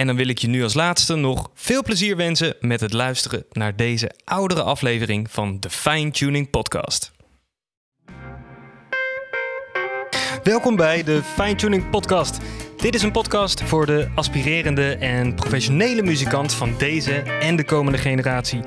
En 0.00 0.06
dan 0.06 0.16
wil 0.16 0.28
ik 0.28 0.38
je 0.38 0.48
nu 0.48 0.62
als 0.62 0.74
laatste 0.74 1.14
nog 1.14 1.50
veel 1.54 1.82
plezier 1.82 2.16
wensen 2.16 2.54
met 2.60 2.80
het 2.80 2.92
luisteren 2.92 3.44
naar 3.52 3.76
deze 3.76 4.10
oudere 4.24 4.62
aflevering 4.62 5.30
van 5.30 5.60
de 5.60 5.70
Fine 5.70 6.10
Tuning 6.10 6.50
Podcast. 6.50 7.12
Welkom 10.42 10.76
bij 10.76 11.02
de 11.02 11.22
Fine 11.22 11.54
Tuning 11.54 11.90
Podcast. 11.90 12.38
Dit 12.76 12.94
is 12.94 13.02
een 13.02 13.12
podcast 13.12 13.62
voor 13.62 13.86
de 13.86 14.08
aspirerende 14.14 14.94
en 14.94 15.34
professionele 15.34 16.02
muzikant 16.02 16.54
van 16.54 16.74
deze 16.78 17.12
en 17.40 17.56
de 17.56 17.64
komende 17.64 17.98
generatie. 17.98 18.60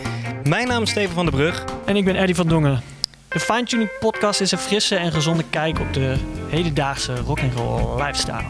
Mijn 0.44 0.68
naam 0.68 0.82
is 0.82 0.90
Steven 0.90 1.16
van 1.16 1.26
der 1.26 1.36
Brug. 1.36 1.66
En 1.86 1.96
ik 1.96 2.06
ben 2.06 2.16
Eddie 2.16 2.36
van 2.36 2.48
Dongen. 2.48 2.82
De 3.30 3.40
Fine 3.40 3.64
Tuning 3.64 3.90
Podcast 4.00 4.42
is 4.42 4.52
een 4.52 4.58
frisse 4.58 4.96
en 4.96 5.12
gezonde 5.12 5.44
kijk 5.50 5.80
op 5.80 5.94
de 5.94 6.16
hedendaagse 6.50 7.16
rock'n'roll 7.16 8.04
lifestyle. 8.04 8.46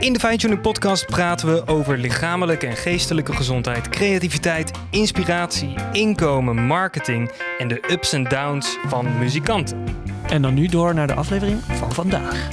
In 0.00 0.12
de 0.12 0.20
Fine 0.20 0.58
Podcast 0.58 1.06
praten 1.06 1.54
we 1.54 1.66
over 1.66 1.98
lichamelijke 1.98 2.66
en 2.66 2.76
geestelijke 2.76 3.32
gezondheid, 3.32 3.88
creativiteit, 3.88 4.70
inspiratie, 4.90 5.74
inkomen, 5.92 6.56
marketing 6.56 7.30
en 7.58 7.68
de 7.68 7.84
ups 7.90 8.12
en 8.12 8.24
downs 8.24 8.78
van 8.86 9.18
muzikanten. 9.18 9.84
En 10.26 10.42
dan 10.42 10.54
nu 10.54 10.66
door 10.66 10.94
naar 10.94 11.06
de 11.06 11.14
aflevering 11.14 11.60
van 11.60 11.92
vandaag. 11.92 12.48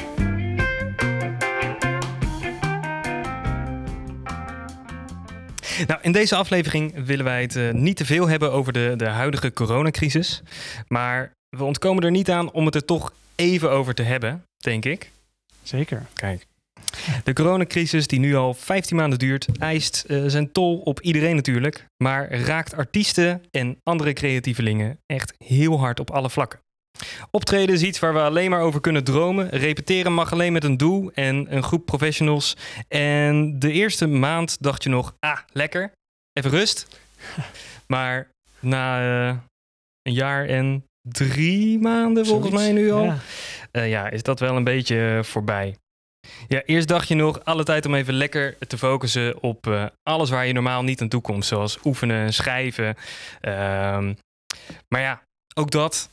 Nou, 5.87 5.99
in 6.01 6.11
deze 6.11 6.35
aflevering 6.35 7.05
willen 7.05 7.25
wij 7.25 7.41
het 7.41 7.55
uh, 7.55 7.71
niet 7.71 7.97
te 7.97 8.05
veel 8.05 8.27
hebben 8.27 8.51
over 8.51 8.73
de, 8.73 8.93
de 8.97 9.07
huidige 9.07 9.53
coronacrisis. 9.53 10.41
Maar 10.87 11.31
we 11.49 11.63
ontkomen 11.63 12.03
er 12.03 12.11
niet 12.11 12.29
aan 12.29 12.51
om 12.51 12.65
het 12.65 12.75
er 12.75 12.85
toch 12.85 13.13
even 13.35 13.71
over 13.71 13.93
te 13.93 14.03
hebben, 14.03 14.45
denk 14.57 14.85
ik. 14.85 15.11
Zeker. 15.63 16.05
Kijk. 16.13 16.51
De 17.23 17.33
coronacrisis, 17.33 18.07
die 18.07 18.19
nu 18.19 18.35
al 18.35 18.53
15 18.53 18.97
maanden 18.97 19.19
duurt, 19.19 19.47
eist 19.59 20.03
uh, 20.07 20.23
zijn 20.27 20.51
tol 20.51 20.79
op 20.79 21.01
iedereen 21.01 21.35
natuurlijk, 21.35 21.85
maar 22.03 22.31
raakt 22.31 22.73
artiesten 22.73 23.41
en 23.51 23.77
andere 23.83 24.13
creatievelingen 24.13 24.99
echt 25.05 25.33
heel 25.37 25.79
hard 25.79 25.99
op 25.99 26.11
alle 26.11 26.29
vlakken. 26.29 26.59
Optreden 27.31 27.75
is 27.75 27.81
iets 27.81 27.99
waar 27.99 28.13
we 28.13 28.19
alleen 28.19 28.49
maar 28.49 28.61
over 28.61 28.81
kunnen 28.81 29.03
dromen. 29.03 29.49
Repeteren 29.49 30.13
mag 30.13 30.31
alleen 30.31 30.53
met 30.53 30.63
een 30.63 30.77
doel 30.77 31.11
en 31.13 31.55
een 31.55 31.63
groep 31.63 31.85
professionals. 31.85 32.57
En 32.87 33.59
de 33.59 33.71
eerste 33.71 34.07
maand 34.07 34.57
dacht 34.59 34.83
je 34.83 34.89
nog, 34.89 35.15
ah, 35.19 35.39
lekker, 35.51 35.91
even 36.33 36.51
rust. 36.51 36.87
Maar 37.87 38.29
na 38.59 39.01
uh, 39.01 39.37
een 40.01 40.13
jaar 40.13 40.45
en 40.45 40.85
drie 41.01 41.79
maanden 41.79 42.25
volgens 42.25 42.49
Zoiets, 42.49 42.71
mij 42.71 42.81
nu 42.81 42.91
al, 42.91 43.03
ja. 43.03 43.17
Uh, 43.71 43.89
ja, 43.89 44.09
is 44.09 44.23
dat 44.23 44.39
wel 44.39 44.55
een 44.55 44.63
beetje 44.63 45.19
voorbij. 45.23 45.75
Ja, 46.47 46.61
eerst 46.65 46.87
dacht 46.87 47.07
je 47.07 47.15
nog 47.15 47.43
alle 47.43 47.63
tijd 47.63 47.85
om 47.85 47.95
even 47.95 48.13
lekker 48.13 48.57
te 48.67 48.77
focussen 48.77 49.41
op 49.41 49.67
uh, 49.67 49.85
alles 50.03 50.29
waar 50.29 50.45
je 50.45 50.53
normaal 50.53 50.83
niet 50.83 51.01
aan 51.01 51.07
toe 51.07 51.21
komt. 51.21 51.45
Zoals 51.45 51.79
oefenen, 51.83 52.33
schrijven. 52.33 52.95
Uh, 53.41 53.51
maar 54.87 55.01
ja, 55.01 55.21
ook 55.55 55.71
dat 55.71 56.09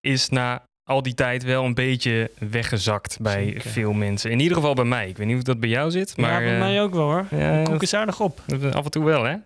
is 0.00 0.28
na 0.28 0.62
al 0.90 1.02
die 1.02 1.14
tijd 1.14 1.42
wel 1.42 1.64
een 1.64 1.74
beetje 1.74 2.30
weggezakt 2.38 3.20
bij 3.20 3.44
Zeker. 3.44 3.70
veel 3.70 3.92
mensen. 3.92 4.30
In 4.30 4.40
ieder 4.40 4.56
geval 4.56 4.74
bij 4.74 4.84
mij. 4.84 5.08
Ik 5.08 5.16
weet 5.16 5.26
niet 5.26 5.36
of 5.36 5.42
dat 5.42 5.60
bij 5.60 5.68
jou 5.68 5.90
zit. 5.90 6.16
Maar, 6.16 6.30
ja, 6.30 6.38
bij 6.38 6.52
uh, 6.52 6.58
mij 6.58 6.82
ook 6.82 6.94
wel 6.94 7.04
hoor. 7.04 7.26
Ja, 7.30 7.62
Koek 7.62 7.82
is 7.82 7.94
aardig 7.94 8.20
op. 8.20 8.40
Af 8.72 8.84
en 8.84 8.90
toe 8.90 9.04
wel 9.04 9.24
hè. 9.24 9.36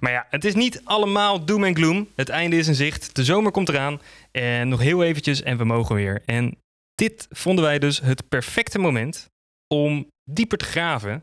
Maar 0.00 0.12
ja, 0.12 0.26
het 0.30 0.44
is 0.44 0.54
niet 0.54 0.80
allemaal 0.84 1.44
doom 1.44 1.64
en 1.64 1.76
gloom. 1.76 2.08
Het 2.14 2.28
einde 2.28 2.56
is 2.56 2.68
in 2.68 2.74
zicht. 2.74 3.14
De 3.14 3.24
zomer 3.24 3.52
komt 3.52 3.68
eraan. 3.68 4.00
En 4.30 4.68
nog 4.68 4.80
heel 4.80 5.02
eventjes 5.02 5.42
en 5.42 5.56
we 5.56 5.64
mogen 5.64 5.94
weer. 5.94 6.22
En 6.24 6.56
dit 6.94 7.26
vonden 7.30 7.64
wij 7.64 7.78
dus 7.78 8.00
het 8.00 8.28
perfecte 8.28 8.78
moment 8.78 9.28
om 9.74 10.08
dieper 10.30 10.58
te 10.58 10.64
graven 10.64 11.22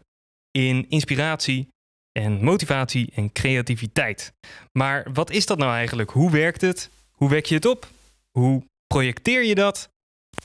in 0.51 0.89
inspiratie 0.89 1.67
en 2.11 2.43
motivatie 2.43 3.11
en 3.13 3.31
creativiteit. 3.31 4.33
Maar 4.77 5.13
wat 5.13 5.29
is 5.29 5.45
dat 5.45 5.57
nou 5.57 5.71
eigenlijk? 5.71 6.09
Hoe 6.09 6.31
werkt 6.31 6.61
het? 6.61 6.89
Hoe 7.11 7.29
wek 7.29 7.45
je 7.45 7.55
het 7.55 7.65
op? 7.65 7.87
Hoe 8.31 8.63
projecteer 8.87 9.43
je 9.43 9.55
dat? 9.55 9.89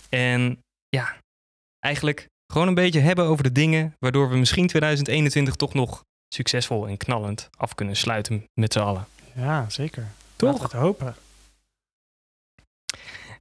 En 0.08 0.58
ja, 0.88 1.18
eigenlijk 1.78 2.26
gewoon 2.52 2.68
een 2.68 2.74
beetje 2.74 3.00
hebben 3.00 3.24
over 3.24 3.44
de 3.44 3.52
dingen 3.52 3.94
waardoor 3.98 4.28
we 4.28 4.36
misschien 4.36 4.66
2021 4.66 5.54
toch 5.54 5.74
nog 5.74 6.04
succesvol 6.34 6.88
en 6.88 6.96
knallend 6.96 7.48
af 7.56 7.74
kunnen 7.74 7.96
sluiten 7.96 8.44
met 8.60 8.72
z'n 8.72 8.78
allen. 8.78 9.06
Ja, 9.34 9.70
zeker. 9.70 10.06
Toch? 10.36 10.52
Laten 10.52 10.68
we 10.68 10.76
het 10.76 10.84
hopen. 10.84 11.14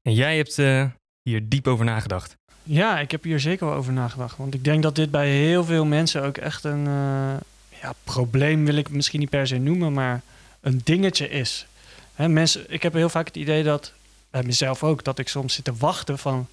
En 0.01 0.13
jij 0.13 0.37
hebt 0.37 0.57
uh, 0.57 0.89
hier 1.23 1.49
diep 1.49 1.67
over 1.67 1.85
nagedacht. 1.85 2.37
Ja, 2.63 2.99
ik 2.99 3.11
heb 3.11 3.23
hier 3.23 3.39
zeker 3.39 3.67
wel 3.67 3.75
over 3.75 3.93
nagedacht. 3.93 4.37
Want 4.37 4.53
ik 4.53 4.63
denk 4.63 4.83
dat 4.83 4.95
dit 4.95 5.11
bij 5.11 5.29
heel 5.29 5.63
veel 5.63 5.85
mensen 5.85 6.23
ook 6.23 6.37
echt 6.37 6.63
een 6.63 6.85
uh, 6.85 7.33
ja, 7.81 7.93
probleem, 8.03 8.65
wil 8.65 8.75
ik 8.75 8.89
misschien 8.89 9.19
niet 9.19 9.29
per 9.29 9.47
se 9.47 9.57
noemen, 9.57 9.93
maar 9.93 10.21
een 10.61 10.81
dingetje 10.83 11.29
is. 11.29 11.67
Hè, 12.13 12.27
mensen, 12.27 12.65
ik 12.67 12.83
heb 12.83 12.93
heel 12.93 13.09
vaak 13.09 13.27
het 13.27 13.35
idee 13.35 13.63
dat, 13.63 13.93
bij 14.29 14.43
mezelf 14.43 14.83
ook, 14.83 15.03
dat 15.03 15.19
ik 15.19 15.27
soms 15.27 15.53
zit 15.53 15.63
te 15.63 15.73
wachten 15.73 16.17
van 16.17 16.47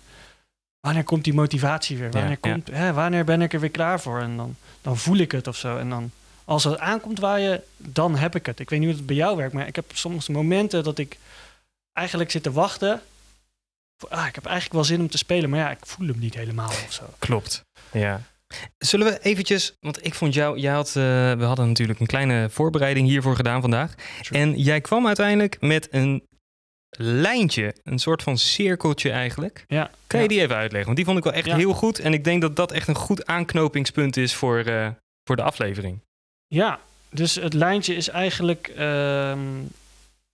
wanneer 0.81 1.05
komt 1.05 1.25
die 1.25 1.35
motivatie 1.35 1.97
weer? 1.99 2.11
Wanneer, 2.11 2.31
ja, 2.31 2.37
komt, 2.53 2.69
ja. 2.69 2.75
Hè, 2.75 2.93
wanneer 2.93 3.25
ben 3.25 3.43
ik 3.43 3.53
er 3.53 3.61
weer 3.61 3.71
klaar 3.71 4.01
voor? 4.01 4.21
En 4.21 4.37
dan, 4.37 4.57
dan 4.83 4.97
voel 4.97 5.17
ik 5.17 5.33
het 5.33 5.47
of 5.47 5.57
zo. 5.57 5.79
En 5.79 5.89
dan, 5.89 6.11
als 6.45 6.65
het 6.65 6.79
aankomt 6.79 7.19
waar 7.19 7.41
je, 7.41 7.61
dan 7.77 8.17
heb 8.17 8.35
ik 8.35 8.47
het. 8.47 8.61
Ik 8.61 8.71
weet 8.71 8.79
niet 8.79 8.89
hoe 8.89 8.99
het 8.99 9.07
bij 9.07 9.17
jou 9.17 9.37
werkt, 9.37 9.53
maar 9.53 9.67
ik 9.67 9.77
heb 9.77 9.85
soms 9.93 10.29
momenten 10.29 10.85
dat 10.85 10.99
ik 10.99 11.19
eigenlijk 11.93 12.31
zit 12.31 12.43
te 12.43 12.53
wachten 12.53 13.03
ah, 14.09 14.27
ik 14.27 14.35
heb 14.35 14.45
eigenlijk 14.45 14.75
wel 14.75 14.85
zin 14.85 15.01
om 15.01 15.09
te 15.09 15.19
spelen, 15.19 15.51
maar 15.51 15.59
ja, 15.59 15.71
ik 15.71 15.79
voel 15.81 16.07
hem 16.07 16.19
niet 16.19 16.35
helemaal 16.35 16.69
of 16.69 16.93
zo. 16.93 17.05
Klopt, 17.19 17.65
ja. 17.93 18.21
Zullen 18.79 19.07
we 19.07 19.19
eventjes, 19.23 19.77
want 19.81 20.05
ik 20.05 20.15
vond 20.15 20.35
jou, 20.35 20.59
jij 20.59 20.73
had, 20.73 20.89
uh, 20.89 20.95
we 21.33 21.45
hadden 21.45 21.69
natuurlijk 21.69 22.01
een 22.01 22.07
kleine 22.07 22.49
voorbereiding 22.51 23.09
hiervoor 23.09 23.37
gedaan 23.37 23.61
vandaag. 23.61 23.95
Sure. 24.21 24.39
En 24.39 24.59
jij 24.59 24.81
kwam 24.81 25.07
uiteindelijk 25.07 25.61
met 25.61 25.89
een 25.91 26.23
lijntje, 26.99 27.75
een 27.83 27.99
soort 27.99 28.23
van 28.23 28.39
cirkeltje 28.39 29.11
eigenlijk. 29.11 29.65
Ja. 29.67 29.91
Kan 30.07 30.21
je 30.21 30.29
ja. 30.29 30.33
die 30.33 30.41
even 30.41 30.57
uitleggen? 30.57 30.85
Want 30.85 30.97
die 30.97 31.05
vond 31.05 31.19
ik 31.19 31.25
wel 31.25 31.33
echt 31.33 31.47
ja. 31.47 31.57
heel 31.57 31.73
goed. 31.73 31.99
En 31.99 32.13
ik 32.13 32.25
denk 32.25 32.41
dat 32.41 32.57
dat 32.57 32.73
echt 32.73 32.89
een 32.89 32.95
goed 32.95 33.27
aanknopingspunt 33.27 34.17
is 34.17 34.35
voor, 34.35 34.67
uh, 34.67 34.89
voor 35.25 35.37
de 35.37 35.43
aflevering. 35.43 36.01
Ja, 36.47 36.81
dus 37.11 37.35
het 37.35 37.53
lijntje 37.55 37.95
is 37.95 38.09
eigenlijk 38.09 38.73
uh, 38.79 39.39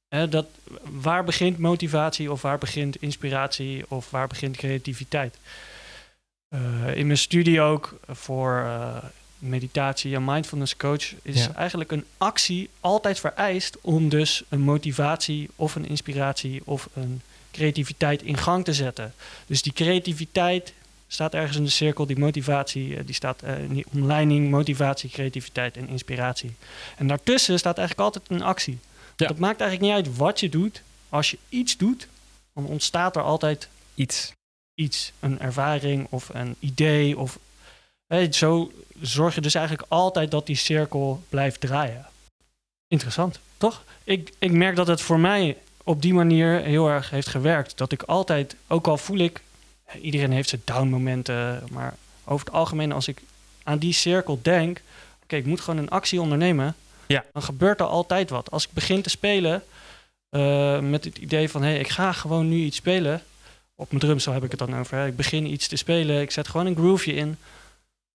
Hè, 0.09 0.29
dat, 0.29 0.47
waar 0.83 1.25
begint 1.25 1.59
motivatie 1.59 2.33
of 2.33 2.43
waar 2.43 2.59
begint 2.59 2.97
inspiratie 2.97 3.85
of 3.89 4.11
waar 4.11 4.27
begint 4.27 4.57
creativiteit? 4.57 5.39
Uh, 6.55 6.97
in 6.97 7.07
mijn 7.07 7.19
studie 7.19 7.61
ook 7.61 7.99
voor 8.09 8.63
uh, 8.65 8.97
meditatie 9.39 10.15
en 10.15 10.25
mindfulness 10.25 10.77
coach 10.77 11.15
is 11.23 11.45
ja. 11.45 11.55
eigenlijk 11.55 11.93
een 11.93 12.05
actie 12.19 12.71
altijd 12.81 13.21
vereist 13.21 13.79
om 13.81 14.09
dus 14.09 14.43
een 14.49 14.61
motivatie 14.61 15.51
of 15.57 15.75
een 15.75 15.89
inspiratie 15.89 16.63
of 16.65 16.89
een 16.95 17.21
creativiteit 17.51 18.23
in 18.23 18.37
gang 18.37 18.65
te 18.65 18.75
zetten. 18.75 19.15
Dus 19.47 19.63
die 19.63 19.73
creativiteit 19.73 20.73
staat 21.09 21.35
ergens 21.35 21.57
in 21.57 21.65
de 21.65 21.71
cirkel 21.71 22.07
die 22.07 22.19
motivatie, 22.19 22.97
eh, 22.97 23.03
die 23.07 23.15
staat 23.15 23.43
uh, 23.45 23.53
die 23.69 23.87
omleiding, 23.93 24.51
motivatie, 24.51 25.11
creativiteit 25.11 25.77
en 25.77 25.89
inspiratie. 25.89 26.55
En 26.97 27.07
daartussen 27.07 27.59
staat 27.59 27.79
eigenlijk 27.79 28.09
altijd 28.09 28.31
een 28.31 28.47
actie. 28.47 28.79
Ja. 29.17 29.27
Het 29.27 29.39
maakt 29.39 29.61
eigenlijk 29.61 29.93
niet 29.93 30.07
uit 30.07 30.17
wat 30.17 30.41
je 30.41 30.49
doet. 30.49 30.83
Als 31.09 31.31
je 31.31 31.39
iets 31.49 31.77
doet, 31.77 32.09
dan 32.55 32.67
ontstaat 32.67 33.17
er 33.17 33.23
altijd 33.23 33.69
Iets. 33.95 34.33
iets, 34.75 35.13
een 35.21 35.41
ervaring 35.41 36.07
of 36.11 36.29
een 36.33 36.57
idee. 36.59 37.19
Of, 37.19 37.39
zo 38.31 38.73
zorg 39.01 39.35
je 39.35 39.41
dus 39.41 39.55
eigenlijk 39.55 39.87
altijd 39.89 40.31
dat 40.31 40.47
die 40.47 40.57
cirkel 40.57 41.23
blijft 41.29 41.61
draaien. 41.61 42.07
Interessant, 42.89 43.41
toch? 43.57 43.85
Ik, 44.05 44.33
ik 44.39 44.53
merk 44.53 44.77
dat 44.77 44.87
het 44.87 45.01
voor 45.01 45.19
mij 45.19 45.57
op 45.85 46.03
die 46.03 46.15
manier 46.15 46.61
heel 46.61 46.89
erg 46.89 47.11
heeft 47.11 47.29
gewerkt. 47.29 47.79
Dat 47.79 47.93
ik 47.93 48.03
altijd, 48.03 48.57
ook 48.67 48.87
al 48.87 48.97
voel 48.97 49.19
ik, 49.19 49.41
iedereen 50.01 50.33
heeft 50.33 50.49
zijn 50.49 50.63
down 50.65 50.89
momenten, 50.89 51.65
maar 51.71 51.95
over 52.25 52.47
het 52.47 52.55
algemeen 52.55 52.93
als 52.93 53.09
ik 53.09 53.23
aan 53.63 53.79
die 53.79 53.93
cirkel 53.93 54.39
denk, 54.43 54.83
oké, 55.23 55.37
ik 55.37 55.47
moet 55.47 55.61
gewoon 55.61 55.81
een 55.81 55.91
actie 55.91 56.21
ondernemen, 56.21 56.77
Ja. 57.07 57.25
dan 57.33 57.43
gebeurt 57.43 57.81
er 57.81 57.87
altijd 57.87 58.31
wat. 58.31 58.51
Als 58.51 58.65
ik 58.65 58.71
begin 58.73 59.03
te 59.03 59.11
spelen 59.11 59.63
eh, 60.29 60.79
met 60.81 61.05
het 61.05 61.19
idee 61.19 61.49
van, 61.51 61.63
hé, 61.63 61.71
hey, 61.71 61.79
ik 61.79 61.89
ga 61.89 62.13
gewoon 62.13 62.49
nu 62.49 62.57
iets 62.57 62.77
spelen, 62.77 63.23
op 63.75 63.89
mijn 63.91 64.01
drums, 64.03 64.23
zo 64.25 64.33
heb 64.33 64.45
ik 64.45 64.51
het 64.51 64.59
dan 64.59 64.79
over. 64.79 64.97
Hè. 64.99 65.07
Ik 65.07 65.17
begin 65.17 65.47
iets 65.53 65.69
te 65.69 65.77
spelen, 65.77 66.21
ik 66.21 66.31
zet 66.31 66.49
gewoon 66.49 66.67
een 66.67 66.77
grooveje 66.77 67.17
in. 67.17 67.37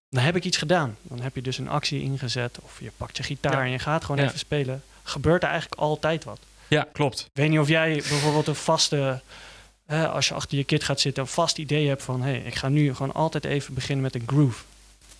Dan 0.09 0.23
heb 0.23 0.35
ik 0.35 0.43
iets 0.43 0.57
gedaan. 0.57 0.97
Dan 1.01 1.21
heb 1.21 1.35
je 1.35 1.41
dus 1.41 1.57
een 1.57 1.69
actie 1.69 2.01
ingezet. 2.01 2.57
Of 2.61 2.79
je 2.79 2.91
pakt 2.97 3.17
je 3.17 3.23
gitaar 3.23 3.51
Ja. 3.51 3.63
en 3.63 3.69
je 3.71 3.79
gaat 3.79 4.03
gewoon 4.05 4.21
Ja. 4.21 4.27
even 4.27 4.39
spelen. 4.39 4.83
Gebeurt 5.03 5.43
er 5.43 5.49
eigenlijk 5.49 5.81
altijd 5.81 6.23
wat. 6.23 6.39
Ja, 6.67 6.87
klopt. 6.93 7.19
Ik 7.19 7.29
weet 7.33 7.49
niet 7.49 7.59
of 7.59 7.67
jij 7.67 7.93
bijvoorbeeld 8.09 8.47
een 8.47 8.55
vaste... 8.55 9.21
hè, 9.85 10.07
als 10.07 10.27
je 10.27 10.33
achter 10.33 10.57
je 10.57 10.63
kit 10.63 10.83
gaat 10.83 10.99
zitten, 10.99 11.23
een 11.23 11.29
vast 11.29 11.57
idee 11.57 11.87
hebt 11.87 12.03
van... 12.03 12.21
hé, 12.21 12.29
hey, 12.31 12.39
ik 12.39 12.55
ga 12.55 12.69
nu 12.69 12.93
gewoon 12.95 13.13
altijd 13.13 13.45
even 13.45 13.73
beginnen 13.73 14.03
met 14.03 14.15
een 14.15 14.23
groove. 14.25 14.63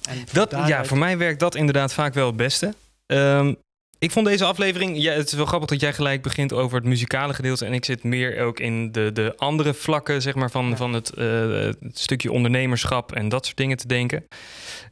En 0.10 0.26
Dat, 0.32 0.52
ja, 0.52 0.86
voor 0.86 0.98
mij 0.98 1.18
werkt 1.18 1.40
dat 1.40 1.56
inderdaad 1.56 1.94
vaak 1.94 2.14
wel 2.14 2.28
het 2.28 2.36
beste. 2.36 2.74
Ehm, 3.12 3.54
ik 4.00 4.12
vond 4.12 4.26
deze 4.26 4.46
aflevering, 4.46 4.98
ja, 4.98 5.14
het 5.14 5.28
is 5.28 5.34
wel 5.34 5.46
grappig 5.46 5.70
dat 5.70 5.80
jij 5.80 5.94
gelijk 5.94 6.22
begint 6.22 6.54
over 6.54 6.78
het 6.78 6.86
muzikale 6.86 7.34
gedeelte. 7.34 7.66
En 7.66 7.74
ik 7.74 7.86
zit 7.86 8.04
meer 8.04 8.42
ook 8.42 8.60
in 8.60 8.92
de, 8.92 9.12
de 9.12 9.34
andere 9.38 9.74
vlakken 9.74 10.22
zeg 10.22 10.36
maar, 10.36 10.52
van, 10.52 10.70
Ja. 10.70 10.76
van 10.76 10.94
het, 10.94 11.14
eh, 11.14 11.52
het 11.80 12.00
stukje 12.00 12.32
ondernemerschap 12.32 13.12
en 13.12 13.30
dat 13.30 13.46
soort 13.46 13.58
dingen 13.58 13.78
te 13.78 13.88
denken. 13.88 14.28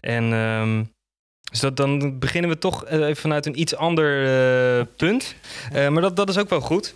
En 0.01 0.33
ehm, 0.33 0.83
dus 1.51 1.59
dat, 1.59 1.77
dan 1.77 2.19
beginnen 2.19 2.49
we 2.49 2.57
toch 2.57 2.85
eh, 2.85 2.99
even 2.99 3.15
vanuit 3.15 3.45
een 3.45 3.59
iets 3.59 3.75
ander 3.75 4.25
eh, 4.25 4.85
punt. 4.97 5.35
Maar 5.71 6.01
dat, 6.01 6.15
dat 6.15 6.29
is 6.29 6.37
ook 6.37 6.49
wel 6.49 6.61
goed. 6.61 6.95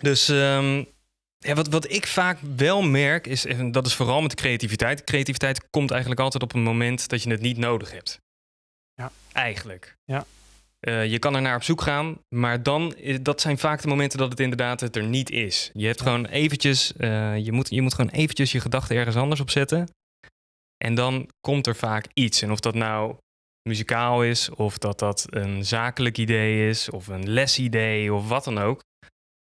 Dus 0.00 0.28
ehm, 0.28 0.84
ja, 1.38 1.54
wat, 1.54 1.68
wat 1.68 1.90
ik 1.92 2.06
vaak 2.06 2.38
wel 2.56 2.82
merk, 2.82 3.26
is, 3.26 3.46
en 3.46 3.72
dat 3.72 3.86
is 3.86 3.94
vooral 3.94 4.20
met 4.20 4.30
de 4.30 4.36
creativiteit. 4.36 5.04
Creativiteit 5.04 5.70
komt 5.70 5.90
eigenlijk 5.90 6.20
altijd 6.20 6.42
op 6.42 6.54
een 6.54 6.62
moment 6.62 7.08
dat 7.08 7.22
je 7.22 7.30
het 7.30 7.40
niet 7.40 7.58
nodig 7.58 7.92
hebt. 7.92 8.20
Ja. 9.00 9.10
Eigenlijk. 9.32 9.94
Ja. 10.04 10.24
Eh, 10.80 11.06
je 11.10 11.18
kan 11.18 11.34
er 11.34 11.42
naar 11.42 11.56
op 11.56 11.62
zoek 11.62 11.80
gaan, 11.80 12.18
maar 12.34 12.62
dan, 12.62 12.94
is- 12.96 13.22
dat 13.22 13.40
zijn 13.40 13.58
vaak 13.58 13.82
de 13.82 13.88
momenten 13.88 14.18
dat 14.18 14.30
het 14.30 14.40
inderdaad 14.40 14.80
het 14.80 14.96
er 14.96 15.04
niet 15.04 15.30
is. 15.30 15.70
Je 15.74 15.86
hebt 15.86 15.98
Ja. 15.98 16.04
gewoon 16.04 16.26
eventjes, 16.26 16.92
eh, 16.96 17.36
je, 17.38 17.52
moet, 17.52 17.68
je 17.70 17.82
moet 17.82 17.94
gewoon 17.94 18.10
eventjes 18.10 18.52
je 18.52 18.60
gedachten 18.60 18.96
ergens 18.96 19.16
anders 19.16 19.40
op 19.40 19.50
zetten. 19.50 19.88
En 20.84 20.94
dan 20.94 21.28
komt 21.40 21.66
er 21.66 21.76
vaak 21.76 22.06
iets. 22.14 22.42
En 22.42 22.50
of 22.50 22.60
dat 22.60 22.74
nou 22.74 23.16
muzikaal 23.68 24.24
is, 24.24 24.50
of 24.50 24.78
dat 24.78 24.98
dat 24.98 25.26
een 25.30 25.64
zakelijk 25.64 26.18
idee 26.18 26.68
is, 26.68 26.90
of 26.90 27.06
een 27.06 27.28
lesidee, 27.30 28.12
of 28.14 28.28
wat 28.28 28.44
dan 28.44 28.58
ook. 28.58 28.80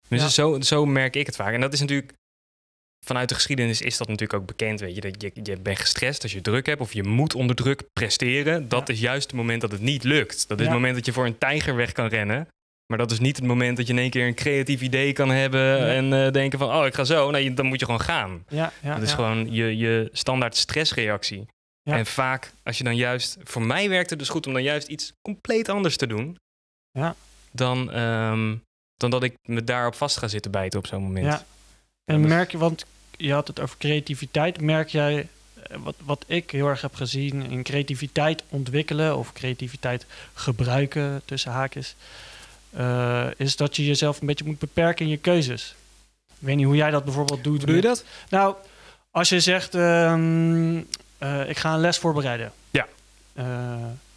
Dus 0.07 0.21
Ja. 0.21 0.27
zo, 0.27 0.61
zo 0.61 0.85
merk 0.85 1.15
ik 1.15 1.25
het 1.25 1.35
vaak. 1.35 1.53
En 1.53 1.61
dat 1.61 1.73
is 1.73 1.79
natuurlijk, 1.79 2.13
vanuit 3.09 3.29
de 3.29 3.35
geschiedenis 3.35 3.81
is 3.81 3.97
dat 3.97 4.07
natuurlijk 4.07 4.39
ook 4.41 4.47
bekend. 4.47 4.79
Weet 4.79 4.95
je, 4.95 5.01
dat 5.01 5.21
je, 5.21 5.31
je 5.43 5.57
bent 5.59 5.79
gestrest 5.79 6.23
als 6.23 6.31
je 6.31 6.41
druk 6.41 6.65
hebt, 6.65 6.81
of 6.81 6.93
je 6.93 7.03
moet 7.03 7.35
onder 7.35 7.55
druk 7.55 7.83
presteren. 7.93 8.69
Dat 8.69 8.87
Ja. 8.87 8.93
is 8.93 8.99
juist 8.99 9.27
het 9.27 9.35
moment 9.35 9.61
dat 9.61 9.71
het 9.71 9.81
niet 9.81 10.03
lukt. 10.03 10.47
Dat 10.47 10.59
is 10.59 10.65
Ja. 10.65 10.71
het 10.71 10.79
moment 10.79 10.95
dat 10.95 11.05
je 11.05 11.13
voor 11.13 11.25
een 11.25 11.37
tijger 11.37 11.75
weg 11.75 11.91
kan 11.91 12.07
rennen. 12.07 12.47
Maar 12.87 12.97
dat 12.97 13.11
is 13.11 13.19
niet 13.19 13.35
het 13.35 13.45
moment 13.45 13.77
dat 13.77 13.87
je 13.87 13.93
in 13.93 13.99
één 13.99 14.09
keer 14.09 14.27
een 14.27 14.35
creatief 14.35 14.81
idee 14.81 15.13
kan 15.13 15.29
hebben 15.29 15.87
en 15.87 16.13
eh, 16.25 16.31
denken 16.31 16.59
van, 16.59 16.73
oh, 16.75 16.85
ik 16.85 16.93
ga 16.93 17.03
zo. 17.03 17.31
Nee, 17.31 17.53
dan 17.53 17.65
moet 17.65 17.79
je 17.79 17.85
gewoon 17.85 18.01
gaan. 18.01 18.43
Ja, 18.49 18.71
dat 18.81 19.01
is 19.01 19.13
gewoon 19.13 19.51
je, 19.53 19.77
je 19.77 20.09
standaard 20.11 20.55
stressreactie. 20.55 21.45
En 21.83 22.05
vaak, 22.05 22.51
als 22.63 22.77
je 22.77 22.83
dan 22.83 22.95
juist... 22.95 23.37
Voor 23.43 23.61
mij 23.61 23.89
werkt 23.89 24.09
het 24.09 24.19
dus 24.19 24.29
goed 24.29 24.47
om 24.47 24.53
dan 24.53 24.63
juist 24.63 24.87
iets 24.87 25.13
compleet 25.21 25.69
anders 25.69 25.97
te 25.97 26.07
doen... 26.07 26.37
Ja. 26.91 27.15
Dan, 27.51 27.91
ehm, 27.91 28.55
dan 28.95 29.09
dat 29.09 29.23
ik 29.23 29.33
me 29.41 29.63
daarop 29.63 29.95
vast 29.95 30.17
ga 30.17 30.27
zitten 30.27 30.51
bijten 30.51 30.79
op 30.79 30.87
zo'n 30.87 31.01
moment. 31.01 31.25
Ja. 31.25 31.43
En 32.05 32.27
merk 32.27 32.51
je, 32.51 32.57
want 32.57 32.85
je 33.19 33.33
had 33.33 33.47
het 33.47 33.59
over 33.59 33.77
creativiteit, 33.77 34.61
merk 34.61 34.89
jij, 34.89 35.27
eh, 35.63 35.77
wat, 35.77 35.95
wat 36.05 36.23
ik 36.27 36.51
heel 36.51 36.67
erg 36.67 36.81
heb 36.81 36.95
gezien 36.95 37.41
in 37.41 37.63
creativiteit 37.63 38.43
ontwikkelen 38.49 39.17
of 39.17 39.33
creativiteit 39.33 40.05
gebruiken 40.33 41.21
tussen 41.25 41.51
haakjes, 41.51 41.95
eh, 42.69 43.27
is 43.37 43.55
dat 43.55 43.75
je 43.75 43.85
jezelf 43.85 44.21
een 44.21 44.27
beetje 44.27 44.45
moet 44.45 44.59
beperken 44.59 45.05
in 45.05 45.11
je 45.11 45.17
keuzes. 45.17 45.75
Ik 46.27 46.45
weet 46.47 46.55
niet 46.55 46.65
hoe 46.65 46.75
jij 46.75 46.91
dat 46.91 47.03
bijvoorbeeld 47.03 47.43
doet. 47.43 47.65
Doe 47.65 47.75
je 47.75 47.81
dat? 47.81 48.03
Nou, 48.29 48.55
als 49.11 49.29
je 49.29 49.39
zegt, 49.39 49.75
ehm, 49.75 50.81
eh, 51.17 51.49
ik 51.49 51.57
ga 51.57 51.73
een 51.73 51.79
les 51.79 51.97
voorbereiden. 51.97 52.51
Ja. 52.71 52.87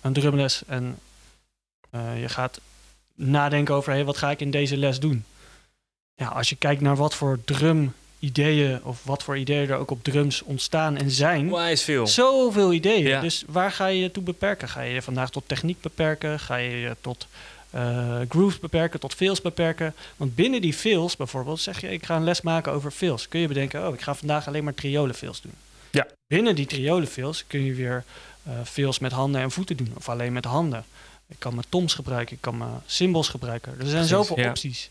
Een 0.00 0.12
drumles. 0.12 0.62
En 0.66 0.98
je 1.92 2.28
gaat 2.28 2.60
nadenken 3.14 3.74
over, 3.74 3.92
hey, 3.92 4.04
wat 4.04 4.16
ga 4.16 4.30
ik 4.30 4.40
in 4.40 4.50
deze 4.50 4.76
les 4.76 5.00
doen? 5.00 5.24
Ja, 6.14 6.26
als 6.26 6.48
je 6.48 6.56
kijkt 6.56 6.80
naar 6.80 6.96
wat 6.96 7.14
voor 7.14 7.38
drum-ideeën 8.30 8.84
of 8.84 9.00
wat 9.04 9.22
voor 9.22 9.38
ideeën 9.38 9.70
er 9.70 9.76
ook 9.76 9.90
op 9.90 10.04
drums 10.04 10.42
ontstaan 10.42 10.96
en 10.96 11.10
zijn. 11.10 11.46
Onwijs 11.46 11.82
veel. 11.82 12.06
Zoveel 12.06 12.72
ideeën. 12.72 13.06
Ja. 13.06 13.20
Dus 13.20 13.44
waar 13.46 13.72
ga 13.72 13.86
je 13.86 14.00
je 14.00 14.10
toe 14.10 14.22
beperken? 14.22 14.68
Ga 14.68 14.80
je 14.80 14.94
je 14.94 15.02
vandaag 15.02 15.30
tot 15.30 15.42
techniek 15.46 15.80
beperken? 15.80 16.40
Ga 16.40 16.56
je 16.56 16.76
je 16.76 16.96
tot 17.00 17.26
eh, 17.70 18.20
grooves 18.28 18.58
beperken, 18.58 19.00
tot 19.00 19.14
fills 19.14 19.40
beperken? 19.40 19.94
Want 20.16 20.34
binnen 20.34 20.60
die 20.60 20.74
fills 20.74 21.16
bijvoorbeeld, 21.16 21.60
zeg 21.60 21.80
je 21.80 21.88
ik 21.88 22.06
ga 22.06 22.16
een 22.16 22.24
les 22.24 22.40
maken 22.40 22.72
over 22.72 22.90
fills. 22.90 23.28
Kun 23.28 23.40
je 23.40 23.48
bedenken, 23.48 23.86
oh 23.86 23.94
ik 23.94 24.00
ga 24.00 24.14
vandaag 24.14 24.46
alleen 24.46 24.64
maar 24.64 24.74
triolen 24.74 25.14
fills 25.14 25.40
doen. 25.40 25.54
Ja. 25.90 26.06
Binnen 26.26 26.54
die 26.54 26.66
triolen 26.66 27.08
fills 27.08 27.44
kun 27.46 27.64
je 27.64 27.74
weer 27.74 28.04
eh 28.42 28.52
fills 28.64 28.98
met 28.98 29.12
handen 29.12 29.40
en 29.40 29.50
voeten 29.50 29.76
doen. 29.76 29.92
Of 29.96 30.08
alleen 30.08 30.32
met 30.32 30.44
handen. 30.44 30.84
Ik 31.28 31.36
kan 31.38 31.54
mijn 31.54 31.66
toms 31.68 31.94
gebruiken, 31.94 32.34
ik 32.34 32.40
kan 32.40 32.56
mijn 32.58 32.82
symbols 32.86 33.28
gebruiken. 33.28 33.72
Er 33.72 33.78
zijn 33.78 33.90
Precies, 33.90 34.10
zoveel 34.10 34.38
ja. 34.38 34.48
opties. 34.48 34.90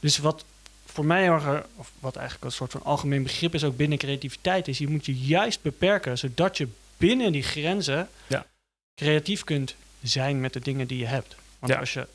Dus 0.00 0.18
wat 0.18 0.44
voor 0.92 1.04
mij 1.06 1.22
heel 1.22 1.32
erg, 1.32 1.66
of 1.76 1.92
wat 2.00 2.16
eigenlijk 2.16 2.44
een 2.46 2.52
soort 2.52 2.70
van 2.72 2.82
algemeen 2.82 3.22
begrip 3.22 3.54
is 3.54 3.64
ook 3.64 3.76
binnen 3.76 3.98
creativiteit, 3.98 4.68
is 4.68 4.78
je 4.78 4.88
moet 4.88 5.06
je 5.06 5.16
juist 5.18 5.62
beperken, 5.62 6.18
zodat 6.18 6.56
je 6.56 6.68
binnen 6.96 7.32
die 7.32 7.42
grenzen 7.42 8.08
Ja. 8.26 8.46
creatief 8.94 9.44
kunt 9.44 9.74
zijn 10.02 10.40
met 10.40 10.52
de 10.52 10.60
dingen 10.60 10.86
die 10.86 10.98
je 10.98 11.06
hebt. 11.06 11.36
Want 11.58 11.72
Ja. 11.72 11.78
als 11.78 11.92
je 11.92 12.06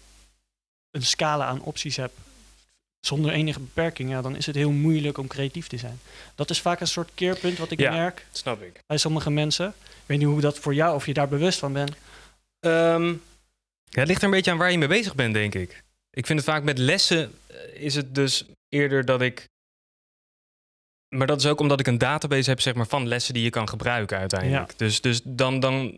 een 0.92 1.06
scala 1.06 1.46
aan 1.46 1.62
opties 1.62 1.96
hebt 1.96 2.14
zonder 3.00 3.32
enige 3.32 3.60
beperking, 3.60 4.10
ja, 4.10 4.22
dan 4.22 4.36
is 4.36 4.46
het 4.46 4.56
heel 4.56 4.72
moeilijk 4.72 5.18
om 5.18 5.28
creatief 5.28 5.68
te 5.68 5.78
zijn. 5.78 6.00
Dat 6.36 6.50
is 6.50 6.62
vaak 6.62 6.80
een 6.80 6.88
soort 6.88 7.10
keerpunt 7.14 7.58
wat 7.58 7.72
ik 7.72 7.80
Ja. 7.80 7.92
merk 7.92 8.26
Snap 8.32 8.62
ik. 8.62 8.80
bij 8.88 8.98
sommige 8.98 9.30
mensen. 9.32 9.68
Ik 9.88 10.04
weet 10.06 10.18
niet 10.18 10.28
hoe 10.28 10.42
dat 10.42 10.60
voor 10.60 10.74
jou, 10.74 10.96
of 10.96 11.06
je 11.06 11.14
daar 11.14 11.28
bewust 11.28 11.60
van 11.60 11.74
bent. 11.74 11.92
Ehm, 12.60 13.08
ja, 13.84 14.00
het 14.00 14.08
ligt 14.08 14.20
er 14.20 14.26
een 14.28 14.34
beetje 14.34 14.52
aan 14.52 14.58
waar 14.58 14.72
je 14.72 14.78
mee 14.78 14.88
bezig 14.88 15.16
bent, 15.16 15.34
denk 15.34 15.56
ik. 15.56 15.84
Ik 16.12 16.26
vind 16.26 16.40
het 16.40 16.48
vaak 16.48 16.64
met 16.64 16.78
lessen 16.78 17.34
eh, 17.48 17.56
is 17.74 17.96
het 17.96 18.16
dus 18.16 18.46
eerder 18.70 19.06
dat 19.06 19.22
ik... 19.22 19.46
Maar 21.16 21.28
dat 21.28 21.40
is 21.40 21.46
ook 21.46 21.60
omdat 21.60 21.80
ik 21.80 21.88
een 21.88 21.98
database 21.98 22.50
heb 22.50 22.62
zeg 22.62 22.74
maar, 22.74 22.88
van 22.88 23.08
lessen 23.08 23.34
die 23.34 23.44
je 23.44 23.50
kan 23.50 23.70
gebruiken 23.70 24.18
uiteindelijk. 24.18 24.78
Dus, 24.78 25.02
dus 25.02 25.22
dan, 25.24 25.60
dan 25.60 25.94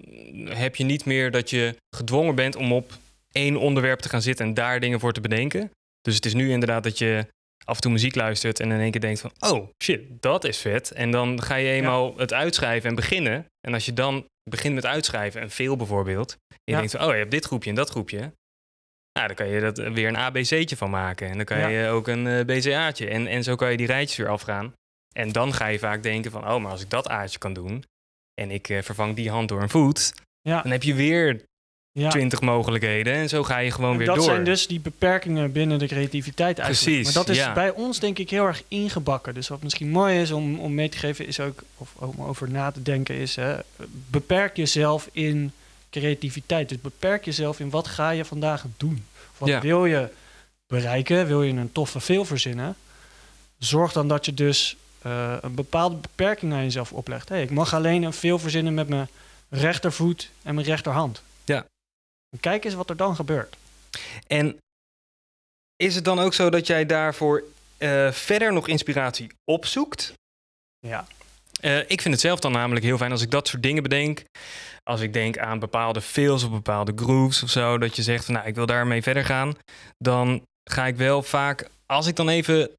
heb 0.49 0.75
je 0.75 0.83
niet 0.83 1.05
meer 1.05 1.31
dat 1.31 1.49
je 1.49 1.75
gedwongen 1.95 2.35
bent 2.35 2.55
om 2.55 2.73
op 2.73 2.91
één 3.31 3.55
onderwerp 3.57 3.99
te 3.99 4.09
gaan 4.09 4.21
zitten 4.21 4.45
en 4.45 4.53
daar 4.53 4.79
dingen 4.79 4.99
voor 4.99 5.13
te 5.13 5.21
bedenken. 5.21 5.71
Dus 6.01 6.15
het 6.15 6.25
is 6.25 6.33
nu 6.33 6.51
inderdaad 6.51 6.83
dat 6.83 6.97
je 6.97 7.25
af 7.65 7.75
en 7.75 7.81
toe 7.81 7.91
muziek 7.91 8.15
luistert 8.15 8.59
en 8.59 8.71
in 8.71 8.79
één 8.79 8.91
keer 8.91 9.01
denkt 9.01 9.19
van... 9.21 9.31
oh, 9.39 9.67
shit, 9.83 10.01
dat 10.21 10.43
is 10.43 10.57
vet. 10.57 10.91
En 10.91 11.11
dan 11.11 11.41
ga 11.41 11.55
je 11.55 11.69
eenmaal 11.69 12.17
het 12.17 12.33
uitschrijven 12.33 12.89
en 12.89 12.95
beginnen. 12.95 13.45
En 13.67 13.73
als 13.73 13.85
je 13.85 13.93
dan 13.93 14.25
begint 14.49 14.75
met 14.75 14.85
uitschrijven, 14.85 15.41
en 15.41 15.49
veel 15.49 15.75
bijvoorbeeld... 15.75 16.31
en 16.31 16.57
je 16.63 16.71
Ja. 16.71 16.77
denkt 16.77 16.91
van, 16.91 17.01
oh, 17.05 17.11
je 17.11 17.17
hebt 17.17 17.31
dit 17.31 17.45
groepje 17.45 17.69
en 17.69 17.75
dat 17.75 17.89
groepje... 17.89 18.31
Nou, 19.19 19.27
dan 19.35 19.45
kan 19.45 19.55
je 19.55 19.61
dat 19.61 19.77
weer 19.93 20.07
een 20.07 20.17
ABC'tje 20.17 20.77
van 20.77 20.89
maken. 20.89 21.29
En 21.29 21.35
dan 21.35 21.45
kan 21.45 21.57
Ja. 21.59 21.67
je 21.67 21.87
ook 21.87 22.07
een 22.07 22.27
eh, 22.27 22.45
BCA'tje. 22.45 23.07
En, 23.07 23.27
en 23.27 23.43
zo 23.43 23.55
kan 23.55 23.71
je 23.71 23.77
die 23.77 23.87
rijtjes 23.87 24.17
weer 24.17 24.27
afgaan. 24.29 24.73
En 25.13 25.31
dan 25.31 25.53
ga 25.53 25.67
je 25.67 25.79
vaak 25.79 26.03
denken 26.03 26.31
van... 26.31 26.47
oh, 26.51 26.61
maar 26.61 26.71
als 26.71 26.81
ik 26.81 26.89
dat 26.89 27.07
A'tje 27.09 27.39
kan 27.39 27.53
doen... 27.53 27.83
en 28.41 28.51
ik 28.51 28.69
eh, 28.69 28.81
vervang 28.81 29.15
die 29.15 29.29
hand 29.29 29.49
door 29.49 29.61
een 29.61 29.69
voet... 29.69 30.13
Ja. 30.41 30.61
dan 30.61 30.71
heb 30.71 30.83
je 30.83 30.93
weer 30.93 31.41
Ja. 31.91 32.09
twintig 32.09 32.41
mogelijkheden. 32.41 33.13
En 33.13 33.29
zo 33.29 33.43
ga 33.43 33.57
je 33.57 33.71
gewoon 33.71 33.91
En 33.91 33.97
weer 33.97 34.07
dat 34.07 34.15
door. 34.15 34.25
zijn 34.25 34.43
dus 34.43 34.67
die 34.67 34.79
beperkingen 34.79 35.51
binnen 35.51 35.79
de 35.79 35.87
creativiteit 35.87 36.59
eigenlijk. 36.59 36.87
Precies, 36.95 37.03
maar 37.15 37.23
dat 37.25 37.29
is 37.35 37.37
ja. 37.37 37.53
bij 37.53 37.71
ons 37.71 37.99
denk 37.99 38.17
ik 38.19 38.29
heel 38.29 38.45
erg 38.45 38.63
ingebakken. 38.67 39.33
Dus 39.33 39.47
wat 39.47 39.63
misschien 39.63 39.89
mooi 39.89 40.21
is 40.21 40.31
om, 40.31 40.59
om 40.59 40.73
mee 40.73 40.89
te 40.89 40.97
geven 40.97 41.27
is 41.27 41.39
ook, 41.39 41.63
of 41.77 41.93
om 41.95 42.21
over 42.21 42.49
na 42.49 42.71
te 42.71 42.81
denken 42.81 43.15
is, 43.15 43.35
hè, 43.35 43.55
beperk 44.09 44.55
jezelf 44.55 45.09
in 45.11 45.51
creativiteit. 45.89 46.69
Dus 46.69 46.81
beperk 46.81 47.25
jezelf 47.25 47.59
in 47.59 47.69
wat 47.69 47.87
ga 47.87 48.09
je 48.09 48.25
vandaag 48.25 48.65
doen. 48.77 49.05
Wat 49.39 49.49
Ja. 49.49 49.61
wil 49.61 49.85
je 49.85 50.09
bereiken? 50.67 51.27
Wil 51.27 51.43
je 51.43 51.53
een 51.53 51.71
toffe 51.71 51.99
veel 51.99 52.25
verzinnen? 52.25 52.75
Zorg 53.57 53.91
dan 53.91 54.07
dat 54.07 54.25
je 54.25 54.33
dus 54.33 54.77
eh, 55.01 55.37
een 55.41 55.55
bepaalde 55.55 55.95
beperking 55.95 56.53
aan 56.53 56.63
jezelf 56.63 56.93
oplegt. 56.93 57.29
Hey, 57.29 57.41
ik 57.41 57.49
mag 57.51 57.73
alleen 57.73 58.03
een 58.03 58.13
veel 58.13 58.39
verzinnen 58.39 58.73
met 58.73 58.87
mijn 58.89 59.07
rechtervoet 59.49 60.29
en 60.41 60.55
mijn 60.55 60.67
rechterhand. 60.67 61.21
Ja. 61.45 61.65
En 62.29 62.39
kijk 62.39 62.65
eens 62.65 62.73
wat 62.73 62.89
er 62.89 62.97
dan 62.97 63.15
gebeurt. 63.15 63.55
En 64.27 64.57
is 65.75 65.95
het 65.95 66.05
dan 66.05 66.19
ook 66.19 66.33
zo 66.33 66.49
dat 66.49 66.67
jij 66.67 66.85
daarvoor 66.85 67.43
eh, 67.77 68.11
verder 68.11 68.53
nog 68.53 68.67
inspiratie 68.67 69.31
opzoekt? 69.43 70.13
Ja. 70.79 71.07
Eh, 71.59 71.79
ik 71.79 72.01
vind 72.01 72.13
het 72.13 72.19
zelf 72.19 72.39
dan 72.39 72.51
namelijk 72.51 72.85
heel 72.85 72.97
fijn 72.97 73.11
als 73.11 73.21
ik 73.21 73.31
dat 73.31 73.47
soort 73.47 73.63
dingen 73.63 73.83
bedenk. 73.83 74.23
Als 74.83 75.01
ik 75.01 75.13
denk 75.13 75.37
aan 75.37 75.59
bepaalde 75.59 76.01
fills 76.01 76.43
of 76.43 76.49
bepaalde 76.49 76.91
grooves 76.95 77.43
of 77.43 77.49
zo, 77.49 77.77
dat 77.77 77.95
je 77.95 78.03
zegt 78.03 78.25
van 78.25 78.33
nou, 78.33 78.47
ik 78.47 78.55
wil 78.55 78.65
daarmee 78.65 79.01
verder 79.01 79.25
gaan. 79.25 79.53
Dan 79.97 80.43
ga 80.69 80.87
ik 80.87 80.95
wel 80.95 81.23
vaak, 81.23 81.69
als 81.85 82.07
ik 82.07 82.15
dan 82.15 82.29
even 82.29 82.71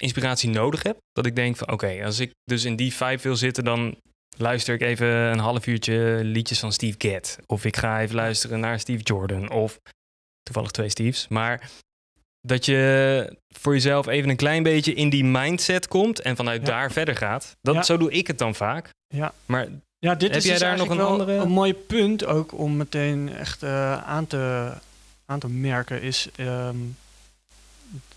inspiratie 0.00 0.48
nodig 0.48 0.82
heb, 0.82 0.98
dat 1.12 1.26
ik 1.26 1.36
denk 1.36 1.56
van 1.56 1.70
oké, 1.70 2.04
als 2.04 2.18
ik 2.18 2.30
dus 2.44 2.64
in 2.64 2.76
die 2.76 2.94
vibe 2.94 3.22
wil 3.22 3.36
zitten, 3.36 3.64
dan 3.64 3.96
luister 4.36 4.74
ik 4.74 4.80
even 4.80 5.08
een 5.08 5.38
half 5.38 5.66
uurtje 5.66 6.20
liedjes 6.22 6.58
van 6.58 6.72
Steve 6.72 6.94
Gadd. 6.98 7.38
Of 7.46 7.64
ik 7.64 7.76
ga 7.76 8.00
even 8.00 8.14
luisteren 8.14 8.60
naar 8.60 8.80
Steve 8.80 9.02
Jordan. 9.02 9.50
Of 9.50 9.78
toevallig 10.42 10.70
twee 10.70 10.88
Steves. 10.88 11.28
Maar 11.28 11.70
dat 12.42 12.64
je 12.64 13.36
voor 13.48 13.72
jezelf 13.72 14.06
even 14.06 14.30
een 14.30 14.36
klein 14.36 14.62
beetje 14.62 14.94
in 14.94 15.10
die 15.10 15.24
mindset 15.24 15.88
komt 15.88 16.20
en 16.20 16.36
vanuit 16.36 16.60
Ja. 16.60 16.66
daar 16.66 16.92
verder 16.92 17.16
gaat. 17.16 17.56
Dat, 17.60 17.74
Ja. 17.74 17.82
Zo 17.82 17.96
doe 17.96 18.10
ik 18.12 18.26
het 18.26 18.38
dan 18.38 18.54
vaak. 18.54 18.88
Ja. 19.08 19.32
Maar 19.46 19.68
Ja, 19.98 20.14
dit 20.14 20.28
Heb 20.28 20.38
is 20.38 20.44
jij 20.44 20.52
dus 20.52 20.62
daar 20.62 20.76
nog 20.76 20.88
een 20.88 21.00
andere- 21.00 21.32
een 21.32 21.48
mooi 21.50 21.74
punt 21.74 22.24
ook 22.24 22.58
om 22.58 22.76
meteen 22.76 23.32
echt 23.34 23.62
eh, 23.62 24.02
aan, 24.02 24.26
te, 24.26 24.72
aan 25.26 25.38
te 25.38 25.48
merken 25.48 26.02
is 26.02 26.28
ehm, 26.36 26.76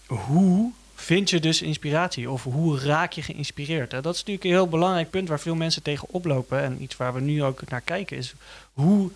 hoe 0.07 0.71
vind 0.95 1.29
je 1.29 1.39
dus 1.39 1.61
inspiratie 1.61 2.29
of 2.29 2.43
hoe 2.43 2.79
raak 2.79 3.11
je 3.11 3.21
geïnspireerd? 3.21 3.91
Hè? 3.91 4.01
Dat 4.01 4.13
is 4.13 4.19
natuurlijk 4.19 4.45
een 4.45 4.51
heel 4.51 4.67
belangrijk 4.67 5.09
punt 5.09 5.27
waar 5.27 5.39
veel 5.39 5.55
mensen 5.55 5.81
tegen 5.83 6.07
oplopen 6.11 6.61
en 6.61 6.81
iets 6.81 6.97
waar 6.97 7.13
we 7.13 7.19
nu 7.21 7.43
ook 7.43 7.69
naar 7.69 7.81
kijken 7.81 8.17
is 8.17 8.33
hoe 8.73 9.11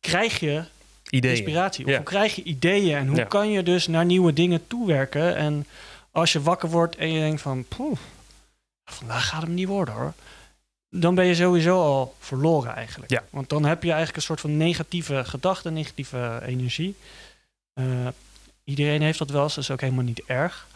krijg 0.00 0.40
je 0.40 0.62
ideeën. 1.10 1.34
inspiratie? 1.36 1.84
Of 1.84 1.90
Ja. 1.90 1.96
hoe 1.96 2.06
krijg 2.06 2.34
je 2.34 2.42
ideeën 2.42 2.96
en 2.96 3.06
hoe 3.06 3.16
Ja. 3.16 3.24
kan 3.24 3.50
je 3.50 3.62
dus 3.62 3.86
naar 3.86 4.04
nieuwe 4.04 4.32
dingen 4.32 4.66
toewerken? 4.66 5.36
En 5.36 5.66
als 6.10 6.32
je 6.32 6.42
wakker 6.42 6.68
wordt 6.68 6.96
en 6.96 7.12
je 7.12 7.20
denkt 7.20 7.40
van, 7.40 7.64
poeh, 7.64 7.98
vandaag 8.84 9.28
gaat 9.28 9.42
hem 9.42 9.54
niet 9.54 9.66
worden 9.68 9.94
hoor. 9.94 10.12
Dan 10.90 11.14
ben 11.14 11.24
je 11.24 11.34
sowieso 11.34 11.80
al 11.82 12.14
verloren 12.18 12.74
eigenlijk. 12.74 13.10
Ja. 13.10 13.22
Want 13.30 13.48
dan 13.48 13.64
heb 13.64 13.82
je 13.82 13.88
eigenlijk 13.88 14.16
een 14.16 14.22
soort 14.22 14.40
van 14.40 14.56
negatieve 14.56 15.24
gedachte, 15.24 15.70
negatieve 15.70 16.40
energie. 16.46 16.96
Eh, 17.72 17.84
iedereen 18.64 19.02
heeft 19.02 19.18
dat 19.18 19.30
wel 19.30 19.42
eens, 19.42 19.54
dat 19.54 19.64
is 19.64 19.70
ook 19.70 19.80
helemaal 19.80 20.04
niet 20.04 20.22
erg. 20.26 20.66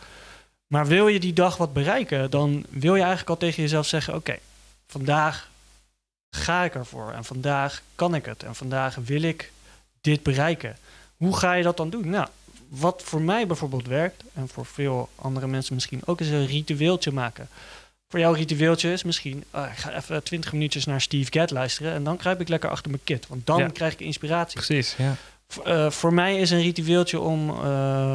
Maar 0.67 0.87
wil 0.87 1.09
je 1.09 1.21
die 1.21 1.33
dag 1.33 1.57
wat 1.57 1.73
bereiken, 1.73 2.31
dan 2.31 2.65
wil 2.69 2.93
je 2.95 3.01
eigenlijk 3.01 3.31
al 3.31 3.37
tegen 3.37 3.63
jezelf 3.63 3.87
zeggen: 3.87 4.15
Oké, 4.15 4.39
vandaag 4.87 5.51
ga 6.31 6.65
ik 6.65 6.75
ervoor. 6.75 7.13
En 7.13 7.25
vandaag 7.25 7.83
kan 7.95 8.15
ik 8.15 8.25
het. 8.25 8.43
En 8.43 8.55
vandaag 8.55 8.95
wil 8.95 9.23
ik 9.23 9.53
dit 10.03 10.23
bereiken. 10.23 10.77
Hoe 11.17 11.37
ga 11.37 11.53
je 11.53 11.63
dat 11.63 11.77
dan 11.77 11.91
doen? 11.91 12.09
Nou, 12.11 12.27
wat 12.69 13.03
voor 13.05 13.21
mij 13.21 13.47
bijvoorbeeld 13.47 13.87
werkt, 13.87 14.23
en 14.35 14.49
voor 14.49 14.67
veel 14.67 15.09
andere 15.15 15.47
mensen 15.47 15.75
misschien 15.75 16.01
ook, 16.05 16.21
is 16.21 16.29
een 16.29 16.47
ritueeltje 16.47 17.13
maken. 17.13 17.49
Voor 18.09 18.21
jou 18.21 18.37
ritueeltje 18.37 18.93
is 18.93 19.03
misschien, 19.03 19.45
ah, 19.51 19.71
ik 19.71 19.77
ga 19.79 19.95
even 19.97 20.23
20 20.23 20.53
minuutjes 20.53 20.85
naar 20.85 21.01
Steve 21.01 21.33
Gadd 21.33 21.51
luisteren 21.51 21.93
en 21.93 22.05
dan 22.05 22.17
kruip 22.17 22.41
ik 22.41 22.49
lekker 22.49 22.71
achter 22.71 22.91
mijn 22.91 23.03
kit, 23.05 23.27
want 23.29 23.47
dan 23.47 23.59
Ja. 23.59 23.69
krijg 23.69 23.93
ik 23.93 24.01
inspiratie. 24.01 24.61
Precies, 24.63 24.95
ja. 24.99 25.15
Eh, 25.65 25.91
voor 25.91 26.13
mij 26.15 26.39
is 26.39 26.51
een 26.51 26.61
ritueeltje 26.63 27.21
om 27.21 27.51
eh, 27.51 28.15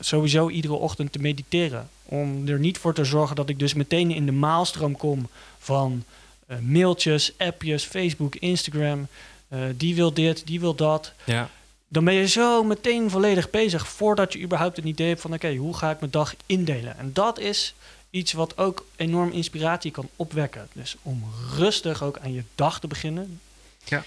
sowieso 0.00 0.48
iedere 0.48 0.74
ochtend 0.74 1.12
te 1.12 1.18
mediteren. 1.18 1.88
Om 2.04 2.48
er 2.48 2.58
niet 2.58 2.78
voor 2.78 2.94
te 2.94 3.04
zorgen 3.04 3.36
dat 3.36 3.48
ik 3.48 3.58
dus 3.58 3.74
meteen 3.74 4.10
in 4.10 4.26
de 4.26 4.32
maalstroom 4.32 4.96
kom 4.96 5.28
van 5.58 6.04
eh, 6.46 6.58
mailtjes, 6.58 7.32
appjes, 7.38 7.84
Facebook, 7.84 8.34
Instagram. 8.36 9.06
Eh, 9.48 9.60
die 9.74 9.94
wil 9.94 10.12
dit, 10.12 10.46
die 10.46 10.60
wil 10.60 10.74
dat. 10.74 11.12
ja. 11.24 11.50
Dan 11.90 12.04
ben 12.04 12.14
je 12.14 12.28
zo 12.28 12.64
meteen 12.64 13.10
volledig 13.10 13.50
bezig 13.50 13.88
voordat 13.88 14.32
je 14.32 14.40
überhaupt 14.40 14.78
een 14.78 14.86
idee 14.86 15.08
hebt 15.08 15.20
van 15.20 15.32
oké, 15.32 15.54
hoe 15.54 15.76
ga 15.76 15.90
ik 15.90 16.00
mijn 16.00 16.10
dag 16.12 16.34
indelen? 16.46 16.98
En 16.98 17.12
dat 17.12 17.38
is 17.38 17.74
iets 18.10 18.32
wat 18.32 18.58
ook 18.58 18.86
enorm 18.96 19.30
inspiratie 19.30 19.90
kan 19.90 20.08
opwekken. 20.16 20.68
Dus 20.72 20.96
om 21.02 21.24
rustig 21.56 22.02
ook 22.02 22.18
aan 22.18 22.32
je 22.32 22.42
dag 22.54 22.80
te 22.80 22.86
beginnen. 22.86 23.40
Ja. 23.84 24.04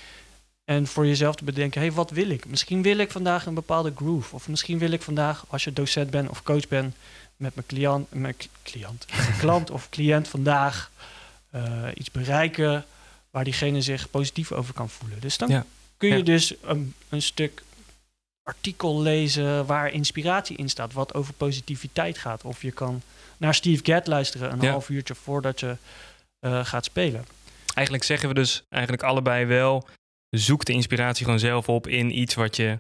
En 0.66 0.88
voor 0.88 1.06
jezelf 1.08 1.36
te 1.36 1.44
bedenken, 1.44 1.82
hé, 1.82 1.88
hey, 1.88 1.96
wat 1.96 2.10
wil 2.10 2.30
ik? 2.30 2.46
Misschien 2.46 2.82
wil 2.82 2.98
ik 2.98 3.12
vandaag 3.12 3.46
een 3.46 3.54
bepaalde 3.54 3.92
groove. 3.96 4.36
Of 4.36 4.48
misschien 4.48 4.78
wil 4.78 4.92
ik 4.92 5.02
vandaag, 5.02 5.46
als 5.48 5.64
je 5.64 5.74
docent 5.74 6.10
bent 6.10 6.30
of 6.30 6.44
coach 6.44 6.68
bent, 6.68 6.96
met 7.36 7.56
mijn 7.56 7.68
cliënt, 7.68 8.08
mijn 8.14 8.38
cl- 8.38 8.48
cliënt, 8.64 9.06
klant 9.40 9.70
of 9.72 9.90
cliënt 9.90 10.28
vandaag 10.28 10.92
eh, 11.50 11.64
iets 11.94 12.12
bereiken 12.12 12.86
waar 13.32 13.44
diegene 13.44 13.82
zich 13.82 14.10
positief 14.10 14.52
over 14.52 14.74
kan 14.74 14.90
voelen. 14.90 15.20
Dus 15.20 15.38
dan 15.38 15.50
Ja. 15.50 15.66
kun 15.98 16.10
je 16.10 16.18
Ja. 16.18 16.24
dus 16.24 16.54
een, 16.62 16.94
een 17.10 17.22
stuk 17.22 17.64
artikel 18.44 19.02
lezen 19.02 19.66
waar 19.66 19.92
inspiratie 19.92 20.58
in 20.58 20.70
staat, 20.70 20.94
wat 20.94 21.14
over 21.14 21.34
positiviteit 21.34 22.18
gaat. 22.18 22.44
Of 22.44 22.62
je 22.62 22.72
kan 22.72 23.02
naar 23.38 23.54
Steve 23.56 23.84
Gadd 23.86 24.08
luisteren 24.08 24.52
een 24.52 24.62
Ja. 24.62 24.72
half 24.72 24.90
uurtje 24.90 25.16
voordat 25.16 25.60
je 25.60 25.76
eh, 26.40 26.66
gaat 26.66 26.86
spelen. 26.86 27.26
Eigenlijk 27.74 28.06
zeggen 28.06 28.28
we 28.30 28.34
dus 28.34 28.64
eigenlijk 28.70 29.04
allebei 29.04 29.46
wel... 29.46 29.88
zoek 30.30 30.66
de 30.66 30.74
inspiratie 30.74 31.24
gewoon 31.26 31.40
zelf 31.40 31.70
op 31.70 31.88
in 31.88 32.18
iets 32.20 32.36
wat 32.36 32.56
je 32.56 32.80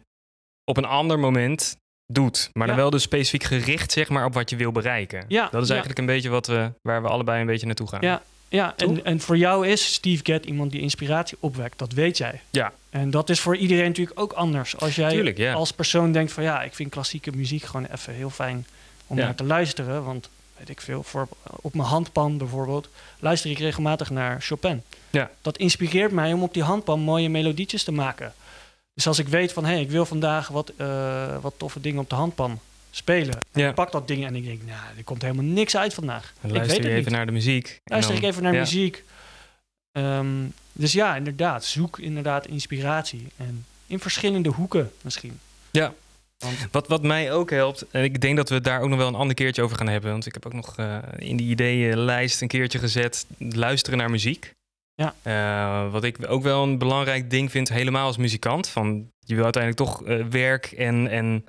op 0.64 0.78
een 0.78 0.86
ander 0.86 1.20
moment 1.20 1.76
doet. 2.06 2.50
Maar 2.54 2.68
dan 2.68 2.76
wel 2.76 2.90
dus 2.90 3.02
specifiek 3.04 3.44
gericht 3.44 3.92
zeg 3.92 4.10
maar, 4.10 4.26
op 4.26 4.34
wat 4.34 4.50
je 4.50 4.56
wil 4.56 4.72
bereiken. 4.72 5.26
Ja, 5.28 5.50
Dat 5.50 5.64
is 5.64 5.70
eigenlijk 5.70 6.00
een 6.00 6.06
beetje 6.06 6.30
wat 6.30 6.48
we, 6.48 6.72
waar 6.82 7.02
we 7.02 7.08
allebei 7.08 7.42
een 7.42 7.48
beetje 7.48 7.66
naartoe 7.66 7.88
gaan. 7.88 8.02
Ja, 8.02 8.24
ja 8.52 8.74
Toch? 8.78 8.90
en, 8.90 9.06
en 9.06 9.20
voor 9.20 9.38
jou 9.38 9.68
is 9.68 9.94
Steve 9.94 10.26
Gadd 10.26 10.46
iemand 10.46 10.72
die 10.72 10.82
inspiratie 10.82 11.38
opwekt. 11.40 11.80
Dat 11.80 11.94
weet 11.94 12.18
jij. 12.18 12.42
Ja. 12.50 12.74
En 12.90 13.12
dat 13.12 13.30
is 13.30 13.40
voor 13.40 13.58
iedereen 13.58 13.88
natuurlijk 13.88 14.20
ook 14.20 14.34
anders. 14.34 14.78
Als 14.78 14.96
jij 14.96 15.10
Tuurlijk, 15.12 15.38
ja. 15.38 15.54
als 15.54 15.72
persoon 15.72 16.12
denkt 16.12 16.32
van 16.32 16.44
ja, 16.44 16.62
ik 16.64 16.74
vind 16.74 16.90
klassieke 16.90 17.32
muziek 17.36 17.64
gewoon 17.64 17.88
even 17.92 18.14
heel 18.14 18.30
fijn 18.30 18.66
om 19.08 19.18
Ja. 19.18 19.24
naar 19.24 19.36
te 19.36 19.44
luisteren. 19.44 20.04
Want 20.04 20.30
weet 20.58 20.70
ik 20.70 20.82
veel, 20.82 21.04
voor, 21.04 21.28
op 21.44 21.74
mijn 21.74 21.88
handpan 21.88 22.38
bijvoorbeeld 22.38 22.90
luister 23.20 23.50
ik 23.52 23.60
regelmatig 23.60 24.10
naar 24.10 24.42
Chopin. 24.42 24.84
Ja. 25.10 25.30
Dat 25.42 25.58
inspireert 25.58 26.12
mij 26.12 26.34
om 26.34 26.44
op 26.44 26.54
die 26.54 26.64
handpan 26.64 27.00
mooie 27.00 27.30
melodietjes 27.30 27.84
te 27.84 27.92
maken. 27.92 28.34
Dus 28.94 29.08
als 29.08 29.20
ik 29.20 29.28
weet 29.28 29.54
van 29.54 29.66
hé, 29.66 29.72
hey, 29.72 29.82
ik 29.82 29.90
wil 29.92 30.06
vandaag 30.06 30.48
wat, 30.48 30.72
eh, 30.78 31.38
wat 31.42 31.54
toffe 31.58 31.82
dingen 31.82 32.02
op 32.02 32.10
de 32.10 32.16
handpan 32.16 32.60
spelen. 32.92 33.40
Ja. 33.54 33.70
Ik 33.70 33.76
pak 33.76 33.92
dat 33.92 34.08
ding 34.08 34.26
en 34.26 34.36
ik 34.36 34.46
denk, 34.46 34.62
nou, 34.66 34.80
er 34.98 35.04
komt 35.04 35.22
helemaal 35.22 35.44
niks 35.46 35.78
uit 35.78 35.94
vandaag. 35.94 36.34
Dan 36.42 36.50
ik 36.50 36.56
luister 36.56 36.78
weet 36.78 36.86
je 36.86 36.92
even 36.98 37.04
niet. 37.04 37.16
naar 37.18 37.26
de 37.26 37.32
muziek. 37.32 37.80
Luister 37.84 38.14
dan- 38.14 38.24
ik 38.24 38.30
even 38.30 38.44
naar 38.44 38.54
ja. 38.54 38.60
muziek. 38.60 39.04
Ehm, 39.92 40.28
dus 40.74 40.92
ja, 40.92 41.16
inderdaad. 41.16 41.66
Zoek 41.66 42.00
inderdaad 42.00 42.48
inspiratie. 42.48 43.28
En 43.38 43.66
in 43.88 44.00
verschillende 44.00 44.50
hoeken 44.50 44.92
misschien. 45.02 45.40
Ja. 45.72 45.94
Want 46.38 46.68
Wat, 46.72 46.88
wat 46.88 47.04
mij 47.04 47.32
ook 47.32 47.50
helpt, 47.50 47.86
en 47.92 48.04
ik 48.04 48.22
denk 48.22 48.38
dat 48.38 48.50
we 48.50 48.56
het 48.56 48.64
daar 48.64 48.82
ook 48.82 48.90
nog 48.90 48.98
wel 48.98 49.08
een 49.08 49.16
ander 49.16 49.36
keertje 49.36 49.62
over 49.62 49.78
gaan 49.78 49.88
hebben. 49.88 50.12
Want 50.12 50.26
ik 50.26 50.34
heb 50.34 50.46
ook 50.46 50.54
nog 50.54 50.78
eh, 50.78 50.98
in 51.18 51.38
die 51.38 51.48
ideeënlijst 51.48 52.42
een 52.42 52.48
keertje 52.48 52.80
gezet, 52.80 53.26
luisteren 53.38 54.00
naar 54.00 54.10
muziek. 54.10 54.54
Ja. 54.96 55.16
Eh, 55.22 55.92
wat 55.92 56.04
ik 56.04 56.18
ook 56.28 56.44
wel 56.44 56.64
een 56.64 56.78
belangrijk 56.78 57.30
ding 57.30 57.52
vind, 57.52 57.70
helemaal 57.70 58.06
als 58.06 58.18
muzikant. 58.18 58.68
Van, 58.68 59.12
je 59.20 59.36
wil 59.36 59.44
uiteindelijk 59.44 59.84
toch 59.84 60.04
eh, 60.04 60.26
werk 60.26 60.66
en, 60.66 61.08
en 61.08 61.46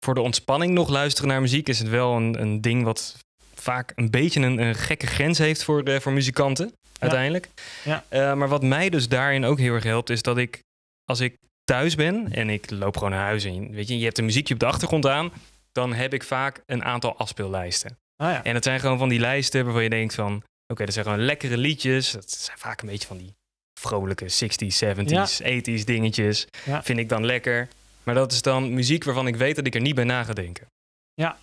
voor 0.00 0.14
de 0.14 0.20
ontspanning 0.20 0.72
nog 0.72 0.88
luisteren 0.88 1.28
naar 1.28 1.40
muziek. 1.40 1.68
Is 1.68 1.78
het 1.78 1.88
wel 1.88 2.16
een, 2.16 2.40
een 2.40 2.60
ding 2.60 2.84
wat 2.84 3.16
vaak 3.54 3.92
een 3.94 4.10
beetje 4.10 4.40
een, 4.40 4.58
een 4.58 4.74
gekke 4.74 5.06
grens 5.06 5.38
heeft 5.38 5.62
voor, 5.62 5.84
de, 5.84 6.00
voor 6.00 6.12
muzikanten, 6.12 6.72
uiteindelijk. 6.98 7.48
Ja. 7.84 8.04
Eh, 8.08 8.34
maar 8.34 8.48
wat 8.48 8.62
mij 8.62 8.90
dus 8.90 9.08
daarin 9.08 9.44
ook 9.44 9.58
heel 9.58 9.74
erg 9.74 9.84
helpt, 9.84 10.10
is 10.10 10.22
dat 10.22 10.38
ik 10.38 10.62
als 11.04 11.20
ik 11.20 11.36
thuis 11.64 11.94
ben 11.94 12.32
en 12.32 12.50
ik 12.50 12.70
loop 12.70 12.96
gewoon 12.96 13.10
naar 13.10 13.24
huis 13.24 13.44
en 13.44 13.70
weet 13.70 13.88
je, 13.88 13.98
je 13.98 14.04
hebt 14.04 14.18
een 14.18 14.24
muziekje 14.24 14.54
op 14.54 14.60
de 14.60 14.66
achtergrond 14.66 15.06
aan, 15.06 15.32
dan 15.72 15.94
heb 15.94 16.14
ik 16.14 16.22
vaak 16.22 16.62
een 16.66 16.84
aantal 16.84 17.16
afspeellijsten. 17.16 17.98
ah 18.16 18.30
ja. 18.30 18.44
En 18.44 18.54
het 18.54 18.64
zijn 18.64 18.80
gewoon 18.80 18.98
van 18.98 19.08
die 19.08 19.20
lijsten 19.20 19.64
waarvan 19.64 19.82
je 19.82 19.90
denkt 19.90 20.14
van, 20.14 20.42
oké, 20.66 20.84
dat 20.84 20.94
zijn 20.94 21.04
gewoon 21.04 21.24
lekkere 21.24 21.56
liedjes. 21.56 22.10
Dat 22.10 22.30
zijn 22.30 22.58
vaak 22.58 22.80
een 22.80 22.88
beetje 22.88 23.06
van 23.06 23.18
die 23.18 23.34
vrolijke 23.80 24.30
60s, 24.30 24.78
70s, 24.84 25.42
80s 25.42 25.84
dingetjes. 25.84 26.46
Ja. 26.64 26.82
Vind 26.82 26.98
ik 26.98 27.08
dan 27.08 27.24
lekker. 27.24 27.68
Maar 28.06 28.14
dat 28.14 28.32
is 28.32 28.42
dan 28.42 28.74
muziek 28.74 29.04
waarvan 29.04 29.26
ik 29.26 29.36
weet 29.36 29.56
dat 29.56 29.66
ik 29.66 29.74
er 29.74 29.80
niet 29.80 29.94
bij 29.94 30.04
na 30.04 30.24
ga 30.24 30.32
denken. 30.32 30.66
Ja. 31.14 31.38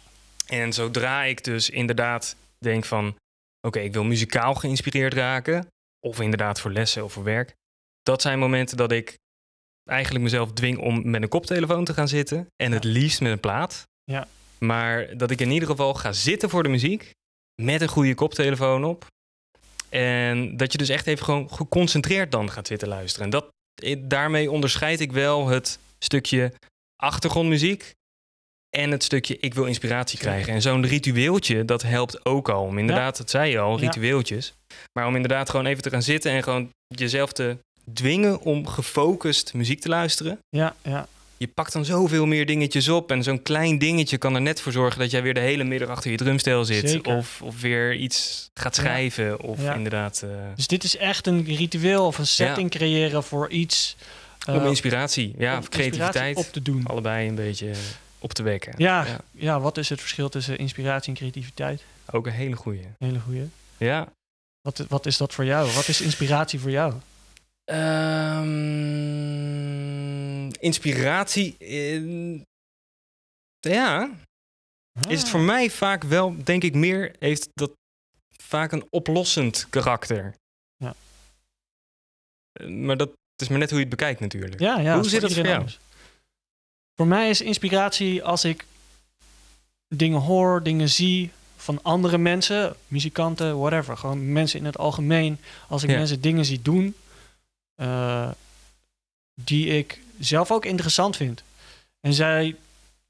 En 0.46 0.74
zodra 0.74 1.24
ik 1.24 1.44
dus 1.44 1.70
inderdaad 1.70 2.36
denk 2.58 2.86
van, 2.86 3.16
oké, 3.68 3.80
ik 3.80 3.94
wil 3.94 4.04
muzikaal 4.04 4.56
geïnspireerd 4.56 5.14
raken, 5.14 5.68
of 6.00 6.20
inderdaad 6.20 6.60
voor 6.60 6.72
lessen 6.72 7.04
of 7.04 7.14
voor 7.14 7.24
werk, 7.24 7.56
dat 8.02 8.22
zijn 8.22 8.40
momenten 8.40 8.78
dat 8.78 8.92
ik 8.92 9.18
eigenlijk 9.84 10.24
mezelf 10.24 10.54
dwing 10.54 10.78
om 10.78 11.10
met 11.10 11.22
een 11.22 11.30
koptelefoon 11.30 11.86
te 11.86 11.94
gaan 11.94 12.08
zitten 12.08 12.48
en 12.56 12.72
het 12.72 12.84
liefst 12.84 13.22
met 13.22 13.32
een 13.32 13.40
plaat. 13.40 13.84
Ja. 14.04 14.28
Maar 14.60 15.18
dat 15.18 15.32
ik 15.32 15.42
in 15.42 15.52
ieder 15.52 15.68
geval 15.68 15.94
ga 15.94 16.12
zitten 16.12 16.50
voor 16.50 16.64
de 16.64 16.70
muziek 16.70 17.12
met 17.62 17.82
een 17.82 17.88
goede 17.88 18.16
koptelefoon 18.16 18.84
op. 18.84 19.06
En 19.90 20.58
dat 20.58 20.72
je 20.72 20.78
dus 20.78 20.90
echt 20.90 21.08
even 21.08 21.26
gewoon 21.26 21.52
geconcentreerd 21.52 22.32
dan 22.32 22.52
gaat 22.52 22.68
zitten 22.68 22.88
luisteren. 22.88 23.26
En 23.26 23.32
dat, 23.32 23.50
eh, 23.84 23.96
daarmee 24.00 24.52
onderscheid 24.52 25.00
ik 25.00 25.12
wel 25.12 25.48
het 25.48 25.80
stukje 26.04 26.54
achtergrondmuziek 27.04 27.92
En 28.76 28.92
het 28.92 29.04
stukje 29.04 29.38
ik 29.40 29.54
wil 29.54 29.66
inspiratie 29.66 30.20
krijgen. 30.20 30.54
En 30.54 30.62
zo'n 30.62 30.86
ritueeltje, 30.86 31.66
dat 31.66 31.82
helpt 31.82 32.26
ook 32.26 32.50
al. 32.50 32.64
Om 32.64 32.78
inderdaad, 32.78 33.18
dat 33.18 33.30
zei 33.30 33.52
je 33.52 33.60
al, 33.60 33.74
Ja. 33.76 33.80
ritueeltjes. 33.80 34.54
Maar 34.94 35.08
om 35.08 35.16
inderdaad 35.16 35.50
gewoon 35.50 35.66
even 35.66 35.84
te 35.84 35.90
gaan 35.90 36.02
zitten 36.04 36.32
en 36.32 36.44
gewoon 36.44 36.70
jezelf 36.88 37.32
te 37.32 37.58
dwingen 37.94 38.42
om 38.42 38.68
gefocust 38.68 39.54
muziek 39.54 39.80
te 39.82 39.90
luisteren. 39.90 40.40
Ja, 40.50 40.76
ja. 40.84 41.08
Je 41.38 41.48
pakt 41.48 41.74
dan 41.74 41.86
zoveel 41.86 42.26
meer 42.26 42.46
dingetjes 42.46 42.90
op. 42.90 43.12
En 43.12 43.24
zo'n 43.24 43.42
klein 43.42 43.78
dingetje 43.78 44.18
kan 44.18 44.36
er 44.36 44.42
net 44.42 44.62
voor 44.62 44.72
zorgen 44.72 45.00
dat 45.00 45.12
jij 45.12 45.22
weer 45.22 45.34
de 45.34 45.40
hele 45.40 45.64
middag 45.64 45.90
achter 45.90 46.12
je 46.12 46.18
drumstel 46.18 46.66
zit. 46.66 46.90
Zeker. 46.90 47.16
Of, 47.16 47.42
of 47.42 47.62
weer 47.62 47.96
iets 47.96 48.50
gaat 48.60 48.76
schrijven. 48.76 49.42
Of 49.42 49.62
Ja. 49.62 49.74
inderdaad 49.74 50.22
eh, 50.24 50.30
Dus 50.56 50.68
dit 50.68 50.84
is 50.84 50.98
echt 50.98 51.28
een 51.28 51.44
ritueel 51.46 52.06
of 52.06 52.18
een 52.18 52.28
setting 52.28 52.70
creëren 52.70 53.24
voor 53.24 53.50
iets. 53.50 53.96
Eh, 54.48 54.56
om 54.56 54.66
inspiratie. 54.66 55.34
Ja, 55.38 55.58
om 55.58 55.70
creativiteit. 55.70 56.38
op 56.38 56.46
te 56.46 56.62
doen. 56.62 56.86
Allebei 56.86 57.28
een 57.28 57.36
beetje 57.36 57.74
op 58.20 58.34
te 58.34 58.44
wekken. 58.44 58.74
Ja, 58.78 59.06
Ja. 59.06 59.20
ja. 59.32 59.60
wat 59.60 59.78
is 59.78 59.90
het 59.90 60.00
verschil 60.00 60.30
tussen 60.30 60.58
inspiratie 60.58 61.10
en 61.10 61.16
creativiteit? 61.18 61.84
Ook 62.12 62.26
een 62.26 62.32
hele 62.34 62.56
goeie. 62.56 62.86
Hele 63.00 63.20
goeie. 63.20 63.50
Ja. 63.78 64.12
Wat, 64.62 64.78
wat 64.78 65.06
is 65.06 65.18
dat 65.18 65.34
voor 65.34 65.46
jou? 65.46 65.72
Wat 65.72 65.88
is 65.88 66.02
inspiratie 66.02 66.60
voor 66.60 66.72
jou? 66.72 66.94
Ehm, 68.74 70.50
inspiratie. 70.60 71.56
eh, 71.58 72.42
ja, 73.60 74.10
is 75.10 75.20
het 75.20 75.30
voor 75.30 75.40
Ah. 75.40 75.46
mij 75.46 75.70
vaak 75.70 76.04
wel, 76.04 76.44
denk 76.44 76.64
ik, 76.64 76.74
meer 76.76 77.16
heeft 77.20 77.50
dat 77.54 77.72
vaak 78.38 78.72
een 78.72 78.86
oplossend 78.90 79.68
karakter. 79.70 80.36
Ja. 80.76 80.94
Eh, 82.52 82.68
Maar 82.68 82.98
dat 82.98 83.10
is 83.42 83.48
maar 83.48 83.58
net 83.60 83.70
hoe 83.70 83.78
je 83.80 83.86
het 83.86 83.96
bekijkt 83.96 84.20
natuurlijk. 84.20 84.60
Ja, 84.60 84.80
ja. 84.80 84.96
Hoe 84.96 85.10
zit 85.10 85.22
dat 85.22 85.34
voor 85.34 85.44
jou? 85.44 85.56
anders. 85.58 85.80
Voor 86.96 87.08
mij 87.08 87.30
is 87.30 87.42
inspiratie 87.42 88.24
als 88.24 88.44
ik 88.46 88.66
dingen 89.88 90.20
hoor, 90.20 90.64
dingen 90.64 90.90
zie 90.90 91.32
van 91.58 91.80
andere 91.82 92.18
mensen, 92.18 92.76
muzikanten, 92.88 93.58
whatever. 93.60 93.98
Gewoon 93.98 94.32
mensen 94.32 94.60
in 94.60 94.66
het 94.66 94.78
algemeen. 94.78 95.38
Als 95.68 95.84
ik 95.84 95.90
Ja. 95.90 95.98
mensen 95.98 96.22
dingen 96.22 96.46
zie 96.46 96.62
doen 96.62 96.96
eh, 97.76 98.30
die 99.34 99.68
ik 99.68 100.00
zelf 100.20 100.52
ook 100.52 100.66
interessant 100.66 101.16
vind. 101.16 101.44
En 102.00 102.14
zij 102.14 102.56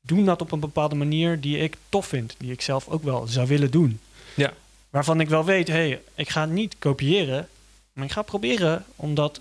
doen 0.01 0.25
dat 0.25 0.41
op 0.41 0.51
een 0.51 0.59
bepaalde 0.59 0.95
manier 0.95 1.39
die 1.41 1.57
ik 1.57 1.75
tof 1.89 2.07
vind. 2.07 2.35
Die 2.37 2.51
ik 2.51 2.61
zelf 2.61 2.87
ook 2.87 3.03
wel 3.03 3.27
zou 3.27 3.47
willen 3.47 3.71
doen. 3.71 3.99
Ja. 4.35 4.53
Waarvan 4.89 5.19
ik 5.19 5.29
wel 5.29 5.45
weet, 5.45 5.67
hé, 5.67 5.73
hey, 5.73 6.01
ik 6.15 6.29
ga 6.29 6.41
het 6.41 6.49
niet 6.49 6.75
kopiëren. 6.79 7.47
Maar 7.93 8.05
ik 8.05 8.11
ga 8.11 8.21
proberen 8.21 8.85
om 8.95 9.13
dat, 9.15 9.39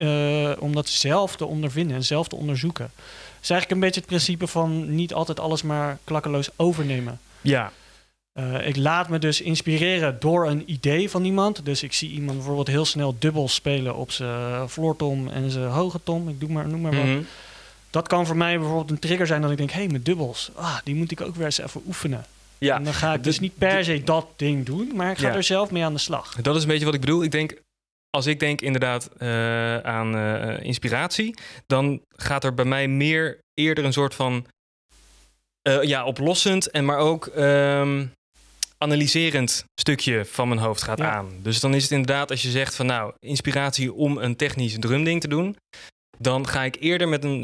eh, 0.00 0.50
om 0.58 0.74
dat 0.74 0.88
zelf 0.88 1.36
te 1.36 1.46
ondervinden 1.46 1.96
en 1.96 2.04
zelf 2.04 2.28
te 2.28 2.36
onderzoeken. 2.36 2.84
Het 2.84 3.42
is 3.42 3.50
eigenlijk 3.50 3.70
een 3.70 3.86
beetje 3.86 4.00
het 4.00 4.08
principe 4.08 4.46
van 4.46 4.94
niet 4.94 5.14
altijd 5.14 5.40
alles 5.40 5.62
maar 5.62 5.98
klakkeloos 6.04 6.48
overnemen. 6.56 7.20
Ja, 7.40 7.72
Eh, 8.32 8.66
ik 8.66 8.76
laat 8.76 9.08
me 9.08 9.18
dus 9.18 9.40
inspireren 9.40 10.16
door 10.20 10.46
een 10.48 10.62
idee 10.70 11.10
van 11.10 11.24
iemand. 11.24 11.64
Dus 11.64 11.82
ik 11.82 11.92
zie 11.92 12.10
iemand 12.10 12.36
bijvoorbeeld 12.36 12.66
heel 12.66 12.84
snel 12.84 13.16
dubbel 13.18 13.48
spelen 13.48 13.96
op 13.96 14.10
zijn 14.10 14.68
floortom 14.68 15.28
en 15.28 15.50
zijn 15.50 15.68
hoge 15.68 16.00
tom. 16.04 16.28
Ik 16.28 16.40
doe 16.40 16.48
maar, 16.50 16.68
noem 16.68 16.80
maar 16.80 16.94
wat. 16.96 17.04
Mhm. 17.04 17.20
Dat 17.90 18.08
kan 18.08 18.26
voor 18.26 18.36
mij 18.36 18.58
bijvoorbeeld 18.58 18.90
een 18.90 18.98
trigger 18.98 19.26
zijn 19.26 19.42
dat 19.42 19.50
ik 19.50 19.56
denk... 19.56 19.70
hé, 19.70 19.78
hey, 19.78 19.88
mijn 19.88 20.02
dubbels, 20.02 20.50
ah, 20.54 20.76
die 20.84 20.94
moet 20.94 21.10
ik 21.10 21.20
ook 21.20 21.34
weer 21.34 21.44
eens 21.44 21.58
even 21.60 21.82
oefenen. 21.86 22.24
ja. 22.58 22.76
En 22.76 22.84
dan 22.84 22.94
ga 22.94 23.14
ik 23.14 23.24
dus 23.24 23.40
niet 23.40 23.58
per 23.58 23.84
se 23.84 24.04
dat 24.04 24.26
ding 24.36 24.66
doen... 24.66 24.90
maar 24.94 25.10
ik 25.10 25.18
ga 25.18 25.28
Ja. 25.28 25.34
er 25.34 25.42
zelf 25.42 25.70
mee 25.70 25.84
aan 25.84 25.92
de 25.92 25.98
slag. 25.98 26.34
Dat 26.42 26.56
is 26.56 26.62
een 26.62 26.68
beetje 26.68 26.84
wat 26.84 26.94
ik 26.94 27.00
bedoel. 27.00 27.22
Ik 27.22 27.30
denk, 27.30 27.54
als 28.10 28.26
ik 28.26 28.40
denk 28.40 28.60
inderdaad 28.60 29.08
eh, 29.18 29.78
aan 29.78 30.16
eh, 30.16 30.64
inspiratie, 30.64 31.34
dan 31.66 32.02
gaat 32.10 32.44
er 32.44 32.54
bij 32.54 32.64
mij 32.64 32.88
meer 32.88 33.38
eerder 33.54 33.84
een 33.84 33.92
soort 33.92 34.14
van 34.14 34.46
eh, 35.62 35.82
ja, 35.82 36.04
oplossend 36.04 36.70
en 36.70 36.84
maar 36.84 36.98
ook 36.98 37.26
ehm, 37.26 38.06
analyserend 38.78 39.64
stukje 39.80 40.24
van 40.24 40.48
mijn 40.48 40.60
hoofd 40.60 40.82
gaat 40.82 40.98
Ja. 40.98 41.10
aan. 41.10 41.30
Dus 41.42 41.60
dan 41.60 41.74
is 41.74 41.82
het 41.82 41.92
inderdaad 41.92 42.30
als 42.30 42.42
je 42.42 42.50
zegt 42.50 42.74
van 42.74 42.86
nou, 42.86 43.12
inspiratie 43.18 43.92
om 43.92 44.18
een 44.18 44.36
technisch 44.36 44.76
drumding 44.78 45.20
te 45.20 45.28
doen, 45.28 45.56
dan 46.18 46.46
ga 46.46 46.62
ik 46.62 46.76
eerder 46.80 47.08
met 47.08 47.24
een 47.24 47.40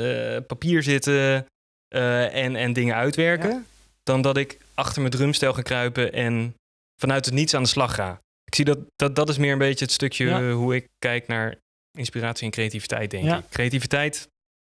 papier 0.46 0.82
zitten 0.82 1.46
en, 1.88 2.56
en 2.56 2.72
dingen 2.72 2.94
uitwerken, 2.94 3.50
Ja. 3.50 3.62
dan 4.02 4.22
dat 4.22 4.36
ik 4.36 4.58
achter 4.74 5.00
mijn 5.00 5.12
drumstel 5.12 5.52
ga 5.52 5.62
kruipen 5.62 6.12
en 6.12 6.54
vanuit 7.00 7.24
het 7.24 7.34
niets 7.34 7.54
aan 7.54 7.62
de 7.62 7.68
slag 7.68 7.94
ga. 7.94 8.20
Ik 8.46 8.54
zie 8.54 8.64
dat, 8.64 8.78
dat 8.96 9.16
dat 9.16 9.28
is 9.28 9.38
meer 9.38 9.52
een 9.52 9.58
beetje 9.58 9.84
het 9.84 9.94
stukje 9.94 10.24
Ja. 10.24 10.50
hoe 10.52 10.74
ik 10.74 10.86
kijk 10.98 11.26
naar 11.26 11.54
inspiratie 11.98 12.44
en 12.44 12.50
creativiteit, 12.50 13.10
denk 13.10 13.24
Ja. 13.24 13.36
ik. 13.38 13.44
Creativiteit 13.50 14.28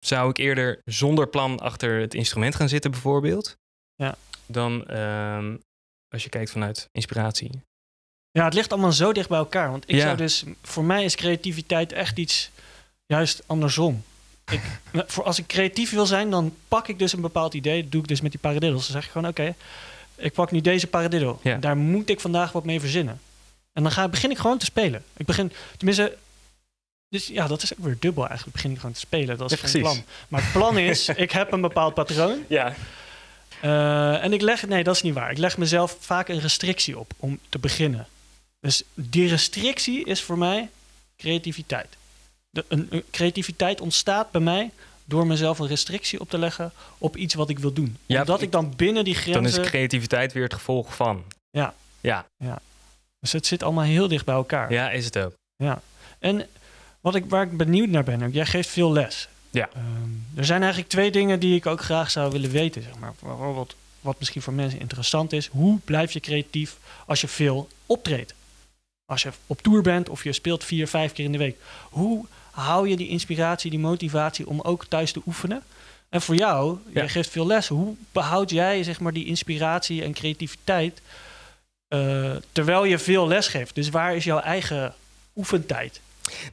zou 0.05 0.31
ik 0.31 0.37
eerder 0.39 0.81
zonder 0.85 1.29
plan 1.29 1.59
achter 1.59 2.01
het 2.01 2.15
instrument 2.15 2.55
gaan 2.55 2.69
zitten, 2.69 2.91
bijvoorbeeld. 2.91 3.57
Ja. 3.95 4.15
Dan 4.47 4.87
ehm, 4.87 5.57
als 6.09 6.23
je 6.23 6.29
kijkt 6.29 6.51
vanuit 6.51 6.89
inspiratie. 6.93 7.51
Ja, 8.31 8.45
het 8.45 8.55
ligt 8.55 8.73
allemaal 8.73 8.93
zo 8.93 9.13
dicht 9.13 9.29
bij 9.29 9.39
elkaar. 9.39 9.71
Want 9.71 9.85
ik 9.89 9.95
Ja. 9.97 10.01
zou 10.03 10.17
dus... 10.17 10.45
Voor 10.63 10.85
mij 10.85 11.05
is 11.05 11.15
creativiteit 11.15 11.93
echt 11.93 12.19
iets 12.19 12.51
juist 13.07 13.43
andersom. 13.47 14.03
Ik, 14.53 14.61
voor 15.13 15.25
als 15.25 15.39
ik 15.39 15.47
creatief 15.47 15.91
wil 15.91 16.07
zijn, 16.07 16.31
dan 16.31 16.55
pak 16.69 16.89
ik 16.89 16.99
dus 16.99 17.13
een 17.13 17.21
bepaald 17.21 17.55
idee. 17.55 17.83
Dat 17.83 17.93
doe 17.93 18.01
ik 18.03 18.09
dus 18.09 18.21
met 18.21 18.31
die 18.31 18.41
paradiddles. 18.41 18.83
Dan 18.83 18.93
zeg 18.93 19.05
ik 19.05 19.11
gewoon, 19.11 19.29
oké, 19.31 19.55
ik 20.17 20.33
pak 20.33 20.51
nu 20.51 20.61
deze 20.61 20.87
paradiddle. 20.87 21.37
Ja. 21.43 21.57
Daar 21.57 21.77
moet 21.77 22.09
ik 22.09 22.21
vandaag 22.21 22.53
wat 22.53 22.65
mee 22.65 22.81
verzinnen. 22.81 23.21
En 23.73 23.83
dan 23.83 23.93
ga, 23.93 24.09
begin 24.09 24.31
ik 24.31 24.39
gewoon 24.39 24.59
te 24.59 24.65
spelen. 24.65 25.05
Ik 25.17 25.27
begin, 25.27 25.53
tenminste... 25.77 26.17
Dus 27.09 27.27
ja, 27.27 27.47
dat 27.47 27.63
is 27.63 27.73
ook 27.73 27.85
weer 27.85 27.97
dubbel 28.01 28.27
eigenlijk. 28.27 28.57
Begin 28.57 28.71
ik 28.71 28.77
gewoon 28.77 28.93
te 28.95 29.01
spelen. 29.01 29.39
Dat 29.39 29.53
is 29.53 29.73
Ja, 29.73 29.79
plan. 29.81 30.03
Maar 30.29 30.43
het 30.43 30.53
plan 30.53 30.79
is, 30.79 31.09
ik 31.27 31.31
heb 31.33 31.53
een 31.53 31.61
bepaald 31.61 31.95
patroon. 31.95 32.45
Ja. 32.49 32.75
Eh, 33.61 34.25
en 34.25 34.33
ik 34.33 34.41
leg, 34.41 34.67
nee, 34.67 34.85
dat 34.85 34.95
is 34.95 35.03
niet 35.03 35.15
waar. 35.15 35.31
Ik 35.31 35.39
leg 35.39 35.59
mezelf 35.59 35.97
vaak 36.01 36.29
een 36.29 36.41
restrictie 36.41 36.99
op 36.99 37.13
om 37.17 37.39
te 37.49 37.59
beginnen. 37.59 38.07
Dus 38.61 38.83
die 38.95 39.29
restrictie 39.29 40.05
is 40.05 40.23
voor 40.23 40.39
mij 40.39 40.69
creativiteit. 41.17 41.97
De, 42.51 42.65
een, 42.69 42.87
een 42.91 43.05
creativiteit 43.11 43.81
ontstaat 43.81 44.31
bij 44.31 44.41
mij 44.41 44.71
door 45.05 45.27
mezelf 45.27 45.59
een 45.59 45.67
restrictie 45.67 46.21
op 46.21 46.31
te 46.31 46.39
leggen 46.39 46.73
op 46.99 47.17
iets 47.17 47.35
wat 47.35 47.49
ik 47.51 47.59
wil 47.59 47.73
doen. 47.73 47.97
Ja, 48.07 48.21
Omdat 48.21 48.39
ik- 48.39 48.45
ik 48.45 48.53
dan 48.53 48.73
binnen 48.77 49.05
die 49.05 49.15
Dan 49.15 49.25
is 49.25 49.33
grenzen... 49.53 49.63
creativiteit 49.63 50.33
weer 50.33 50.43
het 50.43 50.55
gevolg 50.55 50.95
van. 50.95 51.25
Ja. 51.51 51.75
Ja, 52.01 52.27
Dus 53.21 53.33
het 53.33 53.47
zit 53.47 53.63
allemaal 53.63 53.85
heel 53.85 54.09
dicht 54.09 54.25
bij 54.25 54.35
elkaar. 54.35 54.73
ja 54.73 54.91
is 54.91 55.05
het 55.05 55.19
ook. 55.19 55.35
En 56.19 56.47
wat 57.01 57.15
ik, 57.15 57.25
waar 57.29 57.43
ik 57.43 57.57
benieuwd 57.57 57.89
naar 57.89 58.05
ben, 58.05 58.23
ook, 58.23 58.33
jij 58.33 58.47
geeft 58.47 58.69
veel 58.69 58.93
les. 58.93 59.29
Ja. 59.51 59.69
Ehm, 59.75 59.85
er 60.39 60.45
zijn 60.45 60.61
eigenlijk 60.61 60.91
twee 60.91 61.11
dingen 61.11 61.41
die 61.41 61.55
ik 61.57 61.67
ook 61.67 61.81
graag 61.81 62.11
zou 62.11 62.33
willen 62.33 62.51
weten. 62.51 62.83
Zeg 62.83 62.99
maar. 62.99 63.13
Bijvoorbeeld, 63.23 63.75
wat 64.01 64.19
misschien 64.19 64.43
voor 64.43 64.53
mensen 64.53 64.81
interessant 64.81 65.33
is. 65.33 65.47
Hoe 65.47 65.79
blijf 65.85 66.13
je 66.13 66.21
creatief 66.21 66.77
als 67.07 67.21
je 67.21 67.29
veel 67.29 67.69
optreedt? 67.87 68.35
Als 69.05 69.23
je 69.23 69.31
op 69.47 69.63
tour 69.63 69.83
bent 69.83 70.09
of 70.09 70.25
je 70.25 70.33
speelt 70.33 70.65
vier, 70.65 70.89
vijf 70.89 71.13
keer 71.13 71.25
in 71.25 71.33
de 71.33 71.39
week. 71.39 71.57
Hoe 71.91 72.25
hou 72.51 72.89
je 72.89 72.97
die 72.97 73.09
inspiratie, 73.09 73.71
die 73.71 73.79
motivatie 73.79 74.47
om 74.47 74.61
ook 74.61 74.85
thuis 74.85 75.13
te 75.13 75.23
oefenen? 75.27 75.63
En 76.09 76.23
voor 76.23 76.35
jou, 76.35 76.79
Ja. 76.87 76.91
jij 76.93 77.09
geeft 77.09 77.31
veel 77.31 77.47
les. 77.47 77.69
Hoe 77.69 77.95
behoud 78.13 78.51
jij 78.51 78.83
zeg 78.83 79.01
maar, 79.01 79.13
die 79.13 79.27
inspiratie 79.27 80.03
en 80.03 80.13
creativiteit 80.13 81.01
eh, 81.95 82.37
terwijl 82.53 82.85
je 82.85 82.99
veel 82.99 83.29
les 83.29 83.49
geeft? 83.49 83.75
Dus 83.75 83.89
waar 83.89 84.17
is 84.17 84.25
jouw 84.25 84.39
eigen 84.39 84.95
oefentijd? 85.35 86.01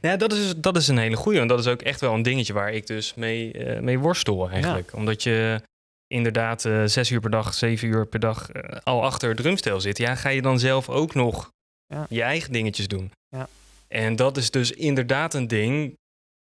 Ja, 0.00 0.16
dat 0.16 0.32
is, 0.32 0.54
dat 0.56 0.76
is 0.76 0.88
een 0.88 0.98
hele 0.98 1.16
goeie. 1.16 1.40
En 1.40 1.46
dat 1.48 1.58
is 1.58 1.66
ook 1.66 1.82
echt 1.82 2.00
wel 2.00 2.14
een 2.14 2.22
dingetje 2.22 2.52
waar 2.52 2.72
ik 2.72 2.86
dus 2.86 3.14
mee, 3.14 3.52
eh, 3.52 3.80
mee 3.80 3.98
worstel 3.98 4.50
eigenlijk. 4.50 4.92
Omdat 4.94 5.22
je 5.22 5.62
inderdaad 6.06 6.64
eh, 6.64 6.84
zes 6.84 7.10
uur 7.10 7.20
per 7.20 7.30
dag, 7.30 7.54
zeven 7.54 7.88
uur 7.88 8.06
per 8.06 8.20
dag 8.20 8.50
al 8.82 9.04
achter 9.04 9.28
het 9.28 9.38
drumstel 9.38 9.80
zit. 9.80 9.98
Ja, 9.98 10.14
ga 10.14 10.28
je 10.28 10.42
dan 10.42 10.58
zelf 10.58 10.88
ook 10.88 11.14
nog 11.14 11.50
Ja. 11.86 12.06
je 12.08 12.22
eigen 12.22 12.52
dingetjes 12.52 12.88
doen. 12.88 13.10
Ja. 13.28 13.48
En 13.88 14.16
dat 14.16 14.36
is 14.36 14.50
dus 14.50 14.70
inderdaad 14.72 15.34
een 15.34 15.48
ding 15.48 15.94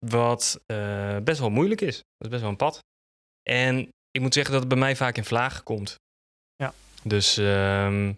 wat 0.05 0.59
best 1.23 1.39
wel 1.39 1.49
moeilijk 1.49 1.81
is. 1.81 1.95
Dat 1.95 2.03
is 2.25 2.29
best 2.29 2.41
wel 2.41 2.49
een 2.49 2.55
pad. 2.55 2.79
En 3.49 3.89
ik 4.11 4.21
moet 4.21 4.33
zeggen 4.33 4.51
dat 4.53 4.61
het 4.61 4.69
bij 4.71 4.79
mij 4.79 4.95
vaak 4.95 5.17
in 5.17 5.25
vlagen 5.25 5.63
komt. 5.63 5.95
Ja. 6.55 6.73
Dus, 7.03 7.37
ehm, 7.37 8.13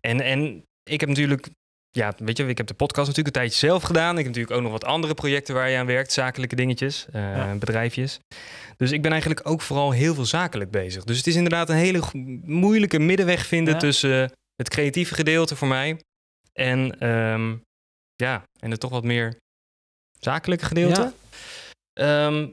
en, 0.00 0.20
en 0.20 0.64
ik 0.90 1.00
heb 1.00 1.08
natuurlijk 1.08 1.48
ja, 1.90 2.14
weet 2.16 2.36
je, 2.36 2.46
ik 2.46 2.58
heb 2.58 2.66
de 2.66 2.74
podcast 2.74 3.06
natuurlijk 3.06 3.36
een 3.36 3.42
tijdje 3.42 3.66
zelf 3.66 3.82
gedaan. 3.82 4.10
Ik 4.18 4.24
heb 4.24 4.26
natuurlijk 4.26 4.54
ook 4.56 4.62
nog 4.62 4.72
wat 4.72 4.84
andere 4.84 5.14
projecten 5.14 5.54
waar 5.54 5.70
je 5.70 5.78
aan 5.78 5.86
werkt, 5.86 6.12
zakelijke 6.12 6.56
dingetjes, 6.56 7.06
eh, 7.12 7.22
Ja. 7.36 7.54
bedrijfjes. 7.54 8.18
Dus 8.76 8.90
ik 8.92 9.02
ben 9.02 9.10
eigenlijk 9.10 9.48
ook 9.48 9.60
vooral 9.60 9.90
heel 9.90 10.14
veel 10.14 10.24
zakelijk 10.24 10.70
bezig. 10.70 11.04
Dus 11.04 11.16
het 11.16 11.26
is 11.26 11.34
inderdaad 11.34 11.68
een 11.68 11.76
hele 11.76 12.02
moeilijke 12.44 12.98
middenweg 12.98 13.46
vinden 13.46 13.74
Ja. 13.74 13.80
tussen 13.80 14.32
het 14.56 14.68
creatieve 14.68 15.14
gedeelte 15.14 15.56
voor 15.56 15.68
mij 15.68 16.00
en, 16.52 16.98
ehm, 17.00 17.56
ja, 18.16 18.42
en 18.60 18.70
het 18.70 18.80
toch 18.80 18.90
wat 18.90 19.04
meer 19.04 19.36
zakelijke 20.20 20.64
gedeelte. 20.64 21.12
Ehm, 21.92 22.48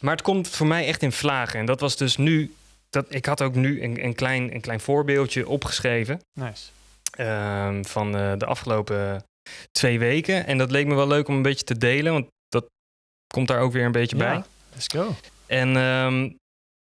maar 0.00 0.12
het 0.12 0.22
komt 0.22 0.48
voor 0.48 0.66
mij 0.66 0.86
echt 0.86 1.02
in 1.02 1.12
vlagen. 1.12 1.58
En 1.60 1.66
dat 1.66 1.80
was 1.80 1.96
dus 1.96 2.16
nu, 2.16 2.54
dat, 2.94 3.06
ik 3.08 3.26
had 3.26 3.42
ook 3.42 3.54
nu 3.54 3.82
een, 3.82 4.04
een, 4.04 4.14
klein, 4.14 4.54
een 4.54 4.60
klein 4.60 4.80
voorbeeldje 4.80 5.48
opgeschreven 5.48 6.20
Nice. 6.40 6.70
ehm, 7.10 7.82
van 7.84 8.16
eh, 8.16 8.32
de 8.38 8.46
afgelopen 8.46 9.24
twee 9.70 9.98
weken. 9.98 10.46
En 10.46 10.58
dat 10.58 10.70
leek 10.70 10.86
me 10.86 10.94
wel 10.94 11.06
leuk 11.08 11.28
om 11.28 11.36
een 11.36 11.42
beetje 11.42 11.64
te 11.64 11.78
delen, 11.78 12.12
want 12.12 12.26
dat 12.48 12.66
komt 13.34 13.48
daar 13.48 13.60
ook 13.60 13.72
weer 13.72 13.84
een 13.84 13.92
beetje 13.92 14.16
bij. 14.16 14.42
Let's 14.72 14.86
go. 14.94 15.14
En 15.46 15.76
ehm, 15.76 16.30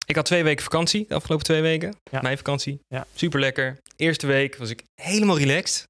ik 0.06 0.16
had 0.16 0.26
twee 0.26 0.44
weken 0.44 0.64
vakantie, 0.64 1.06
de 1.08 1.16
afgelopen 1.16 1.46
twee 1.46 1.62
weken. 1.62 1.96
Ja. 2.12 2.22
Mijn 2.22 2.38
vakantie. 2.38 2.80
Ja. 2.88 3.06
Super 3.14 3.40
lekker. 3.40 3.78
Eerste 3.96 4.28
week 4.28 4.56
was 4.56 4.70
ik 4.70 4.84
helemaal 5.02 5.38
relaxed. 5.38 5.84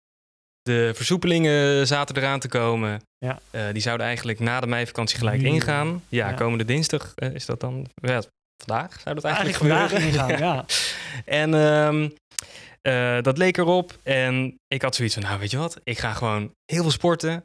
De 0.61 0.91
versoepelingen 0.95 1.87
zaten 1.87 2.17
eraan 2.17 2.39
te 2.39 2.47
komen. 2.47 3.01
Ja. 3.17 3.39
Eh, 3.51 3.61
die 3.71 3.81
zouden 3.81 4.05
eigenlijk 4.05 4.39
na 4.39 4.59
de 4.59 4.67
meivakantie 4.67 5.17
gelijk 5.17 5.41
ingaan. 5.41 6.03
Ja, 6.09 6.29
Ja. 6.29 6.33
komende 6.35 6.65
dinsdag 6.65 7.11
eh, 7.15 7.33
is 7.33 7.45
dat 7.45 7.59
dan. 7.59 7.87
Ja, 7.93 8.21
vandaag 8.65 8.99
zou 8.99 9.15
dat 9.15 9.23
eigenlijk, 9.23 9.57
Eigenlijk 9.57 9.57
vandaag 9.57 9.89
gebeuren. 9.89 10.37
ingaan, 10.37 10.55
ja. 10.55 10.65
En 11.41 11.53
ehm, 11.53 12.09
eh, 12.81 13.21
dat 13.23 13.37
leek 13.37 13.57
erop. 13.57 13.99
En 14.03 14.55
ik 14.67 14.81
had 14.81 14.95
zoiets 14.95 15.13
van, 15.13 15.23
nou 15.23 15.39
weet 15.39 15.51
je 15.51 15.57
wat, 15.57 15.79
ik 15.83 15.97
ga 15.97 16.13
gewoon 16.13 16.51
heel 16.65 16.81
veel 16.81 16.91
sporten. 16.91 17.43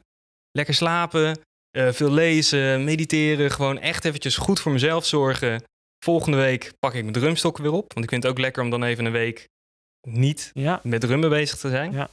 Lekker 0.51 0.73
slapen, 0.73 1.39
eh, 1.71 1.91
veel 1.91 2.11
lezen, 2.11 2.83
mediteren. 2.83 3.51
Gewoon 3.51 3.79
echt 3.79 4.05
eventjes 4.05 4.37
goed 4.37 4.59
voor 4.59 4.71
mezelf 4.71 5.05
zorgen. 5.05 5.63
Volgende 6.05 6.37
week 6.37 6.71
pak 6.79 6.93
ik 6.93 7.01
mijn 7.01 7.13
drumstokken 7.13 7.63
weer 7.63 7.71
op. 7.73 7.93
Want 7.93 8.05
ik 8.05 8.11
vind 8.11 8.23
het 8.23 8.31
ook 8.31 8.39
lekker 8.39 8.63
om 8.63 8.69
dan 8.69 8.83
even 8.83 9.05
een 9.05 9.11
week 9.11 9.47
niet 10.07 10.51
Ja, 10.53 10.79
met 10.83 11.01
drummen 11.01 11.29
bezig 11.29 11.57
te 11.59 11.69
zijn. 11.69 11.91
Ja. 11.91 12.09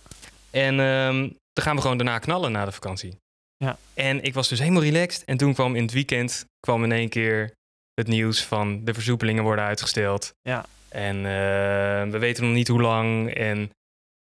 En 0.51 0.81
ehm, 0.81 1.19
dan 1.53 1.65
gaan 1.65 1.77
we 1.77 1.83
gewoon 1.83 1.97
daarna 1.97 2.19
knallen 2.19 2.53
na 2.53 2.65
de 2.65 2.73
vakantie. 2.73 3.17
Ja. 3.57 3.79
En 3.95 4.23
ik 4.23 4.35
was 4.35 4.49
dus 4.49 4.59
helemaal 4.59 4.83
relaxed. 4.83 5.25
En 5.25 5.37
toen 5.37 5.55
kwam 5.55 5.77
in 5.77 5.83
het 5.83 5.93
weekend 5.93 6.45
kwam 6.61 6.85
in 6.85 6.93
één 6.93 7.09
keer 7.09 7.53
het 8.01 8.09
nieuws 8.09 8.45
van 8.45 8.85
de 8.85 8.95
versoepelingen 8.95 9.43
worden 9.43 9.65
uitgesteld. 9.65 10.33
Ja. 10.43 10.65
En 10.89 11.17
eh, 11.17 12.11
we 12.11 12.19
weten 12.19 12.45
nog 12.45 12.53
niet 12.55 12.69
hoe 12.69 12.81
lang. 12.81 13.35
En 13.35 13.71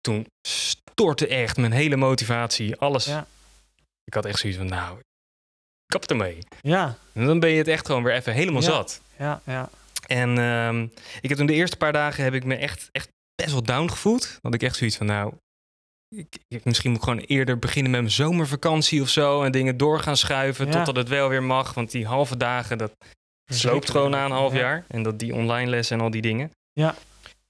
toen 0.01 0.27
stortte 0.49 1.27
echt 1.27 1.57
mijn 1.57 1.73
hele 1.73 1.97
motivatie, 1.97 2.77
alles. 2.77 3.05
Ja. 3.05 3.27
Ik 4.05 4.15
had 4.15 4.25
echt 4.25 4.39
zoiets 4.39 4.59
van, 4.59 4.69
nou, 4.69 4.99
kap 5.87 6.05
ermee. 6.05 6.39
ja, 6.61 6.99
En 7.13 7.27
dan 7.27 7.41
ben 7.41 7.51
je 7.51 7.59
het 7.59 7.69
echt 7.69 7.87
gewoon 7.87 8.03
weer 8.03 8.15
even 8.15 8.33
helemaal 8.33 8.63
Ja. 8.63 8.67
zat. 8.69 9.01
ja, 9.19 9.41
ja. 9.45 9.69
En 10.07 10.39
ehm, 10.39 10.83
ik 11.21 11.29
heb 11.29 11.39
toen 11.39 11.47
de 11.47 11.53
eerste 11.53 11.77
paar 11.77 11.93
dagen 11.93 12.25
heb 12.25 12.35
ik 12.35 12.45
me 12.45 12.55
echt, 12.57 12.89
echt 12.93 13.09
best 13.35 13.53
wel 13.53 13.63
down 13.63 13.89
gevoeld. 13.91 14.39
Want 14.43 14.55
ik 14.55 14.63
echt 14.63 14.77
zoiets 14.77 14.97
van, 14.97 15.07
nou, 15.07 15.35
ik, 16.17 16.37
ik- 16.49 16.65
misschien 16.65 16.91
moet 16.91 16.99
ik 16.99 17.05
gewoon 17.05 17.21
eerder 17.25 17.59
beginnen 17.59 17.91
met 17.93 18.01
mijn 18.01 18.13
zomervakantie 18.13 19.03
of 19.03 19.09
zo. 19.09 19.43
En 19.43 19.53
dingen 19.53 19.77
door 19.77 20.01
gaan 20.01 20.17
schuiven 20.17 20.67
Ja. 20.67 20.73
totdat 20.73 20.97
het 20.97 21.09
wel 21.09 21.29
weer 21.29 21.43
mag. 21.43 21.75
Want 21.75 21.91
die 21.91 22.07
halve 22.07 22.37
dagen, 22.37 22.79
dat 22.79 22.93
sloopt 23.47 23.75
Zeker. 23.77 23.91
gewoon 23.91 24.11
na 24.11 24.25
een 24.25 24.31
half 24.31 24.53
Ja. 24.53 24.59
jaar. 24.59 24.85
En 24.89 25.03
dat 25.03 25.19
die 25.19 25.35
online 25.35 25.71
lessen 25.71 25.99
en 25.99 26.05
al 26.05 26.11
die 26.11 26.23
dingen. 26.23 26.51
Ja. 26.73 26.95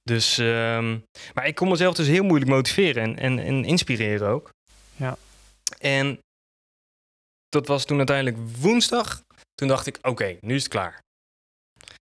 Dus, 0.03 0.39
ehm, 0.39 0.99
maar 1.35 1.47
ik 1.47 1.55
kon 1.55 1.69
mezelf 1.69 1.95
dus 1.95 2.07
heel 2.07 2.25
moeilijk 2.25 2.51
motiveren 2.51 3.03
en, 3.03 3.19
en, 3.19 3.39
en 3.39 3.65
inspireren 3.65 4.29
ook. 4.29 4.51
Ja. 4.97 5.17
En 5.79 6.19
dat 7.49 7.67
was 7.67 7.85
toen 7.85 7.97
uiteindelijk 7.99 8.37
woensdag. 8.61 9.23
Toen 9.55 9.69
dacht 9.69 9.87
ik, 9.87 9.99
oké, 10.03 10.37
nu 10.41 10.55
is 10.55 10.63
het 10.63 10.73
klaar. 10.73 11.01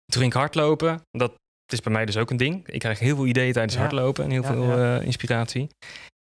Toen 0.06 0.22
ging 0.22 0.34
ik 0.34 0.40
hardlopen. 0.40 1.02
Dat 1.12 1.34
is 1.74 1.80
bij 1.82 1.94
mij 1.94 2.06
dus 2.06 2.18
ook 2.18 2.30
een 2.30 2.38
ding. 2.38 2.68
Ik 2.68 2.80
krijg 2.80 3.00
heel 3.00 3.16
veel 3.16 3.26
ideeën 3.26 3.54
tijdens 3.54 3.74
Ja. 3.76 3.80
hardlopen 3.80 4.24
en 4.24 4.30
heel 4.32 4.42
Ja, 4.42 4.48
veel 4.48 4.64
ja. 4.80 4.98
eh, 5.00 5.06
inspiratie. 5.06 5.68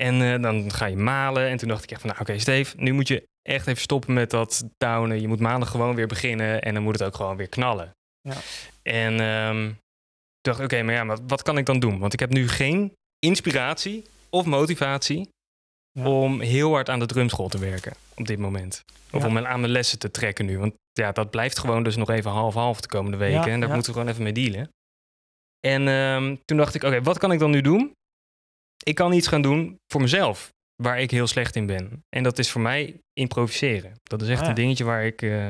En 0.04 0.22
eh, 0.22 0.41
dan 0.41 0.72
ga 0.74 0.86
je 0.86 0.96
malen. 0.98 1.48
En 1.48 1.58
toen 1.58 1.67
dacht 1.67 1.84
ik 1.84 1.91
echt 1.91 2.02
van, 2.02 2.10
nou 2.10 2.22
oké 2.22 2.39
Steve, 2.39 2.76
nu 2.78 2.91
moet 2.91 3.08
je 3.08 3.24
echt 3.47 3.67
even 3.67 3.81
stoppen 3.81 4.13
met 4.13 4.29
dat 4.29 4.63
downen. 4.77 5.21
Je 5.21 5.27
moet 5.27 5.39
maandag 5.39 5.69
gewoon 5.71 5.95
weer 5.95 6.07
beginnen 6.07 6.62
en 6.62 6.73
dan 6.73 6.83
moet 6.83 6.99
het 6.99 7.07
ook 7.07 7.15
gewoon 7.15 7.38
weer 7.38 7.47
knallen. 7.49 7.91
Ja. 8.21 8.36
En 8.81 9.17
toen 9.17 9.77
dacht 10.41 10.60
oké, 10.60 10.83
maar 10.83 10.93
ja, 10.93 11.03
maar 11.03 11.17
wat 11.27 11.41
kan 11.41 11.57
ik 11.57 11.65
dan 11.65 11.79
doen? 11.79 11.99
Want 11.99 12.13
ik 12.13 12.19
heb 12.19 12.29
nu 12.29 12.47
geen 12.47 12.93
inspiratie 13.19 14.05
of 14.29 14.45
motivatie 14.45 15.29
Ja. 15.91 16.10
om 16.10 16.39
heel 16.41 16.71
hard 16.71 16.89
aan 16.89 16.99
de 16.99 17.05
drumschool 17.05 17.47
te 17.47 17.57
werken 17.60 17.93
op 18.15 18.27
dit 18.27 18.39
moment. 18.39 18.83
Of 19.12 19.21
Ja. 19.21 19.27
om 19.27 19.38
aan 19.38 19.60
mijn 19.60 19.71
lessen 19.71 19.99
te 19.99 20.12
trekken 20.12 20.45
nu. 20.45 20.60
Want 20.60 20.73
ja, 20.91 21.12
dat 21.12 21.29
blijft 21.29 21.60
gewoon 21.60 21.83
dus 21.83 21.95
nog 21.95 22.10
even 22.10 22.31
half-half 22.31 22.81
de 22.81 22.88
komende 22.88 23.17
weken. 23.17 23.51
En 23.51 23.60
daar 23.60 23.69
moeten 23.73 23.93
we 23.93 23.97
gewoon 23.99 24.12
even 24.13 24.23
mee 24.23 24.33
dealen. 24.33 24.69
En 25.67 25.88
ehm, 25.88 26.36
toen 26.45 26.57
dacht 26.57 26.75
ik, 26.75 26.83
oké, 26.83 27.01
wat 27.01 27.17
kan 27.17 27.31
ik 27.31 27.39
dan 27.39 27.51
nu 27.51 27.62
doen? 27.62 27.91
Ik 28.83 28.95
kan 28.95 29.13
iets 29.13 29.27
gaan 29.27 29.41
doen 29.41 29.75
voor 29.91 30.01
mezelf, 30.01 30.49
waar 30.84 31.00
ik 31.00 31.12
heel 31.12 31.28
slecht 31.28 31.56
in 31.56 31.66
ben. 31.66 32.04
En 32.10 32.24
dat 32.24 32.40
is 32.40 32.52
voor 32.52 32.62
mij 32.62 33.00
improviseren. 33.13 33.94
Dat 34.04 34.22
is 34.22 34.28
echt 34.30 34.42
Ah, 34.42 34.48
een 34.48 34.54
dingetje 34.54 34.84
waar 34.84 35.06
ik, 35.06 35.22
eh, 35.22 35.48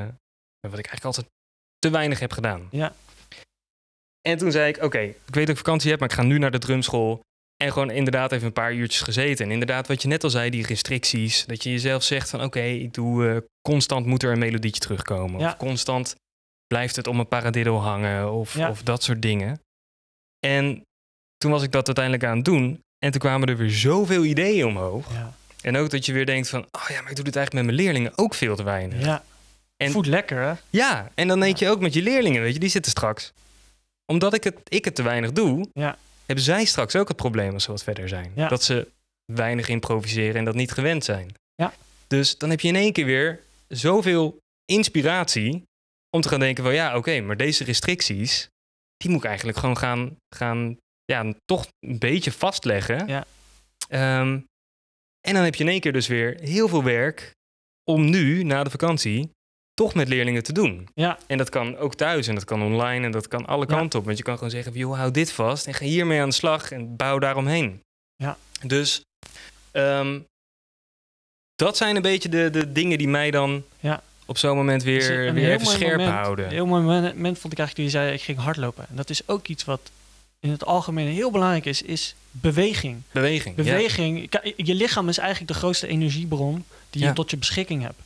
wat 0.60 0.78
ik 0.78 0.86
eigenlijk 0.86 1.04
altijd 1.04 1.26
te 1.78 1.90
weinig 1.90 2.20
heb 2.20 2.32
gedaan. 2.32 2.68
Ja. 2.70 2.92
En 4.28 4.38
toen 4.38 4.52
zei 4.52 4.68
ik, 4.68 4.82
oké, 4.82 4.98
ik 5.00 5.14
weet 5.34 5.46
dat 5.46 5.48
ik 5.48 5.56
vakantie 5.56 5.90
heb, 5.90 6.00
maar 6.00 6.08
ik 6.08 6.14
ga 6.14 6.22
nu 6.22 6.38
naar 6.38 6.50
de 6.50 6.58
drumschool. 6.58 7.20
En 7.56 7.72
gewoon 7.72 7.90
inderdaad 7.90 8.32
even 8.32 8.46
een 8.46 8.52
paar 8.52 8.72
uurtjes 8.74 9.00
gezeten. 9.02 9.44
En 9.44 9.50
inderdaad, 9.52 9.86
wat 9.86 10.02
je 10.02 10.08
net 10.08 10.24
al 10.24 10.30
zei, 10.30 10.50
die 10.50 10.66
restricties. 10.66 11.46
Dat 11.46 11.62
je 11.62 11.70
jezelf 11.70 12.02
zegt 12.02 12.30
van, 12.30 12.42
oké, 12.42 12.60
ik 12.60 12.94
doe... 12.94 13.28
eh, 13.28 13.36
constant 13.68 14.06
moet 14.06 14.22
er 14.22 14.32
een 14.32 14.38
melodietje 14.38 14.80
terugkomen. 14.80 15.40
Ja. 15.40 15.46
Of 15.48 15.56
constant 15.56 16.14
blijft 16.66 16.96
het 16.96 17.06
om 17.06 17.18
een 17.18 17.28
paradiddle 17.28 17.72
hangen. 17.78 18.32
Of, 18.32 18.54
Ja. 18.54 18.70
of 18.70 18.82
dat 18.82 19.02
soort 19.02 19.22
dingen. 19.22 19.60
En 20.46 20.82
toen 21.36 21.50
was 21.50 21.62
ik 21.62 21.72
dat 21.72 21.86
uiteindelijk 21.86 22.24
aan 22.24 22.36
het 22.36 22.44
doen. 22.44 22.80
En 22.98 23.10
toen 23.10 23.20
kwamen 23.20 23.48
er 23.48 23.56
weer 23.56 23.70
zoveel 23.70 24.24
ideeën 24.24 24.66
omhoog. 24.66 25.12
Ja, 25.12 25.32
En 25.60 25.76
ook 25.76 25.90
dat 25.90 26.06
je 26.06 26.12
weer 26.12 26.26
denkt 26.26 26.48
van... 26.48 26.60
oh 26.72 26.84
ja, 26.88 27.00
maar 27.00 27.10
ik 27.10 27.16
doe 27.16 27.24
dit 27.24 27.36
eigenlijk 27.36 27.66
met 27.66 27.74
mijn 27.74 27.86
leerlingen 27.86 28.12
ook 28.18 28.34
veel 28.34 28.56
te 28.56 28.62
weinig. 28.62 29.04
ja. 29.04 29.24
En- 29.76 29.90
voelt 29.90 30.06
lekker, 30.06 30.38
hè? 30.42 30.52
Ja, 30.70 31.10
en 31.14 31.28
dan 31.28 31.40
denk 31.40 31.56
je 31.56 31.68
ook 31.68 31.80
met 31.80 31.94
je 31.94 32.02
leerlingen, 32.02 32.42
weet 32.42 32.52
je, 32.54 32.58
die 32.58 32.68
zitten 32.68 32.90
straks. 32.90 33.32
Omdat 34.06 34.34
ik 34.34 34.44
het, 34.44 34.56
ik 34.68 34.84
het 34.84 34.94
te 34.94 35.02
weinig 35.02 35.32
doe, 35.32 35.68
Ja. 35.72 35.98
hebben 36.26 36.44
zij 36.44 36.64
straks 36.64 36.96
ook 36.96 37.08
het 37.08 37.16
probleem 37.16 37.52
als 37.54 37.64
ze 37.64 37.70
wat 37.70 37.82
verder 37.82 38.08
zijn. 38.08 38.32
Ja. 38.34 38.48
Dat 38.48 38.62
ze 38.62 38.88
weinig 39.32 39.68
improviseren 39.68 40.34
en 40.36 40.44
dat 40.44 40.54
niet 40.54 40.72
gewend 40.72 41.04
zijn. 41.04 41.34
Ja. 41.54 41.72
Dus 42.06 42.38
dan 42.38 42.50
heb 42.50 42.60
je 42.60 42.68
in 42.68 42.76
één 42.76 42.92
keer 42.92 43.04
weer 43.04 43.40
zoveel 43.68 44.38
inspiratie 44.64 45.62
om 46.10 46.20
te 46.20 46.28
gaan 46.28 46.40
denken 46.40 46.64
van 46.64 46.74
ja, 46.74 46.96
oké, 46.96 47.20
maar 47.20 47.36
deze 47.36 47.64
restricties, 47.64 48.48
die 48.96 49.10
moet 49.10 49.20
ik 49.22 49.26
eigenlijk 49.28 49.58
gewoon 49.58 49.76
gaan, 49.78 50.16
gaan 50.34 50.76
ja, 51.12 51.32
toch 51.44 51.66
een 51.80 51.98
beetje 51.98 52.32
vastleggen. 52.32 53.06
Ja. 53.06 53.24
Ehm, 53.88 54.38
en 55.20 55.34
dan 55.34 55.42
heb 55.44 55.54
je 55.54 55.64
in 55.64 55.70
één 55.70 55.80
keer 55.80 55.92
dus 55.92 56.06
weer 56.06 56.36
heel 56.40 56.68
veel 56.68 56.82
werk 56.84 57.32
om 57.90 58.10
nu, 58.10 58.42
na 58.42 58.64
de 58.64 58.70
vakantie, 58.70 59.30
toch 59.74 59.94
met 59.94 60.08
leerlingen 60.08 60.42
te 60.42 60.52
doen. 60.52 60.88
Ja, 60.94 61.18
En 61.26 61.38
dat 61.38 61.48
kan 61.48 61.76
ook 61.76 61.94
thuis 61.94 62.26
en 62.26 62.34
dat 62.34 62.44
kan 62.44 62.62
online 62.62 63.04
en 63.06 63.10
dat 63.12 63.28
kan 63.28 63.46
alle 63.46 63.66
Ja. 63.68 63.74
kanten 63.76 63.98
op. 63.98 64.04
Want 64.04 64.16
je 64.18 64.22
kan 64.24 64.34
gewoon 64.34 64.50
zeggen, 64.50 64.72
joh, 64.72 64.96
hou 64.96 65.10
dit 65.10 65.32
vast 65.32 65.66
en 65.66 65.74
ga 65.74 65.84
hiermee 65.84 66.20
aan 66.20 66.28
de 66.28 66.34
slag 66.34 66.70
en 66.70 66.96
bouw 66.96 67.18
daaromheen. 67.18 67.80
Ja. 68.16 68.36
Dus 68.66 69.02
ehm, 69.70 70.20
dat 71.54 71.76
zijn 71.76 71.96
een 71.96 72.02
beetje 72.02 72.28
de, 72.28 72.50
de 72.50 72.72
dingen 72.72 72.98
die 72.98 73.08
mij 73.08 73.30
dan 73.30 73.64
Ja. 73.80 74.02
op 74.26 74.38
zo'n 74.38 74.56
moment 74.56 74.84
Dus 74.84 75.08
weer, 75.08 75.32
weer 75.34 75.52
even 75.52 75.66
scherp 75.66 75.96
moment- 75.98 76.14
houden. 76.16 76.44
Een 76.44 76.50
heel 76.52 76.66
mooi 76.66 76.82
moment 76.82 77.14
moment 77.14 77.38
vond 77.38 77.52
ik 77.52 77.58
eigenlijk 77.58 77.74
toen 77.74 78.00
je 78.00 78.06
zei, 78.06 78.16
ik 78.18 78.22
ging 78.24 78.38
hardlopen. 78.38 78.86
En 78.88 78.96
dat 78.96 79.10
is 79.10 79.28
ook 79.28 79.48
iets 79.48 79.64
wat 79.64 79.90
in 80.40 80.50
het 80.50 80.64
algemeen 80.66 81.06
heel 81.08 81.30
belangrijk 81.30 81.64
is, 81.64 81.82
is 81.82 82.14
beweging. 82.30 83.02
Beweging. 83.12 83.54
Beweging, 83.56 84.28
je 84.56 84.74
lichaam 84.74 85.08
is 85.08 85.18
eigenlijk 85.18 85.52
de 85.52 85.58
grootste 85.58 85.86
energiebron 85.86 86.64
die 86.90 87.02
Ja. 87.02 87.08
je 87.08 87.14
tot 87.14 87.30
je 87.30 87.36
beschikking 87.36 87.82
hebt. 87.82 87.98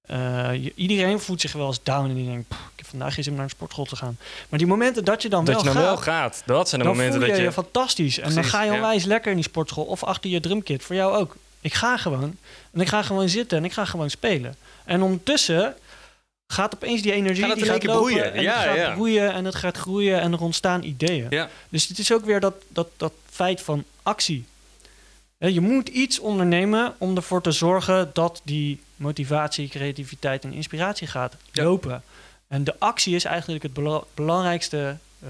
Eh, 0.00 0.54
je- 0.64 0.72
iedereen 0.74 1.20
voelt 1.20 1.40
zich 1.40 1.52
wel 1.52 1.66
eens 1.66 1.82
down 1.82 2.08
en 2.08 2.14
die 2.14 2.26
denkt, 2.26 2.48
"Pff, 2.48 2.60
ik 2.60 2.76
heb 2.76 2.86
vandaag 2.86 3.14
geen 3.14 3.22
zin 3.24 3.32
om 3.32 3.38
naar 3.38 3.48
de 3.48 3.54
sportschool 3.54 3.84
te 3.84 3.96
gaan. 3.96 4.18
Maar 4.48 4.58
die 4.58 4.68
momenten 4.68 5.04
dat 5.04 5.22
je 5.22 5.28
dan 5.28 5.44
Dat 5.44 5.54
wel 5.54 5.64
je 5.64 5.70
dan 5.70 5.82
gaat, 5.82 5.94
wel 5.94 6.02
gaat. 6.14 6.42
Dat 6.46 6.68
zijn 6.68 6.80
de 6.80 6.86
dan 6.86 6.96
momenten 6.96 7.18
voel 7.20 7.28
je 7.28 7.34
dat 7.34 7.40
je, 7.40 7.46
je... 7.48 7.52
fantastisch. 7.64 8.18
En 8.18 8.34
dan 8.34 8.44
ga 8.44 8.62
je 8.62 8.70
ja. 8.70 8.76
onwijs 8.76 9.04
lekker 9.04 9.30
in 9.30 9.36
die 9.36 9.46
sportschool 9.46 9.84
of 9.84 10.04
achter 10.04 10.30
je 10.30 10.40
drumkit. 10.40 10.82
Voor 10.84 10.94
jou 10.96 11.16
ook. 11.16 11.36
Ik 11.60 11.74
ga 11.74 11.96
gewoon. 11.96 12.36
En 12.72 12.80
ik 12.80 12.88
ga 12.88 13.02
gewoon 13.02 13.28
zitten 13.28 13.58
en 13.58 13.64
ik 13.64 13.72
ga 13.72 13.84
gewoon 13.84 14.10
spelen. 14.10 14.56
En 14.84 15.02
ondertussen 15.02 15.74
gaat 16.52 16.74
opeens 16.74 17.02
die 17.02 17.12
energie 17.12 17.44
Gaat 17.44 17.54
die 17.56 17.64
gaat 17.64 17.84
lopen 17.84 18.00
broeien. 18.00 18.32
en 18.34 18.42
Ja, 18.42 18.54
het 18.54 18.64
gaat 18.64 18.76
ja. 18.76 18.94
broeien 18.94 19.32
en 19.32 19.44
het 19.44 19.54
gaat 19.54 19.76
groeien 19.76 20.20
en 20.20 20.32
er 20.32 20.40
ontstaan 20.40 20.82
ideeën. 20.82 21.26
Ja. 21.30 21.48
Dus 21.68 21.88
het 21.88 21.98
is 21.98 22.12
ook 22.12 22.24
weer 22.24 22.40
dat, 22.40 22.54
dat, 22.68 22.88
dat 22.96 23.12
feit 23.30 23.62
van 23.62 23.84
actie. 24.02 24.44
Je 25.38 25.60
moet 25.60 25.88
iets 25.88 26.18
ondernemen 26.18 26.94
om 26.98 27.16
ervoor 27.16 27.42
te 27.42 27.50
zorgen 27.52 28.10
dat 28.12 28.40
die 28.44 28.80
motivatie, 28.96 29.68
creativiteit 29.68 30.44
en 30.44 30.52
inspiratie 30.52 31.06
gaat 31.06 31.36
lopen. 31.52 32.02
En 32.48 32.64
de 32.64 32.74
actie 32.78 33.14
is 33.14 33.24
eigenlijk 33.24 33.62
het 33.62 33.72
bela- 33.72 34.02
belangrijkste 34.14 34.96
eh, 35.22 35.28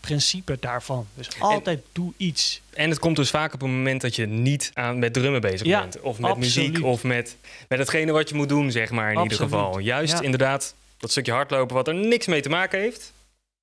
principe 0.00 0.56
daarvan. 0.60 1.06
Dus 1.14 1.28
altijd 1.38 1.80
doe 1.92 2.12
iets. 2.16 2.60
En 2.70 2.90
het 2.90 2.98
komt 2.98 3.16
dus 3.16 3.30
vaak 3.30 3.54
op 3.54 3.62
een 3.62 3.76
moment 3.76 4.00
dat 4.00 4.16
je 4.16 4.26
niet 4.26 4.70
aan, 4.74 4.98
met 4.98 5.12
drummen 5.12 5.40
bezig 5.40 5.66
Ja, 5.66 5.80
bent. 5.80 6.00
Of 6.00 6.18
met 6.18 6.30
absoluut. 6.30 6.68
muziek, 6.70 6.84
of 6.84 7.02
met, 7.04 7.36
met 7.68 7.78
hetgene 7.78 8.12
wat 8.12 8.28
je 8.28 8.34
moet 8.34 8.48
doen, 8.48 8.70
zeg 8.70 8.90
maar, 8.90 9.12
in 9.12 9.22
ieder 9.22 9.38
geval. 9.38 9.78
Juist 9.78 10.12
Ja. 10.12 10.20
inderdaad, 10.20 10.74
dat 10.96 11.10
stukje 11.10 11.32
hardlopen 11.32 11.74
wat 11.76 11.88
er 11.88 11.94
niks 11.94 12.26
mee 12.26 12.40
te 12.40 12.48
maken 12.48 12.80
heeft, 12.80 13.12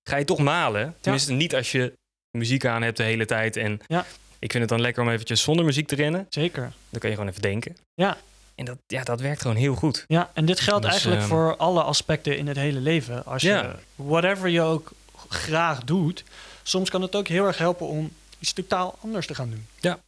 ga 0.09 0.15
je 0.17 0.25
toch 0.25 0.39
malen. 0.39 0.95
Tenminste, 0.99 1.31
niet 1.33 1.55
als 1.55 1.71
je 1.71 1.93
muziek 2.37 2.65
aan 2.65 2.81
hebt 2.81 2.97
de 2.97 3.03
hele 3.03 3.25
tijd. 3.25 3.55
En 3.55 3.79
Ja. 3.87 4.05
ik 4.39 4.51
vind 4.51 4.63
het 4.63 4.69
dan 4.69 4.81
lekker 4.81 5.03
om 5.03 5.09
eventjes 5.09 5.41
zonder 5.41 5.65
muziek 5.65 5.87
te 5.87 5.95
rennen. 5.95 6.25
Zeker. 6.29 6.71
Dan 6.89 6.99
kan 6.99 7.09
je 7.09 7.15
gewoon 7.15 7.29
even 7.31 7.41
denken. 7.41 7.77
Ja. 7.93 8.17
En 8.55 8.65
dat, 8.65 8.77
ja, 8.87 9.03
dat 9.03 9.21
werkt 9.21 9.41
gewoon 9.41 9.55
heel 9.57 9.75
goed. 9.75 10.03
Ja, 10.07 10.31
en 10.33 10.45
dit 10.45 10.59
geldt 10.59 10.81
Dus, 10.81 10.91
eigenlijk 10.91 11.21
ehm, 11.21 11.29
voor 11.29 11.55
alle 11.57 11.81
aspecten 11.83 12.37
in 12.37 12.47
het 12.47 12.57
hele 12.57 12.79
leven. 12.79 13.25
Als 13.25 13.41
je, 13.41 13.71
whatever 13.95 14.49
je 14.49 14.61
ook 14.61 14.91
graag 15.29 15.83
doet, 15.83 16.23
soms 16.63 16.89
kan 16.89 17.01
het 17.01 17.15
ook 17.15 17.27
heel 17.27 17.45
erg 17.45 17.57
helpen 17.57 17.87
om 17.87 18.11
iets 18.39 18.53
totaal 18.53 18.97
anders 19.01 19.27
te 19.27 19.35
gaan 19.35 19.49
doen. 19.49 19.67
Ja. 19.79 19.99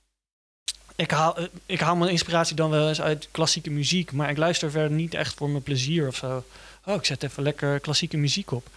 Ik 0.96 1.12
haal, 1.12 1.38
eh, 1.38 1.44
ik 1.66 1.80
haal 1.80 1.96
mijn 1.96 2.12
inspiratie 2.12 2.56
dan 2.56 2.70
wel 2.70 2.88
eens 2.88 3.02
uit 3.02 3.28
klassieke 3.32 3.70
muziek, 3.70 4.12
maar 4.12 4.30
ik 4.30 4.38
luister 4.38 4.72
verder 4.72 4.92
niet 4.98 5.14
echt 5.14 5.34
voor 5.34 5.50
mijn 5.50 5.64
plezier 5.64 6.08
of 6.08 6.16
zo. 6.16 6.44
Oh, 6.86 6.96
ik 6.96 7.06
zet 7.06 7.24
even 7.24 7.44
lekker 7.44 7.80
klassieke 7.80 8.18
muziek 8.18 8.52
op. 8.52 8.68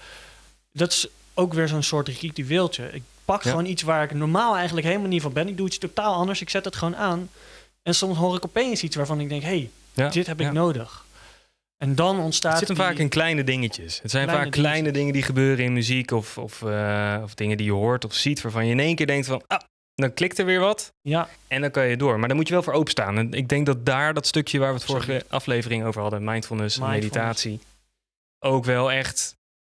dat 0.72 0.92
is 0.92 1.06
ook 1.34 1.54
weer 1.54 1.68
zo'n 1.68 1.82
soort 1.82 2.08
ritueeltje. 2.08 2.92
Ik 2.92 3.02
pak 3.24 3.42
Ja. 3.42 3.50
gewoon 3.50 3.66
iets 3.66 3.82
waar 3.82 4.02
ik 4.02 4.12
normaal 4.14 4.56
eigenlijk 4.56 4.86
helemaal 4.86 5.08
niet 5.08 5.22
van 5.22 5.32
ben. 5.32 5.48
Ik 5.48 5.56
doe 5.56 5.66
iets 5.66 5.78
totaal 5.78 6.14
anders. 6.14 6.40
Ik 6.40 6.50
zet 6.50 6.64
het 6.64 6.76
gewoon 6.76 6.96
aan. 6.96 7.30
En 7.82 7.94
soms 7.94 8.18
hoor 8.18 8.36
ik 8.36 8.44
opeens 8.44 8.82
iets 8.82 8.96
waarvan 8.96 9.20
ik 9.20 9.28
denk... 9.28 9.42
hé, 9.42 9.48
hey, 9.48 9.70
Ja, 9.94 10.08
dit 10.08 10.26
heb 10.26 10.40
ik 10.40 10.46
ja. 10.46 10.52
nodig. 10.52 11.04
En 11.82 11.94
dan 11.94 12.18
ontstaat 12.18 12.58
Het 12.58 12.68
zit 12.68 12.76
hem 12.76 12.86
vaak 12.86 12.96
in 12.96 13.08
kleine 13.08 13.44
dingetjes. 13.44 13.98
Het 14.02 14.10
zijn 14.10 14.26
Kleine 14.26 14.44
vaak 14.44 14.52
kleine 14.52 14.90
dingen 14.90 15.12
die 15.12 15.22
gebeuren 15.22 15.64
in 15.64 15.72
muziek 15.72 16.10
of, 16.10 16.38
of, 16.38 16.62
eh, 16.62 17.20
of 17.22 17.34
dingen 17.34 17.56
die 17.56 17.66
je 17.66 17.72
hoort 17.72 18.04
of 18.04 18.14
ziet 18.14 18.42
waarvan 18.42 18.66
je 18.66 18.72
in 18.72 18.80
één 18.80 18.94
keer 18.94 19.06
denkt 19.06 19.26
van, 19.26 19.42
ah, 19.46 19.60
dan 19.94 20.14
klikt 20.14 20.38
er 20.38 20.44
weer 20.44 20.60
wat 20.60 20.92
Ja, 21.00 21.28
en 21.48 21.60
dan 21.60 21.70
kan 21.70 21.86
je 21.86 21.96
door. 21.96 22.18
Maar 22.18 22.28
dan 22.28 22.36
moet 22.36 22.48
je 22.48 22.54
wel 22.54 22.62
voor 22.62 22.72
openstaan. 22.72 23.18
En 23.18 23.32
ik 23.32 23.48
denk 23.48 23.66
dat 23.66 23.86
daar 23.86 24.14
dat 24.14 24.26
stukje 24.26 24.58
waar 24.58 24.68
we 24.68 24.74
het 24.74 24.84
vorige 24.84 25.24
aflevering 25.28 25.84
over 25.84 26.00
hadden, 26.00 26.24
mindfulness, 26.24 26.76
en 26.76 26.82
Mindfulness. 26.82 27.14
meditatie, 27.14 27.60
ook 28.38 28.64
wel 28.64 28.92
echt 28.92 29.36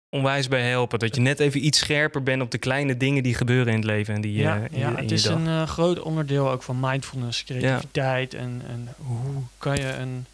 onwijs 0.09 0.47
bij 0.47 0.69
helpen. 0.69 0.99
Dat 0.99 1.15
je 1.15 1.21
net 1.21 1.39
even 1.39 1.65
iets 1.65 1.79
scherper 1.79 2.23
bent 2.23 2.41
op 2.41 2.51
de 2.51 2.57
kleine 2.57 2.97
dingen 2.97 3.23
die 3.23 3.35
gebeuren 3.35 3.73
in 3.73 3.79
het 3.79 3.85
leven 3.85 4.13
en 4.13 4.21
die 4.21 4.33
ja, 4.33 4.55
eh, 4.55 4.63
in, 4.71 4.79
ja 4.79 4.89
in 4.89 4.95
het 4.95 5.11
is 5.11 5.23
dag. 5.23 5.35
een 5.35 5.47
eh, 5.47 5.67
groot 5.67 5.99
onderdeel 5.99 6.51
ook 6.51 6.63
van 6.63 6.79
mindfulness, 6.79 7.43
creativiteit. 7.43 8.33
En, 8.33 8.61
en 8.67 8.93
hoe 8.97 9.41
kan 9.57 9.75
je 9.75 9.93
een, 9.93 10.25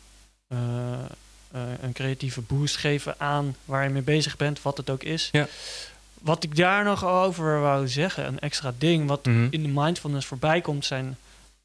een 1.81 1.91
creatieve 1.93 2.41
boost 2.41 2.77
geven 2.77 3.15
aan 3.19 3.55
waar 3.65 3.83
je 3.83 3.89
mee 3.89 4.01
bezig 4.01 4.37
bent, 4.37 4.61
wat 4.61 4.77
het 4.77 4.89
ook 4.89 5.03
is. 5.03 5.29
Ja. 5.31 5.47
Wat 6.13 6.43
ik 6.43 6.55
daar 6.55 6.83
nog 6.83 7.05
over 7.05 7.59
wou 7.61 7.87
zeggen, 7.87 8.27
een 8.27 8.39
extra 8.39 8.73
ding 8.77 9.07
wat 9.07 9.25
Mhm. 9.25 9.47
in 9.49 9.61
de 9.63 9.69
mindfulness 9.73 10.27
voorbij 10.27 10.61
komt, 10.61 10.85
zijn 10.85 11.17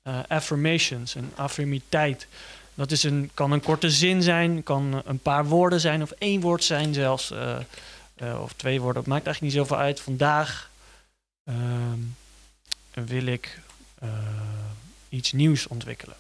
eh, 0.03 0.19
affirmations, 0.29 1.15
een 1.15 1.33
affirmiteit. 1.35 2.27
Dat 2.75 2.91
is 2.91 3.03
een, 3.03 3.31
kan 3.35 3.53
een 3.53 3.61
korte 3.63 3.91
zin 3.91 4.23
zijn, 4.23 4.63
kan 4.63 5.03
een 5.05 5.19
paar 5.19 5.45
woorden 5.45 5.81
zijn 5.81 6.03
of 6.03 6.11
één 6.11 6.41
woord 6.41 6.65
zijn 6.65 6.95
zelfs. 6.95 7.31
eh, 7.31 7.57
eh, 8.17 8.41
of 8.43 8.53
twee 8.53 8.81
woorden, 8.81 9.03
het 9.03 9.11
maakt 9.11 9.27
eigenlijk 9.27 9.55
niet 9.55 9.63
zoveel 9.65 9.83
uit. 9.85 10.01
Vandaag 10.01 10.71
ehm, 11.45 11.99
wil 13.07 13.27
ik 13.27 13.61
eh, 13.99 14.09
iets 15.09 15.33
nieuws 15.33 15.67
ontwikkelen. 15.67 16.17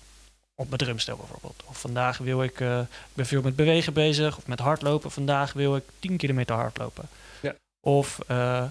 Op 0.58 0.66
mijn 0.66 0.78
drumstel 0.80 1.16
bijvoorbeeld. 1.16 1.62
Of 1.64 1.80
vandaag 1.80 2.18
wil 2.18 2.42
ik, 2.42 2.60
eh, 2.60 2.78
ik 2.80 3.14
ben 3.14 3.26
veel 3.26 3.42
met 3.42 3.56
bewegen 3.56 3.92
bezig 3.92 4.36
of 4.36 4.46
met 4.46 4.58
hardlopen. 4.58 5.10
Vandaag 5.10 5.52
wil 5.52 5.76
ik 5.76 5.82
10 5.98 6.16
kilometer 6.16 6.54
hardlopen. 6.54 7.08
Ja. 7.40 7.54
Of 7.80 8.18
eh, 8.26 8.64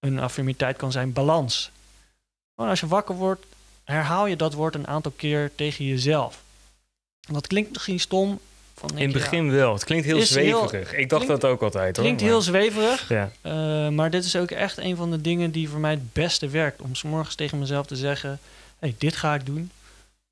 een 0.00 0.18
affirmiteit 0.18 0.76
kan 0.76 0.92
zijn 0.92 1.12
balans. 1.12 1.70
Gewoon 2.54 2.70
als 2.70 2.80
je 2.80 2.86
wakker 2.86 3.14
wordt, 3.14 3.44
herhaal 3.84 4.26
je 4.26 4.36
dat 4.36 4.52
woord 4.54 4.74
een 4.74 4.86
aantal 4.86 5.12
keer 5.16 5.50
tegen 5.54 5.84
jezelf. 5.84 6.42
En 7.28 7.34
dat 7.34 7.46
klinkt 7.46 7.72
misschien 7.72 8.00
stom. 8.00 8.38
Van, 8.74 8.88
In 8.90 8.96
het 9.08 9.12
ja, 9.12 9.18
begin 9.18 9.50
wel. 9.50 9.72
Het 9.72 9.84
klinkt 9.84 10.06
heel 10.06 10.22
zweverig. 10.22 10.92
ik 10.94 11.08
dacht 11.08 11.24
klinkt- 11.24 11.40
dat 11.42 11.50
ook 11.50 11.62
altijd 11.62 11.96
hoor. 11.96 12.04
klinkt 12.04 12.20
maar- 12.22 12.30
heel 12.30 12.40
zweverig. 12.42 13.08
Ja. 13.08 13.30
Uh, 13.42 13.88
maar 13.88 14.10
dit 14.10 14.24
is 14.24 14.36
ook 14.36 14.50
echt 14.50 14.78
een 14.78 14.96
van 14.96 15.10
de 15.10 15.20
dingen 15.20 15.50
die 15.50 15.68
voor 15.68 15.80
mij 15.80 15.90
het 15.90 16.12
beste 16.12 16.48
werkt. 16.48 16.80
Om 16.82 16.94
's 16.94 17.02
morgens 17.02 17.34
tegen 17.34 17.58
mezelf 17.58 17.86
te 17.86 17.96
zeggen: 17.96 18.38
hey, 18.78 18.94
dit 18.98 19.16
ga 19.16 19.34
ik 19.34 19.46
doen. 19.46 19.70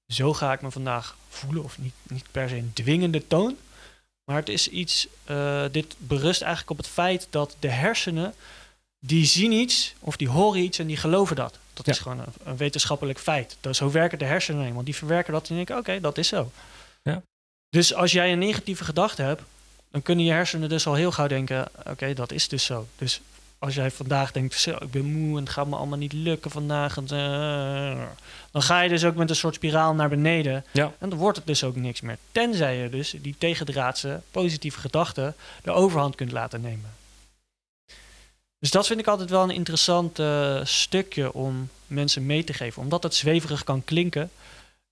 Zo 0.06 0.32
ga 0.34 0.52
ik 0.52 0.60
me 0.60 0.70
vandaag 0.70 1.16
voelen. 1.28 1.64
Of 1.64 1.78
niet, 1.78 1.94
niet 2.02 2.24
per 2.30 2.48
se 2.48 2.56
een 2.56 2.70
dwingende 2.74 3.26
toon. 3.26 3.56
Maar 4.24 4.36
het 4.36 4.48
is 4.48 4.68
iets. 4.68 5.06
eh, 5.24 5.64
dit 5.70 5.94
berust 5.98 6.40
eigenlijk 6.42 6.70
op 6.70 6.76
het 6.76 6.86
feit 6.88 7.26
dat 7.30 7.56
de 7.58 7.68
hersenen. 7.70 8.34
die 9.06 9.24
zien 9.26 9.52
iets 9.52 9.94
of 10.00 10.16
die 10.16 10.28
horen 10.28 10.60
iets 10.62 10.78
en 10.78 10.86
die 10.86 10.96
geloven 10.96 11.36
dat. 11.36 11.58
Dat 11.74 11.86
Ja. 11.86 11.92
is 11.92 11.98
gewoon 11.98 12.18
een, 12.18 12.32
een 12.44 12.56
wetenschappelijk 12.56 13.18
feit. 13.18 13.56
Dus 13.60 13.76
zo 13.78 13.90
werken 13.90 14.18
de 14.18 14.24
hersenen 14.24 14.66
eenmaal. 14.66 14.84
Die 14.84 14.96
verwerken 14.96 15.32
dat 15.32 15.48
en 15.48 15.54
denken: 15.54 15.76
oké, 15.78 16.00
dat 16.00 16.18
is 16.18 16.28
zo. 16.28 16.50
Ja. 17.02 17.22
Dus 17.68 17.94
als 17.94 18.12
jij 18.12 18.32
een 18.32 18.38
negatieve 18.38 18.84
gedachte 18.84 19.22
hebt, 19.22 19.42
dan 19.90 20.02
kunnen 20.02 20.24
je 20.24 20.30
hersenen 20.32 20.68
dus 20.68 20.86
al 20.86 20.94
heel 20.94 21.12
gauw 21.12 21.26
denken: 21.26 21.68
oké, 21.86 22.14
dat 22.14 22.32
is 22.32 22.48
dus 22.48 22.64
zo. 22.64 22.86
Dus 22.96 23.20
als 23.58 23.74
jij 23.74 23.90
vandaag 23.90 24.32
denkt: 24.32 24.54
zo, 24.54 24.70
ik 24.70 24.90
ben 24.90 25.04
moe 25.04 25.36
en 25.36 25.44
het 25.44 25.52
gaat 25.52 25.66
me 25.66 25.76
allemaal 25.76 25.98
niet 25.98 26.12
lukken 26.12 26.50
vandaag, 26.50 26.96
en, 26.96 27.06
dan 28.50 28.62
ga 28.62 28.80
je 28.80 28.88
dus 28.88 29.04
ook 29.04 29.14
met 29.14 29.30
een 29.30 29.36
soort 29.36 29.54
spiraal 29.54 29.94
naar 29.94 30.08
beneden. 30.08 30.64
Ja. 30.72 30.92
En 30.98 31.08
dan 31.08 31.18
wordt 31.18 31.36
het 31.36 31.46
dus 31.46 31.64
ook 31.64 31.76
niks 31.76 32.00
meer. 32.00 32.18
Tenzij 32.32 32.76
je 32.76 32.88
dus 32.88 33.14
die 33.22 33.34
tegendraadse 33.38 34.20
positieve 34.30 34.80
gedachten 34.80 35.34
de 35.62 35.70
overhand 35.70 36.14
kunt 36.14 36.32
laten 36.32 36.60
nemen. 36.60 36.94
Dus 38.58 38.70
dat 38.70 38.86
vind 38.86 39.00
ik 39.00 39.06
altijd 39.06 39.30
wel 39.30 39.42
een 39.42 39.50
interessant 39.50 40.18
eh, 40.18 40.64
stukje 40.64 41.32
om 41.32 41.68
mensen 41.86 42.26
mee 42.26 42.44
te 42.44 42.52
geven, 42.52 42.82
omdat 42.82 43.02
het 43.02 43.14
zweverig 43.14 43.64
kan 43.64 43.84
klinken. 43.84 44.30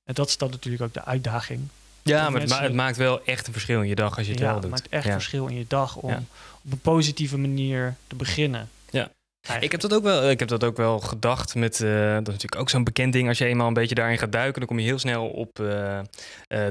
En 0.04 0.14
dat 0.14 0.28
is 0.28 0.38
dan 0.38 0.50
natuurlijk 0.50 0.82
ook 0.82 0.94
de 0.94 1.04
uitdaging. 1.04 1.68
Ja, 2.04 2.30
maar 2.30 2.40
het, 2.40 2.50
ma- 2.50 2.62
het 2.62 2.74
maakt 2.74 2.96
wel 2.96 3.24
echt 3.24 3.46
een 3.46 3.52
verschil 3.52 3.80
in 3.82 3.88
je 3.88 3.94
dag 3.94 4.16
als 4.16 4.26
je 4.26 4.30
het 4.32 4.40
ja, 4.40 4.44
wel 4.46 4.54
het 4.54 4.62
doet. 4.62 4.70
maakt 4.70 4.88
echt 4.88 5.04
Ja. 5.06 5.12
verschil 5.12 5.46
in 5.46 5.56
je 5.56 5.64
dag 5.68 5.96
om 5.96 6.10
Ja. 6.10 6.22
op 6.64 6.72
een 6.72 6.80
positieve 6.80 7.38
manier 7.38 7.94
te 8.06 8.14
beginnen. 8.14 8.68
Ja. 8.90 9.10
Eigenlijk. 9.40 9.64
Ik 9.64 9.70
heb, 9.80 9.90
dat 9.90 9.98
ook 9.98 10.04
wel, 10.04 10.30
ik 10.30 10.38
heb 10.38 10.48
dat 10.48 10.64
ook 10.64 10.76
wel 10.76 11.00
gedacht 11.00 11.54
met, 11.54 11.80
eh, 11.80 11.90
dat 11.90 12.20
is 12.20 12.32
natuurlijk 12.32 12.60
ook 12.60 12.70
zo'n 12.70 12.84
bekend 12.84 13.12
ding. 13.12 13.28
Als 13.28 13.38
je 13.38 13.44
eenmaal 13.44 13.66
een 13.66 13.74
beetje 13.74 13.94
daarin 13.94 14.18
gaat 14.18 14.32
duiken, 14.32 14.58
dan 14.58 14.68
kom 14.68 14.78
je 14.78 14.84
heel 14.84 14.98
snel 14.98 15.26
op 15.28 15.58
eh, 15.60 15.98
eh, 15.98 16.04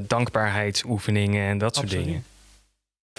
dankbaarheidsoefeningen 0.06 1.48
en 1.48 1.58
dat 1.58 1.74
soort 1.74 1.86
Absoluut. 1.86 2.06
dingen. 2.06 2.24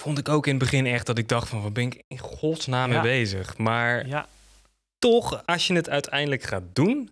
Vond 0.02 0.18
ik 0.18 0.28
ook 0.28 0.46
in 0.46 0.54
het 0.54 0.62
begin 0.62 0.86
echt 0.86 1.06
dat 1.06 1.18
ik 1.18 1.28
dacht 1.28 1.48
van, 1.48 1.62
wat 1.62 1.72
ben 1.72 1.84
ik 1.84 2.02
in 2.08 2.18
godsnaam 2.18 2.88
mee 2.90 3.00
bezig? 3.00 3.56
Maar 3.56 4.06
Ja, 4.06 4.26
toch, 4.98 5.42
als 5.46 5.66
je 5.66 5.74
het 5.74 5.88
uiteindelijk 5.88 6.42
gaat 6.42 6.62
doen, 6.72 7.10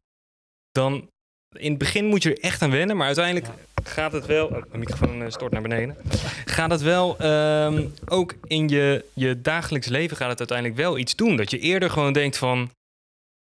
dan 0.73 1.09
in 1.55 1.69
het 1.71 1.79
begin 1.79 2.05
moet 2.05 2.23
je 2.23 2.31
er 2.35 2.43
echt 2.43 2.63
aan 2.63 2.71
wennen, 2.71 2.97
maar 2.97 3.07
uiteindelijk 3.07 3.47
gaat 3.85 4.13
het 4.13 4.27
wel. 4.27 4.47
Oh, 4.47 4.63
microfoon 4.73 5.23
eh, 5.23 5.31
stort 5.31 5.53
naar 5.53 5.63
beneden. 5.63 5.97
Gaat 6.45 6.71
het 6.71 6.83
wel 6.83 7.19
ehm, 7.19 7.89
ook 8.07 8.35
in 8.45 8.69
je, 8.69 9.05
je 9.13 9.41
dagelijks 9.41 9.87
leven 9.87 10.17
gaat 10.17 10.31
het 10.31 10.39
uiteindelijk 10.39 10.79
wel 10.79 10.99
iets 10.99 11.17
doen. 11.17 11.37
Dat 11.37 11.51
je 11.51 11.59
eerder 11.59 11.91
gewoon 11.91 12.13
denkt 12.13 12.37
van. 12.39 12.71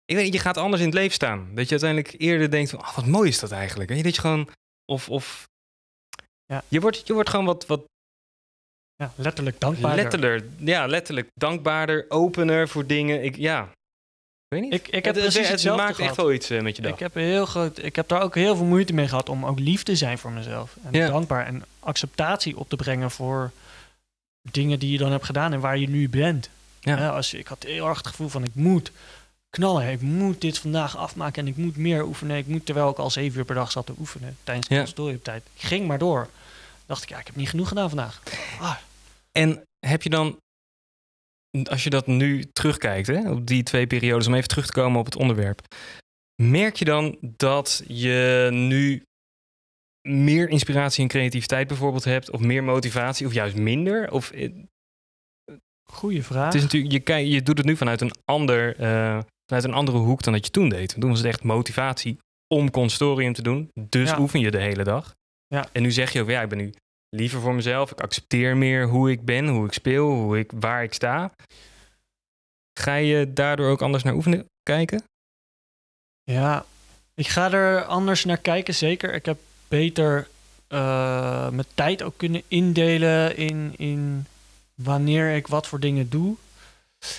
Ik 0.05 0.15
weet 0.15 0.25
niet, 0.25 0.33
je 0.35 0.39
gaat 0.41 0.57
anders 0.57 0.81
in 0.83 0.89
het 0.89 0.97
leven 0.97 1.13
staan. 1.15 1.49
Dat 1.55 1.65
je 1.65 1.71
uiteindelijk 1.71 2.15
eerder 2.19 2.51
denkt 2.51 2.71
van, 2.71 2.79
oh, 2.79 2.95
wat 2.97 3.07
mooi 3.07 3.29
is 3.29 3.39
dat 3.39 3.51
eigenlijk. 3.53 3.89
Weet 3.89 3.99
je, 3.99 4.05
dat 4.05 4.15
je 4.15 4.21
gewoon, 4.21 4.49
of, 4.93 5.09
of 5.09 5.45
Ja. 6.47 6.63
je, 6.69 6.81
wordt, 6.81 7.07
je 7.07 7.13
wordt 7.13 7.29
gewoon 7.29 7.45
wat, 7.45 7.67
wat 7.67 7.85
ja, 8.97 9.13
letterlijk 9.17 9.61
dankbaar. 9.61 9.95
letterlijk, 9.95 10.45
ja, 10.59 10.87
letterlijk 10.87 11.29
dankbaarder, 11.35 12.05
opener 12.09 12.69
voor 12.69 12.87
dingen. 12.87 13.25
Ik, 13.25 13.37
ja, 13.37 13.69
ik 14.49 14.53
weet 14.59 14.61
niet. 14.61 14.73
Ik, 14.73 14.89
ik 14.89 15.05
heb 15.05 15.15
het, 15.15 15.23
precies 15.23 15.41
het 15.41 15.49
hetzelfde 15.51 15.83
maakt 15.83 15.95
gehad. 15.97 16.11
echt 16.11 16.21
wel 16.21 16.33
iets 16.33 16.51
eh, 16.51 16.61
met 16.61 16.77
je 16.77 16.83
dag. 16.83 16.93
Ik 16.93 16.99
heb, 16.99 17.15
heel 17.15 17.47
groot, 17.47 17.79
ik 17.83 17.97
heb 17.97 18.09
daar 18.09 18.23
ook 18.23 18.35
heel 18.35 18.57
veel 18.57 18.65
moeite 18.65 18.93
mee 18.93 19.09
gehad 19.09 19.29
om 19.29 19.47
ook 19.47 19.59
lief 19.59 19.83
te 19.83 19.97
zijn 19.97 20.19
voor 20.19 20.31
mezelf. 20.33 20.77
En 20.85 20.93
Ja. 20.93 21.07
dankbaar 21.09 21.47
en 21.47 21.65
acceptatie 21.81 22.57
op 22.59 22.69
te 22.69 22.77
brengen 22.77 23.11
voor 23.11 23.51
dingen 24.51 24.79
die 24.79 24.93
je 24.93 24.99
dan 24.99 25.11
hebt 25.11 25.25
gedaan 25.25 25.53
en 25.53 25.61
waar 25.61 25.79
je 25.79 25.89
nu 25.89 26.09
bent. 26.09 26.49
Ja. 26.81 27.09
Als 27.09 27.35
ik 27.35 27.47
had 27.47 27.63
heel 27.63 27.87
erg 27.89 27.97
het 27.99 28.07
gevoel 28.07 28.29
van 28.29 28.45
ik 28.45 28.55
moet 28.55 28.93
knallen. 29.51 29.91
Ik 29.91 30.01
moet 30.01 30.41
dit 30.41 30.59
vandaag 30.59 30.97
afmaken 30.97 31.43
en 31.43 31.49
ik 31.49 31.57
moet 31.57 31.77
meer 31.77 32.05
oefenen. 32.05 32.37
Ik 32.37 32.47
moet 32.47 32.67
terwijl 32.67 32.91
ik 32.91 32.97
al 32.99 33.11
zeven 33.11 33.39
uur 33.39 33.45
per 33.45 33.55
dag 33.55 33.71
zat 33.71 33.87
te 33.87 33.95
oefenen 33.99 34.37
tijdens 34.45 34.69
de 34.69 34.75
Ja. 34.75 34.81
consultoriumtijd. 34.81 35.43
Ik 35.55 35.63
ging 35.63 35.87
maar 35.87 35.99
door. 35.99 36.29
dacht 36.87 37.03
ik, 37.03 37.09
ja, 37.09 37.19
ik 37.19 37.27
heb 37.27 37.37
niet 37.37 37.49
genoeg 37.49 37.69
gedaan 37.69 37.89
vandaag. 37.89 38.23
Ah, 38.61 38.75
En 39.33 39.63
heb 39.87 40.03
je 40.03 40.11
dan, 40.11 40.37
als 41.65 41.85
je 41.85 41.91
dat 41.91 42.07
nu 42.07 42.45
terugkijkt, 42.53 43.07
hè, 43.07 43.31
op 43.31 43.47
die 43.47 43.63
twee 43.63 43.87
periodes, 43.87 44.27
om 44.27 44.35
even 44.35 44.49
terug 44.49 44.67
te 44.67 44.73
komen 44.73 44.99
op 45.01 45.05
het 45.05 45.17
onderwerp, 45.17 45.61
merk 46.43 46.77
je 46.77 46.85
dan 46.85 47.17
dat 47.21 47.83
je 47.87 48.49
nu 48.53 49.03
meer 50.09 50.49
inspiratie 50.49 51.03
en 51.03 51.09
creativiteit 51.09 51.69
bijvoorbeeld 51.69 52.05
hebt, 52.05 52.31
of 52.31 52.41
meer 52.41 52.65
motivatie, 52.65 53.27
of 53.27 53.33
juist 53.33 53.57
minder? 53.57 54.11
Of, 54.13 54.31
eh, 54.31 54.51
goeie 55.91 56.23
vraag. 56.23 56.45
het 56.45 56.55
is 56.55 56.63
natuurlijk, 56.63 56.93
je, 56.93 57.01
kijk- 57.01 57.27
je 57.27 57.43
doet 57.43 57.59
het 57.59 57.67
nu 57.67 57.77
vanuit 57.77 58.01
een, 58.01 58.13
ander, 58.25 58.77
eh, 58.77 59.21
vanuit 59.47 59.65
een 59.65 59.73
andere 59.75 59.99
hoek 59.99 60.23
dan 60.23 60.33
dat 60.33 60.45
je 60.45 60.51
toen 60.51 60.69
deed. 60.69 60.97
Toen 61.01 61.09
was 61.11 61.19
het 61.19 61.27
echt 61.29 61.43
motivatie 61.43 62.19
om 62.55 62.71
consortium 62.71 63.33
te 63.33 63.43
doen, 63.43 63.71
dus 63.89 64.11
Ja. 64.11 64.19
oefen 64.19 64.41
je 64.41 64.51
de 64.51 64.61
hele 64.61 64.85
dag. 64.85 65.15
Ja. 65.47 65.69
En 65.73 65.83
nu 65.83 65.91
zeg 65.91 66.13
je 66.13 66.21
ook, 66.21 66.29
ja, 66.31 66.43
ik 66.43 66.49
ben 66.49 66.59
nu 66.59 66.73
liever 67.17 67.41
voor 67.41 67.55
mezelf. 67.55 67.91
Ik 67.91 68.01
accepteer 68.01 68.57
meer 68.57 68.87
hoe 68.87 69.11
ik 69.11 69.25
ben, 69.25 69.47
hoe 69.49 69.67
ik 69.67 69.73
speel, 69.73 70.11
hoe 70.11 70.39
ik, 70.39 70.51
waar 70.55 70.83
ik 70.83 70.95
sta. 70.95 71.33
Ga 72.79 72.95
je 72.95 73.33
daardoor 73.33 73.71
ook 73.71 73.83
anders 73.83 74.03
naar 74.03 74.15
oefenen 74.15 74.47
kijken? 74.63 75.03
Ja, 76.23 76.65
ik 77.15 77.29
ga 77.29 77.53
er 77.53 77.85
anders 77.85 78.25
naar 78.25 78.37
kijken, 78.37 78.75
zeker. 78.75 79.15
Ik 79.15 79.27
heb 79.27 79.39
beter 79.69 80.29
eh, 80.69 81.49
mijn 81.49 81.67
tijd 81.75 82.03
ook 82.03 82.15
kunnen 82.17 82.43
indelen 82.49 83.37
in, 83.37 83.75
in 83.77 84.27
wanneer 84.75 85.35
ik 85.35 85.47
wat 85.47 85.67
voor 85.67 85.81
dingen 85.81 86.09
doe. 86.09 86.37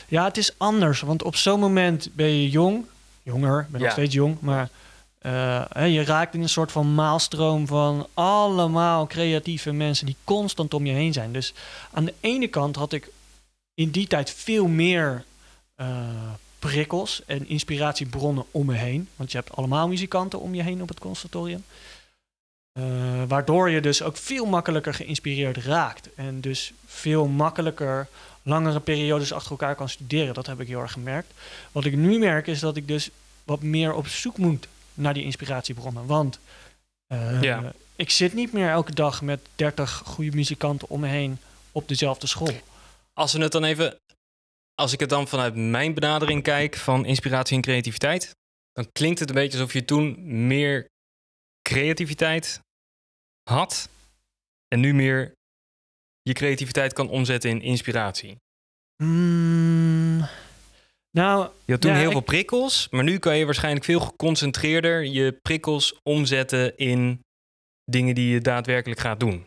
Ja, 0.07 0.23
het 0.23 0.37
is 0.37 0.53
anders, 0.57 1.01
want 1.01 1.23
op 1.23 1.35
zo'n 1.35 1.59
moment 1.59 2.09
ben 2.13 2.27
je 2.27 2.49
jong, 2.49 2.85
jonger, 3.23 3.59
ik 3.59 3.67
ben 3.67 3.81
nog 3.81 3.91
steeds 3.91 4.13
jong, 4.13 4.39
maar 4.39 4.69
eh, 5.19 5.93
je 5.93 6.03
raakt 6.03 6.33
in 6.33 6.41
een 6.41 6.49
soort 6.49 6.71
van 6.71 6.95
maalstroom 6.95 7.67
van 7.67 8.07
allemaal 8.13 9.07
creatieve 9.07 9.71
mensen 9.71 10.05
die 10.05 10.15
constant 10.23 10.73
om 10.73 10.85
je 10.85 10.93
heen 10.93 11.13
zijn. 11.13 11.33
Dus 11.33 11.53
aan 11.91 12.05
de 12.05 12.13
ene 12.19 12.47
kant 12.47 12.75
had 12.75 12.93
ik 12.93 13.09
in 13.73 13.89
die 13.89 14.07
tijd 14.07 14.29
veel 14.31 14.67
meer 14.67 15.23
eh, 15.75 15.99
prikkels 16.59 17.21
en 17.25 17.49
inspiratiebronnen 17.49 18.45
om 18.51 18.65
me 18.65 18.73
heen. 18.73 19.09
Want 19.15 19.31
je 19.31 19.37
hebt 19.37 19.55
allemaal 19.55 19.87
muzikanten 19.87 20.39
om 20.39 20.55
je 20.55 20.63
heen 20.63 20.81
op 20.81 20.87
het 20.89 20.99
conservatorium. 20.99 21.63
Eh, 22.71 22.83
waardoor 23.27 23.69
je 23.69 23.81
dus 23.81 24.01
ook 24.01 24.17
veel 24.17 24.45
makkelijker 24.45 24.93
geïnspireerd 24.93 25.57
raakt. 25.57 26.09
En 26.15 26.41
dus 26.41 26.73
veel 26.85 27.27
makkelijker 27.27 28.07
langere 28.43 28.79
periodes 28.79 29.33
achter 29.33 29.51
elkaar 29.51 29.75
kan 29.75 29.89
studeren. 29.89 30.33
Dat 30.33 30.45
heb 30.45 30.59
ik 30.61 30.67
heel 30.67 30.81
erg 30.81 30.91
gemerkt. 30.91 31.33
Wat 31.71 31.85
ik 31.85 31.95
nu 31.95 32.19
merk 32.19 32.47
is 32.47 32.59
dat 32.59 32.75
ik 32.75 32.87
dus 32.87 33.09
wat 33.43 33.61
meer 33.61 33.93
op 33.93 34.07
zoek 34.07 34.37
moet 34.37 34.67
naar 34.97 35.13
die 35.13 35.23
inspiratiebronnen. 35.23 36.05
Want 36.05 36.39
eh, 37.07 37.41
Ja. 37.41 37.73
ik 37.95 38.09
zit 38.09 38.33
niet 38.33 38.51
meer 38.53 38.69
elke 38.69 38.93
dag 38.93 39.21
met 39.21 39.39
30 39.55 40.01
goede 40.05 40.35
muzikanten 40.35 40.89
om 40.89 40.99
me 40.99 41.07
heen 41.07 41.37
op 41.71 41.87
dezelfde 41.87 42.27
school. 42.27 42.61
Als 43.13 43.33
we 43.33 43.41
het 43.41 43.51
dan 43.51 43.63
even, 43.63 43.97
als 44.75 44.93
ik 44.93 44.99
het 44.99 45.09
dan 45.09 45.27
vanuit 45.27 45.55
mijn 45.55 45.93
benadering 45.93 46.43
kijk 46.43 46.75
van 46.75 47.05
inspiratie 47.05 47.55
en 47.55 47.61
creativiteit, 47.61 48.35
dan 48.71 48.87
klinkt 48.91 49.19
het 49.19 49.29
een 49.29 49.35
beetje 49.35 49.57
alsof 49.57 49.73
je 49.73 49.85
toen 49.85 50.15
meer 50.47 50.85
creativiteit 51.61 52.59
had 53.49 53.89
en 54.67 54.79
nu 54.79 54.93
meer 54.93 55.33
je 56.21 56.33
creativiteit 56.33 56.93
kan 56.93 57.09
omzetten 57.09 57.49
in 57.49 57.61
inspiratie. 57.61 58.37
Hmm, 59.03 60.27
nou, 61.11 61.49
Je 61.65 61.71
had 61.71 61.81
toen 61.81 61.91
Ja, 61.91 61.97
heel 61.97 62.05
ik- 62.05 62.11
veel 62.11 62.21
prikkels, 62.21 62.87
maar 62.91 63.03
nu 63.03 63.17
kan 63.17 63.37
je 63.37 63.45
waarschijnlijk 63.45 63.85
veel 63.85 63.99
geconcentreerder 63.99 65.03
je 65.05 65.31
prikkels 65.41 65.99
omzetten 66.03 66.77
in 66.77 67.19
dingen 67.91 68.15
die 68.15 68.29
je 68.29 68.41
daadwerkelijk 68.41 68.99
gaat 68.99 69.19
doen. 69.19 69.45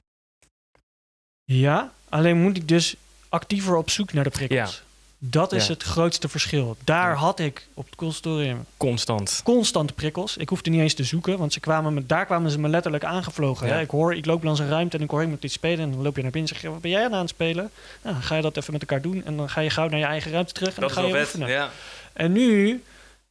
ja, 1.45 1.93
alleen 2.09 2.37
moet 2.43 2.57
ik 2.57 2.69
dus 2.69 2.95
actiever 3.29 3.77
op 3.77 3.91
zoek 3.91 4.13
naar 4.13 4.25
de 4.25 4.31
prikkels. 4.31 4.83
Dat 5.23 5.53
is 5.53 5.67
Ja. 5.67 5.73
het 5.73 5.83
grootste 5.83 6.29
verschil. 6.29 6.77
Daar 6.85 7.11
Ja. 7.11 7.15
had 7.17 7.39
ik 7.41 7.67
op 7.75 7.87
het 7.87 7.95
conservatorium 7.95 8.65
Constant. 8.77 9.41
constante 9.45 9.93
prikkels. 9.93 10.37
Ik 10.37 10.49
hoefde 10.49 10.71
niet 10.71 10.81
eens 10.81 10.95
te 10.95 11.05
zoeken, 11.05 11.39
want 11.39 11.53
ze 11.53 11.61
kwamen 11.61 11.95
me, 11.95 12.07
daar 12.07 12.27
kwamen 12.27 12.51
ze 12.51 12.59
me 12.59 12.69
letterlijk 12.69 13.05
aangevlogen. 13.05 13.67
Ja. 13.67 13.79
Ik 13.79 13.91
hoor, 13.91 14.15
ik 14.15 14.27
loop 14.27 14.43
langs 14.43 14.61
een 14.61 14.69
ruimte 14.69 14.97
en 14.97 15.03
ik 15.03 15.11
hoor 15.11 15.23
iemand 15.23 15.45
iets 15.45 15.55
spelen. 15.55 15.79
En 15.85 15.91
dan 15.91 16.03
loop 16.03 16.17
je 16.17 16.23
naar 16.23 16.31
binnen 16.31 16.51
en 16.51 16.57
zeg 16.57 16.65
je, 16.67 16.71
wat 16.73 16.81
ben 16.83 16.91
jij 16.91 17.05
aan 17.05 17.13
het 17.13 17.29
spelen? 17.29 17.71
Nou, 18.03 18.15
dan 18.15 18.25
ga 18.25 18.37
je 18.37 18.43
dat 18.43 18.57
even 18.57 18.73
met 18.73 18.81
elkaar 18.81 19.03
doen. 19.03 19.25
En 19.25 19.37
dan 19.37 19.51
ga 19.51 19.61
je 19.61 19.71
gauw 19.71 19.89
naar 19.89 19.99
je 19.99 20.05
eigen 20.05 20.31
ruimte 20.33 20.53
terug 20.53 20.75
en 20.75 20.81
dan 20.81 20.91
ga 20.91 21.01
je 21.03 21.19
oefenen. 21.21 21.49
Ja. 21.49 21.71
En 22.13 22.33
nu, 22.33 22.83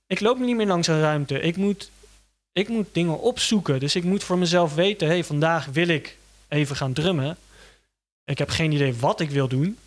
ik 0.07 0.19
loop 0.19 0.39
niet 0.39 0.55
meer 0.55 0.67
langs 0.67 0.87
een 0.87 1.01
ruimte. 1.01 1.39
Ik 1.39 1.55
moet, 1.57 1.91
ik 2.53 2.67
moet 2.67 2.87
dingen 2.91 3.19
opzoeken. 3.19 3.79
Dus 3.79 3.95
ik 3.95 4.03
moet 4.03 4.23
voor 4.23 4.37
mezelf 4.37 4.75
weten, 4.75 5.07
hey, 5.07 5.23
vandaag 5.23 5.65
wil 5.65 5.87
ik 5.87 6.17
even 6.47 6.75
gaan 6.75 6.93
drummen. 6.93 7.37
Ik 8.25 8.37
heb 8.37 8.49
geen 8.49 8.71
idee 8.71 8.95
wat 8.95 9.19
ik 9.19 9.29
wil 9.29 9.47
doen, 9.47 9.77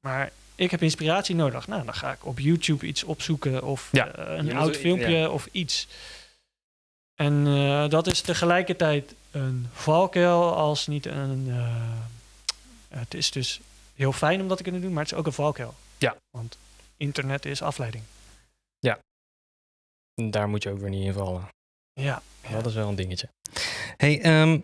maar 0.00 0.30
ik 0.60 0.70
heb 0.70 0.82
inspiratie 0.82 1.34
nodig. 1.34 1.66
Nou, 1.66 1.84
dan 1.84 1.94
ga 1.94 2.12
ik 2.12 2.26
op 2.26 2.38
YouTube 2.38 2.86
iets 2.86 3.04
opzoeken 3.04 3.64
of 3.64 3.88
Ja, 3.92 4.14
eh, 4.14 4.36
een 4.36 4.56
oud 4.56 4.76
filmpje 4.76 5.16
ja. 5.16 5.28
of 5.28 5.48
iets. 5.52 5.88
En 7.14 7.46
eh, 7.46 7.88
dat 7.88 8.06
is 8.06 8.20
tegelijkertijd 8.20 9.14
een 9.30 9.68
valkuil 9.72 10.54
als 10.54 10.86
niet 10.86 11.06
een... 11.06 11.46
eh, 11.48 11.98
het 12.88 13.14
is 13.14 13.30
dus 13.30 13.60
heel 13.94 14.12
fijn 14.12 14.40
om 14.40 14.48
dat 14.48 14.56
te 14.56 14.62
kunnen 14.62 14.80
doen, 14.80 14.92
maar 14.92 15.02
het 15.02 15.12
is 15.12 15.18
ook 15.18 15.26
een 15.26 15.32
valkuil. 15.32 15.74
Ja. 15.98 16.16
Want 16.30 16.58
internet 16.96 17.44
is 17.44 17.62
afleiding. 17.62 18.04
Daar 20.28 20.48
moet 20.48 20.62
je 20.62 20.70
ook 20.70 20.78
weer 20.78 20.90
niet 20.90 21.04
in 21.04 21.12
vallen. 21.12 21.48
Ja. 21.92 22.22
Dat 22.50 22.66
is 22.66 22.74
wel 22.74 22.88
een 22.88 22.94
dingetje. 22.94 23.28
Hey, 23.96 24.20
ehm, 24.20 24.58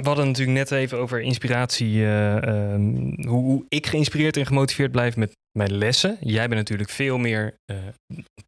we 0.00 0.06
hadden 0.06 0.26
natuurlijk 0.26 0.58
net 0.58 0.70
even 0.70 0.98
over 0.98 1.20
inspiratie. 1.20 2.02
eh, 2.02 2.36
ehm, 2.36 2.90
hoe, 3.28 3.44
hoe 3.44 3.64
ik 3.68 3.86
geïnspireerd 3.86 4.36
en 4.36 4.46
gemotiveerd 4.46 4.92
blijf 4.92 5.16
met 5.16 5.32
mijn 5.58 5.72
lessen. 5.78 6.16
Jij 6.20 6.44
bent 6.48 6.60
natuurlijk 6.60 6.90
veel 6.90 7.18
meer 7.18 7.54
eh 7.64 7.76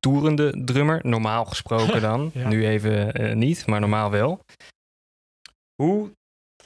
toerende 0.01 0.63
drummer. 0.65 1.01
Normaal 1.03 1.45
gesproken 1.45 2.01
dan. 2.11 2.31
Ja. 2.35 2.49
Nu 2.49 2.67
even 2.67 3.13
eh, 3.13 3.35
niet, 3.35 3.67
maar 3.67 3.81
normaal 3.81 4.11
wel. 4.11 4.41
Hoe 5.83 6.11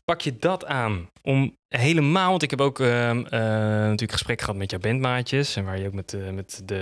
pak 0.04 0.20
je 0.20 0.36
dat 0.38 0.64
aan? 0.66 1.06
Om 1.22 1.54
helemaal, 1.68 2.30
want 2.30 2.42
ik 2.42 2.50
heb 2.50 2.60
ook 2.60 2.80
ehm, 2.80 3.18
eh, 3.18 3.40
natuurlijk 3.80 4.12
gesprek 4.12 4.40
gehad 4.40 4.56
met 4.56 4.70
jouw 4.70 4.80
bandmaatjes. 4.80 5.56
En 5.56 5.64
waar 5.64 5.78
je 5.78 5.86
ook 5.86 5.92
met, 5.92 6.16
met 6.32 6.62
de 6.64 6.74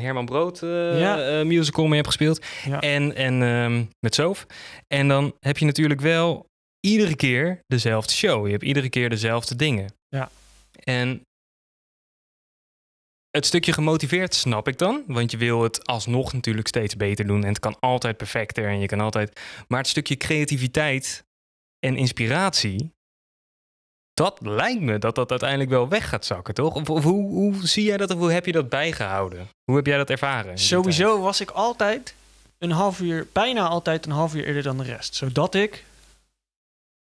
Herman 0.00 0.24
Brood 0.24 0.58
Ja. 0.60 1.44
musical 1.44 1.84
mee 1.86 1.94
hebt 1.94 2.06
gespeeld. 2.06 2.44
Ja. 2.64 2.80
En, 2.80 3.14
en 3.16 3.42
ehm, 3.42 3.84
met 4.00 4.14
Soof. 4.14 4.46
En 4.86 5.08
dan 5.08 5.34
heb 5.40 5.58
je 5.58 5.64
natuurlijk 5.64 6.00
wel 6.00 6.46
iedere 6.80 7.16
keer 7.16 7.60
dezelfde 7.66 8.12
show. 8.12 8.44
Je 8.46 8.52
hebt 8.52 8.64
iedere 8.64 8.88
keer 8.88 9.08
dezelfde 9.08 9.56
dingen. 9.56 9.92
Ja. 10.08 10.30
En 10.84 11.22
het 13.30 13.46
stukje 13.46 13.72
gemotiveerd 13.72 14.34
snap 14.34 14.68
ik 14.68 14.78
dan. 14.78 15.04
Want 15.06 15.30
je 15.30 15.36
wil 15.36 15.62
het 15.62 15.86
alsnog 15.86 16.32
natuurlijk 16.32 16.68
steeds 16.68 16.96
beter 16.96 17.26
doen. 17.26 17.42
En 17.42 17.48
het 17.48 17.58
kan 17.58 17.76
altijd 17.80 18.16
perfecter. 18.16 18.68
En 18.68 18.80
je 18.80 18.86
kan 18.86 19.00
altijd. 19.00 19.40
Maar 19.68 19.78
het 19.78 19.88
stukje 19.88 20.16
creativiteit 20.16 21.24
en 21.78 21.96
inspiratie. 21.96 22.90
Dat 24.12 24.38
lijkt 24.40 24.80
me 24.80 24.98
dat 24.98 25.14
dat 25.14 25.30
uiteindelijk 25.30 25.70
wel 25.70 25.88
weg 25.88 26.08
gaat 26.08 26.24
zakken, 26.24 26.54
toch? 26.54 26.74
Of, 26.74 26.90
of 26.90 27.04
hoe, 27.04 27.30
hoe 27.30 27.66
zie 27.66 27.84
jij 27.84 27.96
dat? 27.96 28.10
Of 28.10 28.18
hoe 28.18 28.32
heb 28.32 28.46
je 28.46 28.52
dat 28.52 28.68
bijgehouden? 28.68 29.48
Hoe 29.64 29.76
heb 29.76 29.86
jij 29.86 29.96
dat 29.96 30.10
ervaren? 30.10 30.58
Sowieso 30.58 31.20
was 31.20 31.40
ik 31.40 31.50
altijd 31.50 32.14
een 32.58 32.70
half 32.70 33.00
uur, 33.00 33.26
bijna 33.32 33.68
altijd 33.68 34.06
een 34.06 34.12
half 34.12 34.34
uur 34.34 34.44
eerder 34.44 34.62
dan 34.62 34.78
de 34.78 34.84
rest. 34.84 35.14
Zodat 35.14 35.54
ik 35.54 35.84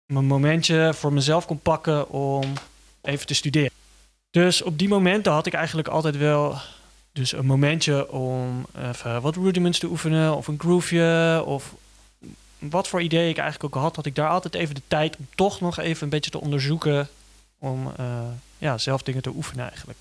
mijn 0.10 0.26
momentje 0.26 0.91
voor 0.93 1.13
mezelf 1.13 1.45
kon 1.45 1.60
pakken 1.60 2.10
om 2.10 2.54
even 3.02 3.26
te 3.28 3.34
studeren. 3.34 3.72
Dus 4.30 4.62
op 4.62 4.78
die 4.80 4.88
momenten 4.88 5.32
had 5.32 5.45
ik 5.45 5.54
eigenlijk 5.54 5.88
altijd 5.88 6.17
wel 6.17 6.58
dus 7.12 7.32
een 7.32 7.45
momentje 7.45 8.12
om 8.12 8.65
even 8.91 9.22
wat 9.22 9.36
rudiments 9.36 9.80
te 9.80 9.88
oefenen 9.88 10.36
of 10.36 10.48
een 10.48 10.60
grooveje 10.60 11.43
of 11.45 11.74
wat 12.60 12.88
voor 12.88 13.02
idee 13.02 13.30
ik 13.30 13.38
eigenlijk 13.38 13.76
ook 13.76 13.82
had, 13.84 13.95
had 13.95 14.06
ik 14.06 14.15
daar 14.15 14.30
altijd 14.30 14.56
even 14.56 14.76
de 14.76 14.82
tijd 14.88 15.17
om 15.17 15.28
toch 15.36 15.60
nog 15.62 15.80
even 15.80 16.04
een 16.04 16.10
beetje 16.10 16.32
te 16.32 16.39
onderzoeken 16.41 17.08
om 17.60 17.91
eh, 17.98 18.22
ja, 18.58 18.78
zelf 18.78 19.02
dingen 19.04 19.22
te 19.22 19.30
oefenen 19.36 19.67
eigenlijk. 19.69 20.00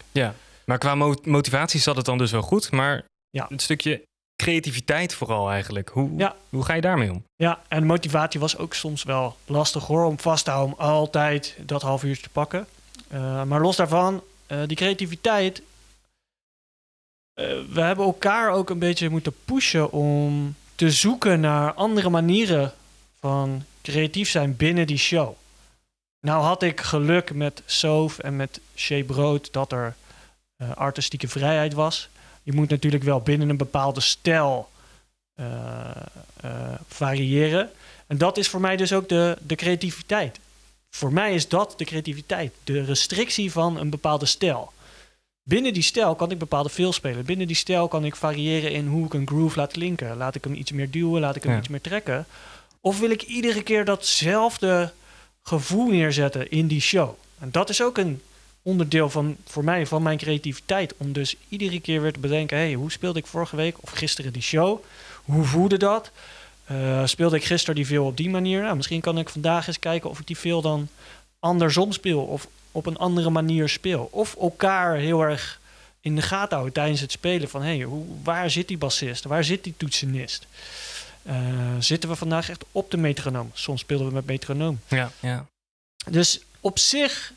Maar 0.64 0.78
qua 0.78 0.94
mo- 0.94 1.14
motivatie 1.22 1.80
zat 1.80 1.96
het 1.96 2.04
dan 2.04 2.18
dus 2.18 2.30
wel 2.30 2.42
goed. 2.42 2.70
Maar 2.70 3.04
Ja. 3.30 3.46
het 3.48 3.62
stukje 3.62 4.02
creativiteit 4.42 5.14
vooral 5.14 5.50
eigenlijk. 5.50 5.88
Hoe, 5.88 6.10
Ja. 6.16 6.36
hoe 6.48 6.64
ga 6.64 6.74
je 6.74 6.80
daarmee 6.80 7.10
om? 7.10 7.24
Ja, 7.36 7.60
en 7.68 7.86
motivatie 7.86 8.40
was 8.40 8.56
ook 8.56 8.74
soms 8.74 9.02
wel 9.02 9.36
lastig 9.46 9.86
hoor, 9.86 10.04
om 10.04 10.18
vast 10.18 10.44
te 10.44 10.50
houden 10.50 10.76
om 10.78 10.84
altijd 10.84 11.56
dat 11.60 11.82
half 11.82 12.04
uurtje 12.04 12.22
te 12.22 12.28
pakken. 12.28 12.66
Eh, 13.08 13.42
maar 13.42 13.60
los 13.60 13.76
daarvan, 13.76 14.22
eh, 14.46 14.58
die 14.66 14.76
creativiteit. 14.76 15.62
eh, 17.34 17.46
we 17.72 17.80
hebben 17.80 18.04
elkaar 18.04 18.50
ook 18.52 18.70
een 18.70 18.78
beetje 18.78 19.08
moeten 19.08 19.34
pushen 19.44 19.92
om 19.92 20.54
te 20.74 20.90
zoeken 20.90 21.40
naar 21.40 21.72
andere 21.72 22.08
manieren 22.10 22.72
van 23.20 23.64
creatief 23.82 24.30
zijn 24.30 24.56
binnen 24.56 24.86
die 24.86 24.96
show. 24.98 25.34
Nou 26.20 26.42
had 26.42 26.62
ik 26.62 26.80
geluk 26.80 27.34
met 27.34 27.62
Soof 27.66 28.18
en 28.18 28.36
met 28.36 28.60
Shea 28.76 29.04
Brood 29.04 29.52
dat 29.52 29.72
er 29.72 29.94
artistieke 30.74 31.28
vrijheid 31.28 31.72
was. 31.72 32.08
Je 32.48 32.54
moet 32.54 32.68
natuurlijk 32.70 33.04
wel 33.04 33.20
binnen 33.20 33.48
een 33.48 33.56
bepaalde 33.56 34.00
stijl 34.00 34.68
eh, 35.34 35.44
variëren. 36.88 37.70
En 38.06 38.18
dat 38.18 38.36
is 38.36 38.48
voor 38.48 38.60
mij 38.60 38.76
dus 38.76 38.92
ook 38.92 39.08
de, 39.08 39.36
de 39.46 39.54
creativiteit. 39.54 40.38
Voor 40.90 41.12
mij 41.12 41.34
is 41.34 41.48
dat 41.48 41.74
de 41.76 41.84
creativiteit. 41.84 42.52
De 42.64 42.84
restrictie 42.84 43.52
van 43.52 43.78
een 43.78 43.90
bepaalde 43.90 44.26
stijl. 44.26 44.72
Binnen 45.42 45.72
die 45.72 45.82
stijl 45.82 46.14
kan 46.14 46.30
ik 46.30 46.38
bepaalde 46.38 46.68
veel 46.68 46.92
spelen. 46.92 47.24
Binnen 47.24 47.46
die 47.46 47.56
stijl 47.56 47.88
kan 47.88 48.04
ik 48.04 48.16
variëren 48.16 48.72
in 48.72 48.86
hoe 48.86 49.06
ik 49.06 49.14
een 49.14 49.26
groove 49.26 49.58
laat 49.58 49.76
linken. 49.76 50.16
Laat 50.16 50.34
ik 50.34 50.44
hem 50.44 50.54
iets 50.54 50.72
meer 50.72 50.90
duwen, 50.90 51.20
laat 51.20 51.36
ik 51.36 51.42
hem 51.42 51.52
Ja. 51.52 51.58
iets 51.58 51.68
meer 51.68 51.80
trekken. 51.80 52.26
Of 52.80 52.98
wil 52.98 53.10
ik 53.10 53.22
iedere 53.22 53.62
keer 53.62 53.84
datzelfde 53.84 54.92
gevoel 55.42 55.88
neerzetten 55.88 56.50
in 56.50 56.66
die 56.66 56.80
show. 56.80 57.10
En 57.38 57.48
dat 57.50 57.68
is 57.68 57.82
ook 57.82 57.98
een 57.98 58.22
onderdeel 58.62 59.10
van, 59.10 59.36
voor 59.44 59.64
mij 59.64 59.86
van 59.86 60.02
mijn 60.02 60.18
creativiteit. 60.18 60.94
Om 60.96 61.12
dus 61.12 61.36
iedere 61.48 61.80
keer 61.80 62.02
weer 62.02 62.12
te 62.12 62.20
bedenken... 62.20 62.56
Hey, 62.56 62.72
hoe 62.72 62.90
speelde 62.90 63.18
ik 63.18 63.26
vorige 63.26 63.56
week 63.56 63.76
of 63.80 63.90
gisteren 63.90 64.32
die 64.32 64.42
show? 64.42 64.84
Hoe 65.24 65.44
voelde 65.44 65.76
dat? 65.76 66.10
Eh, 66.64 67.06
speelde 67.06 67.36
ik 67.36 67.44
gisteren 67.44 67.74
die 67.74 67.86
veel 67.86 68.04
op 68.04 68.16
die 68.16 68.30
manier? 68.30 68.62
Nou, 68.62 68.76
misschien 68.76 69.00
kan 69.00 69.18
ik 69.18 69.28
vandaag 69.28 69.66
eens 69.66 69.78
kijken 69.78 70.10
of 70.10 70.18
ik 70.18 70.26
die 70.26 70.38
veel 70.38 70.62
dan 70.62 70.88
andersom 71.38 71.92
speel. 71.92 72.22
Of 72.22 72.48
op 72.72 72.86
een 72.86 72.96
andere 72.96 73.30
manier 73.30 73.68
speel. 73.68 74.08
Of 74.12 74.36
elkaar 74.36 74.96
heel 74.96 75.22
erg 75.22 75.60
in 76.00 76.16
de 76.16 76.22
gaten 76.22 76.52
houden 76.52 76.72
tijdens 76.72 77.00
het 77.00 77.12
spelen. 77.12 77.48
Van, 77.48 77.62
hey, 77.62 77.82
hoe, 77.82 78.04
waar 78.22 78.50
zit 78.50 78.68
die 78.68 78.78
bassist? 78.78 79.24
Waar 79.24 79.44
zit 79.44 79.64
die 79.64 79.74
toetsenist? 79.76 80.46
Eh, 81.22 81.36
zitten 81.78 82.08
we 82.08 82.16
vandaag 82.16 82.50
echt 82.50 82.64
op 82.72 82.90
de 82.90 82.96
metronoom? 82.96 83.50
Soms 83.54 83.80
speelden 83.80 84.06
we 84.06 84.12
met 84.12 84.26
metronoom. 84.26 84.80
Ja, 84.88 85.10
ja. 85.20 85.46
Dus 86.10 86.40
op 86.60 86.78
zich 86.78 87.32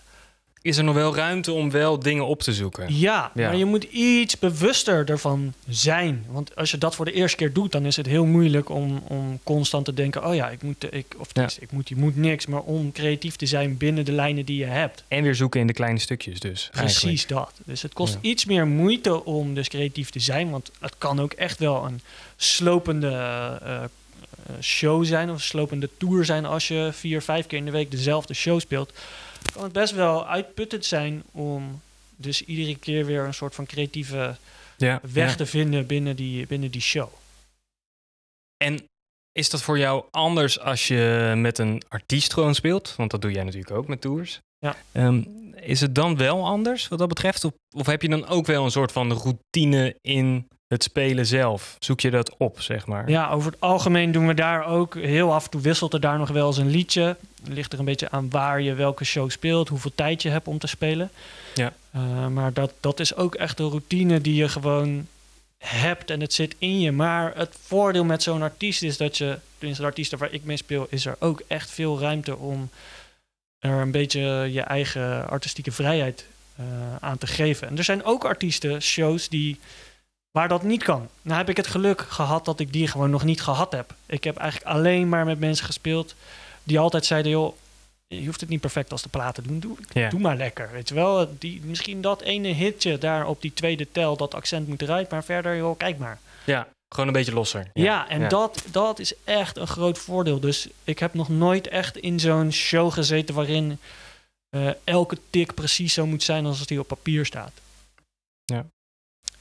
Is 0.64 0.78
er 0.78 0.84
nog 0.84 0.96
wel 0.96 1.16
ruimte 1.16 1.52
om 1.52 1.72
wel 1.72 2.00
dingen 2.00 2.26
op 2.26 2.42
te 2.42 2.54
zoeken? 2.54 2.86
Ja, 3.00 3.32
Ja. 3.34 3.48
maar 3.48 3.56
je 3.58 3.66
moet 3.66 3.84
iets 3.84 4.40
bewuster 4.40 5.10
ervan 5.10 5.54
zijn. 5.70 6.26
Want 6.30 6.56
als 6.56 6.72
je 6.72 6.78
dat 6.78 6.96
voor 6.96 7.06
de 7.06 7.12
eerste 7.12 7.38
keer 7.38 7.54
doet, 7.54 7.72
dan 7.72 7.86
is 7.86 7.96
het 7.96 8.06
heel 8.06 8.26
moeilijk 8.26 8.70
om, 8.70 9.04
om 9.08 9.40
constant 9.44 9.86
te 9.86 9.94
denken: 9.94 10.26
oh 10.28 10.36
ja, 10.36 10.50
ik 10.50 10.62
moet, 10.64 10.94
ik, 10.94 11.06
of 11.18 11.26
Ja. 11.28 11.32
tenminste, 11.34 11.62
ik 11.62 11.72
moet, 11.72 11.90
je 11.90 11.96
moet 11.96 12.16
niks, 12.16 12.46
maar 12.46 12.62
om 12.62 12.92
creatief 12.92 13.36
te 13.36 13.46
zijn 13.46 13.78
binnen 13.78 14.06
de 14.06 14.12
lijnen 14.12 14.46
die 14.46 14.58
je 14.58 14.66
hebt. 14.66 15.04
En 15.08 15.24
weer 15.24 15.36
zoeken 15.36 15.60
in 15.60 15.68
de 15.68 15.74
kleine 15.74 16.00
stukjes 16.00 16.40
dus. 16.40 16.70
Precies 16.72 17.04
eigenlijk. 17.04 17.28
dat. 17.28 17.52
Dus 17.66 17.82
het 17.82 17.94
kost 17.94 18.14
Ja. 18.14 18.20
iets 18.22 18.46
meer 18.46 18.68
moeite 18.68 19.26
om 19.26 19.54
dus 19.54 19.68
creatief 19.68 20.10
te 20.10 20.20
zijn, 20.20 20.50
want 20.50 20.72
het 20.80 20.96
kan 20.98 21.20
ook 21.20 21.32
echt 21.34 21.60
wel 21.60 21.86
een 21.86 22.02
slopende 22.36 23.08
eh, 23.08 23.76
eh, 23.76 23.84
show 24.62 25.06
zijn 25.06 25.30
of 25.30 25.36
een 25.36 25.42
slopende 25.42 25.90
tour 25.98 26.26
zijn 26.26 26.46
als 26.46 26.68
je 26.68 26.90
vier, 26.94 27.22
vijf 27.22 27.48
keer 27.48 27.58
in 27.58 27.66
de 27.66 27.72
week 27.72 27.92
dezelfde 27.92 28.34
show 28.34 28.60
speelt. 28.60 28.94
Kan 29.54 29.64
het 29.64 29.72
best 29.74 29.94
wel 29.94 30.28
uitputtend 30.28 30.86
zijn 30.86 31.24
om 31.32 31.82
dus 32.16 32.46
iedere 32.46 32.78
keer 32.78 33.06
weer 33.06 33.24
een 33.24 33.34
soort 33.34 33.56
van 33.56 33.66
creatieve 33.66 34.36
Ja. 34.78 35.00
weg 35.14 35.30
ja. 35.30 35.36
te 35.36 35.46
vinden 35.46 35.86
binnen 35.86 36.16
die, 36.16 36.48
binnen 36.48 36.72
die 36.72 36.82
show. 36.82 37.10
En 38.58 38.84
is 39.32 39.50
dat 39.50 39.62
voor 39.62 39.78
jou 39.78 40.06
anders 40.12 40.60
als 40.60 40.88
je 40.88 41.34
met 41.36 41.58
een 41.58 41.82
artiest 41.88 42.34
gewoon 42.34 42.56
speelt? 42.56 42.96
Want 42.96 43.12
dat 43.12 43.22
doe 43.22 43.32
jij 43.32 43.44
natuurlijk 43.44 43.72
ook 43.72 43.88
met 43.88 44.02
tours. 44.02 44.40
Ja. 44.58 44.76
Ehm, 44.92 45.22
is 45.56 45.82
het 45.82 45.96
dan 45.96 46.18
wel 46.18 46.46
anders 46.46 46.88
wat 46.88 47.00
dat 47.00 47.08
betreft? 47.08 47.44
Of, 47.44 47.54
of 47.76 47.86
heb 47.86 48.02
je 48.02 48.10
dan 48.10 48.28
ook 48.28 48.46
wel 48.46 48.64
een 48.64 48.72
soort 48.72 48.92
van 48.92 49.14
routine 49.14 49.96
in 50.02 50.48
het 50.72 50.84
spelen 50.84 51.26
zelf? 51.26 51.76
Zoek 51.80 52.00
je 52.00 52.10
dat 52.10 52.36
op, 52.38 52.62
zeg 52.62 52.86
maar? 52.86 53.10
Ja, 53.10 53.30
over 53.30 53.52
het 53.52 53.62
algemeen 53.62 54.12
doen 54.12 54.28
we 54.28 54.34
daar 54.34 54.66
ook 54.66 54.96
heel 54.96 55.34
af 55.34 55.44
en 55.44 55.50
toe 55.50 55.62
wisselt 55.62 55.94
er 55.94 56.00
daar 56.00 56.18
nog 56.18 56.30
wel 56.30 56.48
eens 56.48 56.58
een 56.58 56.70
liedje. 56.70 57.18
Het 57.44 57.54
ligt 57.54 57.74
er 57.74 57.80
een 57.80 57.86
beetje 57.86 58.10
aan 58.10 58.30
waar 58.30 58.62
je 58.62 58.74
welke 58.74 59.04
show 59.04 59.30
speelt, 59.30 59.70
hoeveel 59.70 59.92
tijd 59.96 60.22
je 60.22 60.30
hebt 60.30 60.48
om 60.48 60.58
te 60.58 60.68
spelen. 60.68 61.12
Ja. 61.54 61.74
Eh, 61.92 62.28
maar 62.28 62.54
dat, 62.54 62.74
dat 62.80 63.00
is 63.00 63.16
ook 63.16 63.36
echt 63.36 63.60
een 63.60 63.70
routine 63.70 64.22
die 64.22 64.36
je 64.36 64.50
gewoon 64.50 65.08
hebt 65.58 66.10
en 66.10 66.20
het 66.20 66.34
zit 66.34 66.56
in 66.58 66.80
je. 66.80 66.92
Maar 66.92 67.32
het 67.36 67.56
voordeel 67.66 68.04
met 68.04 68.24
zo'n 68.24 68.42
artiest 68.42 68.84
is 68.84 68.98
dat 68.98 69.18
je, 69.18 69.38
tenminste 69.58 69.84
de 69.84 69.90
artiesten 69.90 70.18
waar 70.18 70.34
ik 70.34 70.44
mee 70.44 70.58
speel, 70.58 70.88
is 70.90 71.06
er 71.06 71.16
ook 71.20 71.42
echt 71.48 71.70
veel 71.70 72.00
ruimte 72.00 72.38
om 72.38 72.70
er 73.60 73.82
een 73.82 73.92
beetje 73.92 74.22
je 74.52 74.62
eigen 74.62 75.30
artistieke 75.30 75.72
vrijheid 75.72 76.26
eh, 76.56 76.66
aan 77.00 77.18
te 77.18 77.28
geven. 77.28 77.68
En 77.68 77.78
er 77.78 77.84
zijn 77.84 78.04
ook 78.04 78.26
artiesten, 78.26 78.82
shows 78.82 79.30
die 79.30 79.60
waar 80.32 80.48
dat 80.48 80.64
niet 80.64 80.84
kan. 80.84 81.10
Nou 81.22 81.38
heb 81.38 81.50
ik 81.50 81.58
het 81.58 81.68
geluk 81.68 82.02
gehad 82.02 82.46
dat 82.46 82.60
ik 82.60 82.74
die 82.74 82.88
gewoon 82.88 83.10
nog 83.10 83.24
niet 83.24 83.42
gehad 83.42 83.72
heb. 83.72 83.96
Ik 84.06 84.24
heb 84.24 84.38
eigenlijk 84.38 84.72
alleen 84.72 85.10
maar 85.10 85.26
met 85.26 85.40
mensen 85.40 85.66
gespeeld 85.66 86.16
die 86.64 86.80
altijd 86.80 87.06
zeiden, 87.06 87.32
joh, 87.32 87.56
je 88.08 88.26
hoeft 88.26 88.40
het 88.42 88.50
niet 88.50 88.62
perfect 88.62 88.92
als 88.92 89.02
de 89.02 89.10
platen 89.10 89.44
doen. 89.44 89.78
Doe, 90.10 90.20
maar 90.20 90.36
lekker. 90.36 90.72
Weet 90.72 90.90
je 90.90 90.96
wel, 90.96 91.36
die, 91.40 91.62
misschien 91.64 92.02
dat 92.02 92.22
ene 92.22 92.48
hitje 92.48 92.98
daar 92.98 93.28
op 93.28 93.42
die 93.42 93.54
tweede 93.54 93.88
tel, 93.92 94.18
dat 94.18 94.34
accent 94.34 94.68
moet 94.68 94.82
eruit. 94.82 95.10
Maar 95.10 95.24
verder, 95.24 95.58
joh, 95.58 95.78
kijk 95.78 95.98
maar. 95.98 96.20
Ja, 96.46 96.68
gewoon 96.90 97.08
een 97.08 97.14
beetje 97.14 97.34
losser. 97.34 97.70
Ja, 97.74 98.10
en 98.10 98.22
ja. 98.22 98.28
Dat, 98.28 98.64
dat 98.72 99.00
is 99.00 99.14
echt 99.24 99.58
een 99.58 99.68
groot 99.68 99.98
voordeel. 99.98 100.40
Dus 100.40 100.68
ik 100.84 101.00
heb 101.00 101.14
nog 101.14 101.30
nooit 101.30 101.68
echt 101.68 101.98
in 101.98 102.20
zo'n 102.20 102.52
show 102.52 102.94
gezeten 102.94 103.36
waarin 103.36 103.80
eh, 104.50 104.70
elke 104.84 105.18
tik 105.30 105.54
precies 105.54 105.94
zo 105.94 106.06
moet 106.06 106.24
zijn 106.24 106.46
als 106.46 106.66
die 106.66 106.80
op 106.80 106.88
papier 106.88 107.26
staat. 107.26 107.52
Ja. 108.46 108.66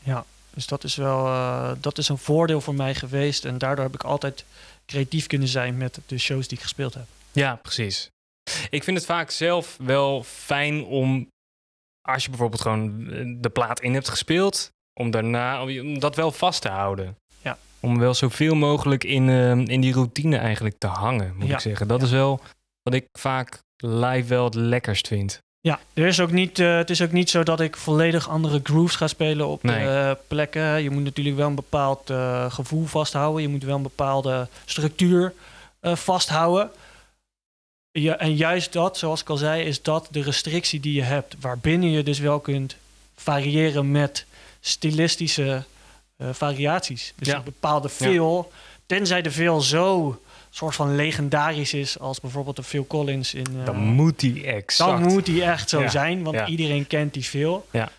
Ja, 0.03 0.24
dus 0.55 0.66
dat 0.66 0.84
is 0.84 0.96
wel 0.96 1.26
eh, 1.26 1.72
dat 1.80 1.98
is 1.98 2.09
een 2.09 2.18
voordeel 2.18 2.61
voor 2.61 2.74
mij 2.74 2.94
geweest. 2.94 3.44
En 3.44 3.59
daardoor 3.59 3.84
heb 3.84 3.94
ik 3.94 4.03
altijd 4.05 4.44
creatief 4.86 5.26
kunnen 5.26 5.48
zijn 5.48 5.76
met 5.76 5.98
de 6.07 6.18
shows 6.18 6.48
die 6.48 6.57
ik 6.57 6.62
gespeeld 6.62 6.94
heb. 6.94 7.07
Ja, 7.32 7.55
precies. 7.57 8.11
Ik 8.70 8.84
vind 8.84 8.96
het 8.96 9.07
vaak 9.07 9.30
zelf 9.30 9.76
wel 9.82 10.22
fijn 10.22 10.84
om, 10.84 11.28
als 12.09 12.22
je 12.24 12.28
bijvoorbeeld 12.28 12.61
gewoon 12.62 13.11
eh, 13.11 13.34
de 13.40 13.51
plaat 13.51 13.80
in 13.80 13.94
hebt 13.94 14.09
gespeeld, 14.09 14.70
om 15.01 15.11
daarna 15.11 15.62
om 15.62 15.98
dat 15.98 16.16
wel 16.16 16.30
vast 16.32 16.62
te 16.62 16.68
houden. 16.68 17.16
Ja. 17.42 17.59
Om 17.80 17.98
wel 17.98 18.14
zoveel 18.14 18.55
mogelijk 18.55 19.05
in, 19.05 19.28
eh, 19.28 19.51
in 19.51 19.80
die 19.80 19.92
routine 19.92 20.36
eigenlijk 20.36 20.78
te 20.78 20.86
hangen, 20.86 21.36
moet 21.36 21.48
Ja. 21.48 21.55
ik 21.55 21.61
zeggen. 21.61 21.88
Dat 21.88 21.98
Ja. 22.01 22.07
is 22.07 22.12
wel 22.12 22.40
wat 22.82 22.94
ik 22.94 23.07
vaak 23.18 23.59
live 23.76 24.28
wel 24.28 24.44
het 24.44 24.55
lekkerst 24.55 25.07
vind. 25.09 25.38
Ja, 25.62 25.80
er 25.94 26.06
is 26.06 26.20
ook 26.20 26.30
niet, 26.30 26.58
eh, 26.58 26.76
het 26.76 26.90
is 26.90 27.02
ook 27.02 27.12
niet 27.12 27.30
zo 27.30 27.42
dat 27.42 27.61
ik 27.61 27.76
volledig 27.76 28.28
andere 28.28 28.61
grooves 28.62 28.96
ga 28.96 29.06
spelen 29.06 29.46
op 29.48 29.62
Nee. 29.62 29.86
eh, 29.88 30.11
plekken. 30.28 30.82
Je 30.82 30.90
moet 30.90 31.04
natuurlijk 31.04 31.36
wel 31.36 31.46
een 31.46 31.54
bepaald 31.54 32.11
eh, 32.11 32.52
gevoel 32.52 32.86
vasthouden. 32.86 33.42
Je 33.42 33.48
moet 33.48 33.64
wel 33.64 33.76
een 33.76 33.82
bepaalde 33.82 34.48
structuur 34.64 35.32
vasthouden. 35.82 36.70
Ja, 37.92 38.18
en 38.18 38.36
juist 38.36 38.72
dat, 38.72 38.98
zoals 38.98 39.20
ik 39.20 39.28
al 39.28 39.36
zei, 39.36 39.62
is 39.64 39.82
dat 39.82 40.08
de 40.11 40.22
restrictie 40.22 40.80
die 40.80 40.94
je 40.94 41.02
hebt. 41.02 41.34
Waarbinnen 41.40 41.90
je 41.90 42.02
dus 42.02 42.18
wel 42.18 42.40
kunt 42.40 42.76
variëren 43.16 43.90
met 43.90 44.24
stilistische 44.61 45.64
variaties. 46.32 47.12
Dus 47.16 47.28
Ja. 47.28 47.36
een 47.36 47.44
bepaalde 47.44 47.88
veel, 47.88 48.52
tenzij 48.86 49.22
de 49.22 49.30
veel 49.30 49.61
zo 49.61 50.20
soort 50.51 50.74
van 50.74 50.94
legendarisch 50.94 51.74
is 51.74 51.98
als 51.98 52.20
bijvoorbeeld 52.20 52.57
de 52.57 52.62
Phil 52.62 52.86
Collins 52.86 53.34
in... 53.34 53.46
eh, 53.59 53.64
Dan 53.64 53.76
moet 53.76 54.20
die 54.20 54.46
exact. 54.46 54.90
dan 54.90 55.03
moet 55.12 55.26
die 55.26 55.44
echt 55.44 55.68
zo 55.68 55.80
Ja, 55.80 55.88
zijn, 55.88 56.22
want 56.22 56.36
ja. 56.36 56.46
iedereen 56.46 56.86
kent 56.86 57.14
die 57.14 57.24
veel. 57.24 57.66
Ja. 57.70 57.90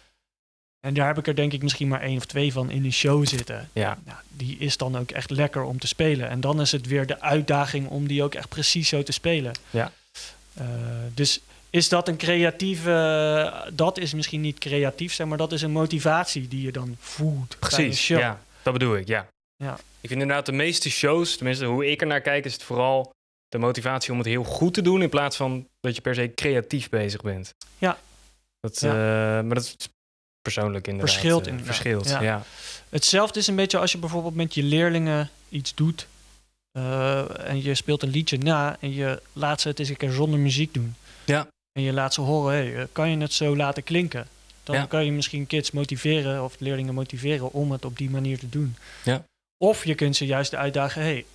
En 0.80 0.94
daar 0.94 1.08
heb 1.08 1.18
ik 1.18 1.28
er 1.28 1.36
denk 1.36 1.54
ik 1.54 1.64
misschien 1.64 1.88
maar 1.88 2.02
één 2.02 2.18
of 2.18 2.26
twee 2.26 2.52
van 2.54 2.70
in 2.70 2.86
een 2.86 2.94
show 2.94 3.28
zitten. 3.28 3.70
Ja, 3.74 3.98
Nou, 4.06 4.18
die 4.30 4.58
is 4.60 4.78
dan 4.78 4.98
ook 4.98 5.12
echt 5.12 5.30
lekker 5.30 5.64
om 5.64 5.80
te 5.80 5.88
spelen. 5.88 6.30
En 6.30 6.42
dan 6.42 6.62
is 6.62 6.72
het 6.72 6.88
weer 6.88 7.06
de 7.08 7.22
uitdaging 7.22 7.88
om 7.88 8.08
die 8.08 8.24
ook 8.24 8.34
echt 8.34 8.50
precies 8.50 8.90
zo 8.90 9.04
te 9.04 9.12
spelen. 9.12 9.52
Ja. 9.70 9.92
Eh, 10.54 10.66
dus 11.14 11.40
is 11.70 11.90
dat 11.90 12.08
een 12.08 12.18
creatieve... 12.18 13.70
dat 13.74 13.98
is 13.98 14.14
misschien 14.14 14.42
niet 14.42 14.58
creatief 14.60 15.14
zijn, 15.14 15.28
maar 15.28 15.38
dat 15.38 15.52
is 15.52 15.62
een 15.62 15.72
motivatie 15.72 16.48
die 16.48 16.62
je 16.62 16.72
dan 16.72 16.96
voelt 17.00 17.48
bij 17.60 17.70
een 17.70 17.76
precies. 17.76 18.00
show. 18.02 18.20
Ja, 18.20 18.42
dat 18.64 18.74
bedoel 18.74 18.96
ik, 18.96 19.08
ja. 19.08 19.28
Ja. 19.62 19.74
Ik 20.02 20.10
vind 20.10 20.22
inderdaad 20.22 20.46
de 20.46 20.52
meeste 20.52 20.90
shows, 20.90 21.36
tenminste 21.36 21.66
hoe 21.66 21.92
ik 21.92 22.02
er 22.02 22.08
naar 22.08 22.22
kijk, 22.22 22.46
is 22.46 22.54
het 22.54 22.64
vooral 22.64 23.14
de 23.50 23.58
motivatie 23.58 24.12
om 24.12 24.18
het 24.18 24.28
heel 24.28 24.44
goed 24.44 24.74
te 24.74 24.82
doen 24.82 25.02
in 25.02 25.10
plaats 25.10 25.36
van 25.38 25.68
dat 25.80 25.96
je 25.96 26.02
per 26.02 26.16
se 26.16 26.32
creatief 26.36 26.90
bezig 26.90 27.22
bent. 27.22 27.54
Ja. 27.78 27.98
Dat, 28.60 28.80
Ja. 28.80 28.90
eh, 28.90 29.46
maar 29.46 29.56
dat 29.56 29.64
is 29.64 29.76
persoonlijk 30.42 30.88
inderdaad. 30.88 31.12
Verschilt 31.14 31.42
eh, 31.46 31.48
inderdaad, 31.52 31.76
Verschilt, 31.76 32.10
ja. 32.10 32.22
ja. 32.22 32.44
Hetzelfde 32.90 33.40
is 33.40 33.48
een 33.48 33.56
beetje 33.56 33.78
als 33.78 33.92
je 33.92 33.98
bijvoorbeeld 33.98 34.36
met 34.36 34.54
je 34.54 34.64
leerlingen 34.64 35.30
iets 35.50 35.76
doet. 35.76 36.08
eh, 36.72 37.48
en 37.50 37.62
je 37.64 37.76
speelt 37.76 38.04
een 38.04 38.10
liedje 38.10 38.38
na 38.38 38.78
en 38.80 38.94
je 38.94 39.22
laat 39.34 39.62
ze 39.62 39.68
het 39.68 39.80
eens 39.80 39.90
een 39.90 39.98
keer 39.98 40.12
zonder 40.12 40.40
muziek 40.40 40.74
doen. 40.74 40.96
Ja. 41.26 41.48
En 41.72 41.82
je 41.82 41.94
laat 41.94 42.14
ze 42.14 42.22
horen, 42.22 42.54
hey, 42.54 42.88
kan 42.92 43.10
je 43.10 43.18
het 43.18 43.34
zo 43.34 43.56
laten 43.56 43.84
klinken? 43.84 44.28
Dan 44.64 44.76
Ja. 44.76 44.86
kan 44.86 45.06
je 45.06 45.12
misschien 45.12 45.48
kids 45.48 45.72
motiveren 45.72 46.44
of 46.44 46.56
leerlingen 46.60 46.94
motiveren 46.94 47.52
om 47.54 47.72
het 47.72 47.86
op 47.86 47.98
die 47.98 48.10
manier 48.10 48.40
te 48.40 48.50
doen. 48.50 48.76
Ja. 49.04 49.24
Of 49.62 49.86
je 49.86 49.96
kunt 49.96 50.16
ze 50.16 50.26
juist 50.26 50.56
uitdagen, 50.56 51.02
hey, 51.02 51.26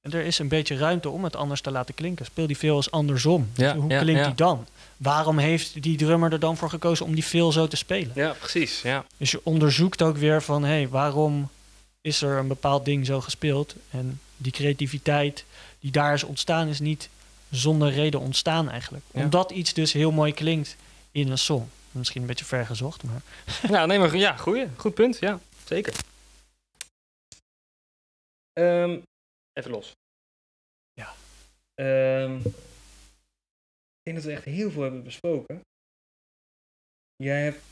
er 0.00 0.20
is 0.20 0.38
een 0.38 0.48
beetje 0.48 0.76
ruimte 0.76 1.08
om 1.08 1.24
het 1.24 1.36
anders 1.36 1.60
te 1.60 1.70
laten 1.70 1.94
klinken. 1.94 2.24
Speel 2.24 2.46
die 2.46 2.58
veel 2.58 2.76
eens 2.76 2.90
andersom. 2.90 3.50
Ja, 3.54 3.76
Hoe 3.76 3.90
ja, 3.90 4.00
klinkt 4.00 4.20
ja. 4.20 4.26
die 4.26 4.34
dan? 4.34 4.66
Waarom 4.96 5.38
heeft 5.38 5.82
die 5.82 5.96
drummer 5.96 6.32
er 6.32 6.38
dan 6.38 6.56
voor 6.56 6.70
gekozen 6.70 7.06
om 7.06 7.14
die 7.14 7.24
veel 7.24 7.52
zo 7.52 7.66
te 7.66 7.76
spelen? 7.76 8.12
Ja, 8.14 8.32
precies. 8.38 8.82
Ja. 8.82 9.04
Dus 9.16 9.30
je 9.30 9.40
onderzoekt 9.42 10.02
ook 10.02 10.16
weer 10.16 10.42
van, 10.42 10.62
hé, 10.62 10.68
hey, 10.68 10.88
waarom 10.88 11.50
is 12.00 12.22
er 12.22 12.38
een 12.38 12.48
bepaald 12.48 12.84
ding 12.84 13.06
zo 13.06 13.20
gespeeld? 13.20 13.74
En 13.90 14.20
die 14.36 14.52
creativiteit 14.52 15.44
die 15.80 15.90
daar 15.90 16.14
is 16.14 16.24
ontstaan, 16.24 16.68
is 16.68 16.80
niet 16.80 17.08
zonder 17.50 17.92
reden 17.92 18.20
ontstaan 18.20 18.70
eigenlijk. 18.70 19.04
Ja. 19.10 19.22
Omdat 19.22 19.50
iets 19.50 19.72
dus 19.72 19.92
heel 19.92 20.10
mooi 20.10 20.32
klinkt 20.32 20.76
in 21.10 21.30
een 21.30 21.38
song. 21.38 21.68
Misschien 21.90 22.20
een 22.20 22.28
beetje 22.28 22.44
ver 22.44 22.66
gezocht, 22.66 23.02
maar... 23.02 23.22
ja, 23.78 23.86
nee, 23.86 23.98
maar 23.98 24.16
ja, 24.16 24.36
goeie, 24.36 24.66
goed 24.76 24.94
punt. 24.94 25.16
Ja, 25.20 25.38
zeker. 25.64 25.94
Ehm, 28.54 29.02
even 29.52 29.70
los. 29.70 29.92
Ja. 30.92 31.14
Ehm, 31.74 32.36
ik 33.96 34.02
denk 34.02 34.16
dat 34.16 34.24
we 34.24 34.32
echt 34.32 34.44
heel 34.44 34.70
veel 34.70 34.82
hebben 34.82 35.04
besproken. 35.04 35.60
Jij 37.16 37.42
hebt. 37.42 37.62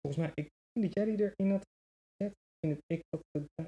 Volgens 0.00 0.22
mij, 0.22 0.32
ik 0.34 0.48
denk 0.72 0.86
dat 0.86 0.94
jij 0.94 1.04
die 1.04 1.24
erin 1.24 1.50
had 1.50 1.62
gezet. 2.16 2.34
Vind 2.60 2.76
het 2.76 2.82
ik? 2.86 3.00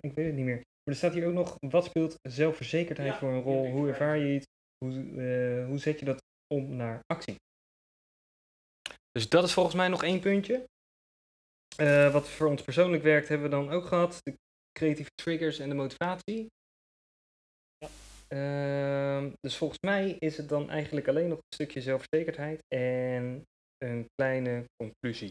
Ik 0.00 0.14
weet 0.14 0.26
het 0.26 0.34
niet 0.34 0.44
meer. 0.44 0.56
Maar 0.56 0.94
er 0.94 0.94
staat 0.94 1.12
hier 1.12 1.26
ook 1.26 1.32
nog: 1.32 1.56
wat 1.58 1.84
speelt 1.84 2.16
zelfverzekerdheid 2.22 3.12
Ja, 3.12 3.18
voor 3.18 3.32
een 3.32 3.42
rol? 3.42 3.70
Hoe 3.70 3.88
ervaar 3.88 4.16
je 4.16 4.34
iets? 4.34 4.46
Hoe, 4.78 4.92
eh, 4.92 5.66
hoe 5.66 5.78
zet 5.78 5.98
je 5.98 6.04
dat 6.04 6.22
om 6.54 6.76
naar 6.76 7.00
actie? 7.06 7.34
Dus 9.12 9.28
dat 9.28 9.44
is 9.44 9.52
volgens 9.52 9.74
mij 9.74 9.88
nog 9.88 10.02
één 10.02 10.20
puntje. 10.20 10.64
Eh, 11.76 12.12
wat 12.12 12.28
voor 12.28 12.46
ons 12.46 12.62
persoonlijk 12.62 13.02
werkt, 13.02 13.28
hebben 13.28 13.50
we 13.50 13.56
dan 13.56 13.70
ook 13.70 13.84
gehad. 13.84 14.20
De 14.22 14.38
creatieve 14.72 15.10
triggers 15.14 15.58
en 15.58 15.68
de 15.68 15.74
motivatie. 15.74 16.46
Ja. 17.78 17.88
Ehm, 18.28 19.30
dus 19.40 19.56
volgens 19.56 19.80
mij 19.80 20.10
is 20.10 20.36
het 20.36 20.48
dan 20.48 20.70
eigenlijk 20.70 21.08
alleen 21.08 21.28
nog 21.28 21.38
een 21.38 21.54
stukje 21.54 21.80
zelfverzekerdheid 21.80 22.60
en 22.68 23.44
een 23.78 24.06
kleine 24.14 24.64
conclusie. 24.76 25.30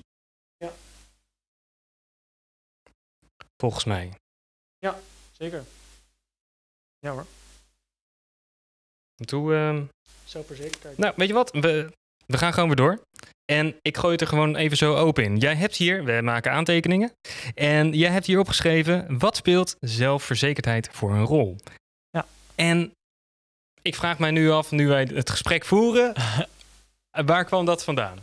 Ja. 0.58 0.72
Volgens 3.58 3.86
mij. 3.86 4.14
Zeker. 5.40 5.64
Ja 7.00 7.12
hoor, 7.12 7.26
Toe, 9.26 9.54
ehm, 9.54 9.86
zelfverzekerdheid. 10.26 10.98
nou, 10.98 11.14
weet 11.18 11.28
je 11.28 11.34
wat? 11.34 11.52
We, 11.52 11.94
we 12.26 12.38
gaan 12.38 12.54
gewoon 12.54 12.68
weer 12.68 12.78
door. 12.78 13.02
En 13.50 13.76
ik 13.82 13.97
gooi 13.97 14.12
het 14.12 14.22
er 14.22 14.28
gewoon 14.28 14.56
even 14.56 14.78
zo 14.78 14.95
open 14.95 15.24
in. 15.24 15.38
Jij 15.38 15.56
hebt 15.56 15.76
hier, 15.76 16.04
we 16.04 16.20
maken 16.24 16.52
aantekeningen. 16.52 17.12
En 17.56 17.93
jij 17.93 18.10
hebt 18.10 18.26
hier 18.26 18.39
opgeschreven, 18.39 19.20
wat 19.20 19.36
speelt 19.36 19.76
zelfverzekerdheid 19.80 20.89
voor 20.91 21.12
een 21.12 21.24
rol? 21.24 21.56
Ja. 22.10 22.26
En 22.56 22.91
ik 23.82 23.95
vraag 23.95 24.20
mij 24.20 24.32
nu 24.32 24.52
af, 24.52 24.72
nu 24.72 24.88
wij 24.88 25.10
het 25.14 25.30
gesprek 25.30 25.66
voeren, 25.66 26.14
waar 27.26 27.45
kwam 27.45 27.66
dat 27.66 27.84
vandaan? 27.84 28.20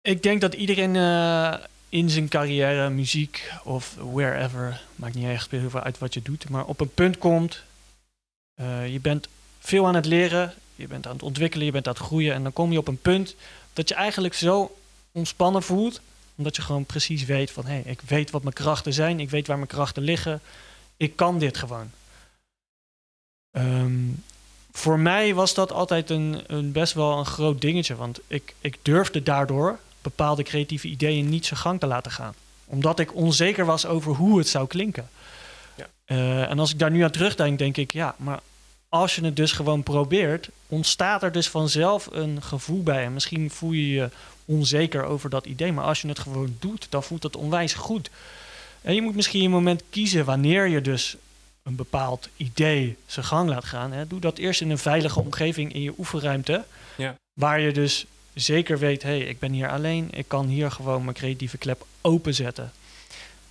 Ik 0.00 0.22
denk 0.22 0.40
dat 0.40 0.54
iedereen 0.54 0.96
eh, 0.96 1.54
in 1.88 2.10
zijn 2.10 2.28
carrière, 2.28 2.90
muziek 2.90 3.52
of 3.64 3.94
wherever, 4.12 4.80
maakt 4.94 5.14
niet 5.14 5.28
echt 5.28 5.50
heel 5.50 5.70
veel 5.70 5.82
uit 5.82 5.98
wat 5.98 6.14
je 6.14 6.22
doet, 6.22 6.48
maar 6.48 6.64
op 6.64 6.80
een 6.80 6.94
punt 6.94 7.18
komt, 7.18 7.62
uh, 8.60 8.92
je 8.92 9.00
bent 9.00 9.28
veel 9.58 9.86
aan 9.86 9.94
het 9.94 10.06
leren, 10.06 10.54
je 10.76 10.86
bent 10.86 11.06
aan 11.06 11.12
het 11.12 11.22
ontwikkelen, 11.22 11.66
je 11.66 11.72
bent 11.72 11.86
aan 11.86 11.94
het 11.94 12.02
groeien 12.02 12.34
en 12.34 12.42
dan 12.42 12.52
kom 12.52 12.72
je 12.72 12.78
op 12.78 12.88
een 12.88 13.00
punt 13.00 13.36
dat 13.72 13.88
je 13.88 13.94
eigenlijk 13.94 14.34
zo 14.34 14.76
ontspannen 15.12 15.62
voelt, 15.62 16.00
omdat 16.34 16.56
je 16.56 16.62
gewoon 16.62 16.84
precies 16.84 17.24
weet 17.24 17.50
van 17.50 17.64
hé, 17.66 17.72
hey, 17.72 17.82
ik 17.86 18.00
weet 18.00 18.30
wat 18.30 18.42
mijn 18.42 18.54
krachten 18.54 18.92
zijn, 18.92 19.20
ik 19.20 19.30
weet 19.30 19.46
waar 19.46 19.56
mijn 19.56 19.68
krachten 19.68 20.02
liggen, 20.02 20.40
ik 20.96 21.16
kan 21.16 21.38
dit 21.38 21.56
gewoon. 21.56 21.90
Um, 23.50 24.22
voor 24.72 24.98
mij 24.98 25.34
was 25.34 25.54
dat 25.54 25.72
altijd 25.72 26.10
een, 26.10 26.44
een, 26.46 26.72
best 26.72 26.92
wel 26.92 27.18
een 27.18 27.26
groot 27.26 27.60
dingetje. 27.60 27.96
Want 27.96 28.20
ik, 28.26 28.54
ik 28.60 28.78
durfde 28.82 29.22
daardoor 29.22 29.78
bepaalde 30.02 30.42
creatieve 30.42 30.88
ideeën 30.88 31.28
niet 31.28 31.46
zijn 31.46 31.60
gang 31.60 31.80
te 31.80 31.86
laten 31.86 32.12
gaan. 32.12 32.34
Omdat 32.64 32.98
ik 32.98 33.14
onzeker 33.14 33.64
was 33.64 33.86
over 33.86 34.14
hoe 34.14 34.38
het 34.38 34.48
zou 34.48 34.66
klinken. 34.66 35.08
Ja. 35.76 35.86
Uh, 36.06 36.50
en 36.50 36.58
als 36.58 36.72
ik 36.72 36.78
daar 36.78 36.90
nu 36.90 37.02
aan 37.02 37.10
terugdenk, 37.10 37.58
denk 37.58 37.76
ik, 37.76 37.92
ja, 37.92 38.14
maar 38.18 38.40
als 38.92 39.14
je 39.14 39.24
het 39.24 39.36
dus 39.36 39.52
gewoon 39.52 39.82
probeert, 39.82 40.48
ontstaat 40.66 41.22
er 41.22 41.32
dus 41.32 41.48
vanzelf 41.48 42.08
een 42.10 42.42
gevoel 42.42 42.82
bij. 42.82 43.04
En 43.04 43.12
misschien 43.12 43.50
voel 43.50 43.72
je 43.72 43.88
je 43.88 44.10
onzeker 44.44 45.04
over 45.04 45.30
dat 45.30 45.46
idee, 45.46 45.72
maar 45.72 45.84
als 45.84 46.02
je 46.02 46.08
het 46.08 46.18
gewoon 46.18 46.56
doet, 46.58 46.86
dan 46.88 47.02
voelt 47.02 47.22
het 47.22 47.36
onwijs 47.36 47.74
goed. 47.74 48.10
En 48.82 48.94
je 48.94 49.02
moet 49.02 49.14
misschien 49.14 49.44
een 49.44 49.50
moment 49.50 49.82
kiezen 49.90 50.24
wanneer 50.24 50.68
je 50.68 50.80
dus 50.80 51.16
een 51.62 51.76
bepaald 51.76 52.28
idee 52.36 52.96
zijn 53.06 53.24
gang 53.24 53.48
laat 53.48 53.64
gaan. 53.64 53.92
Hè. 53.92 54.06
Doe 54.06 54.20
dat 54.20 54.38
eerst 54.38 54.60
in 54.60 54.70
een 54.70 54.78
veilige 54.78 55.20
omgeving 55.20 55.72
in 55.72 55.82
je 55.82 55.94
oefenruimte. 55.98 56.64
Ja. 56.96 57.14
Waar 57.32 57.60
je 57.60 57.72
dus 57.72 58.06
zeker 58.34 58.78
weet, 58.78 59.02
hé, 59.02 59.08
hey, 59.08 59.20
ik 59.20 59.38
ben 59.38 59.52
hier 59.52 59.70
alleen. 59.70 60.08
Ik 60.10 60.28
kan 60.28 60.46
hier 60.46 60.70
gewoon 60.70 61.04
mijn 61.04 61.16
creatieve 61.16 61.58
klep 61.58 61.86
openzetten. 62.00 62.72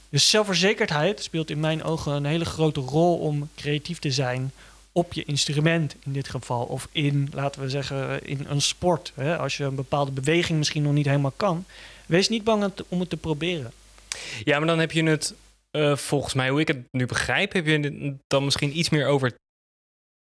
Dus 0.10 0.30
zelfverzekerdheid 0.30 1.24
speelt 1.24 1.50
in 1.50 1.60
mijn 1.60 1.84
ogen 1.84 2.12
een 2.12 2.26
hele 2.26 2.46
grote 2.46 2.80
rol 2.80 3.18
om 3.18 3.50
creatief 3.56 4.00
te 4.00 4.12
zijn 4.12 4.52
op 4.92 5.14
je 5.14 5.24
instrument 5.24 5.96
in 6.06 6.14
dit 6.14 6.30
geval. 6.30 6.66
Of 6.66 6.88
in, 6.92 7.30
laten 7.34 7.62
we 7.62 7.70
zeggen, 7.70 8.26
in 8.26 8.46
een 8.50 8.62
sport. 8.62 9.12
Hè. 9.16 9.38
Als 9.38 9.58
je 9.58 9.64
een 9.64 9.76
bepaalde 9.76 10.12
beweging 10.12 10.58
misschien 10.58 10.84
nog 10.84 10.94
niet 10.94 11.06
helemaal 11.06 11.34
kan. 11.38 11.66
Wees 12.06 12.30
niet 12.30 12.44
bang 12.44 12.72
om 12.88 13.00
het 13.00 13.10
te 13.10 13.18
proberen. 13.18 13.72
Ja, 14.44 14.58
maar 14.58 14.68
dan 14.68 14.80
heb 14.80 14.92
je 14.92 15.04
het 15.04 15.34
uh, 15.72 15.96
volgens 15.96 16.34
mij, 16.34 16.50
hoe 16.50 16.60
ik 16.60 16.68
het 16.68 16.84
nu 16.92 17.06
begrijp, 17.06 17.54
heb 17.54 17.66
je 17.66 18.16
dan 18.28 18.44
misschien 18.44 18.78
iets 18.78 18.89
meer 18.89 19.08
over 19.08 19.34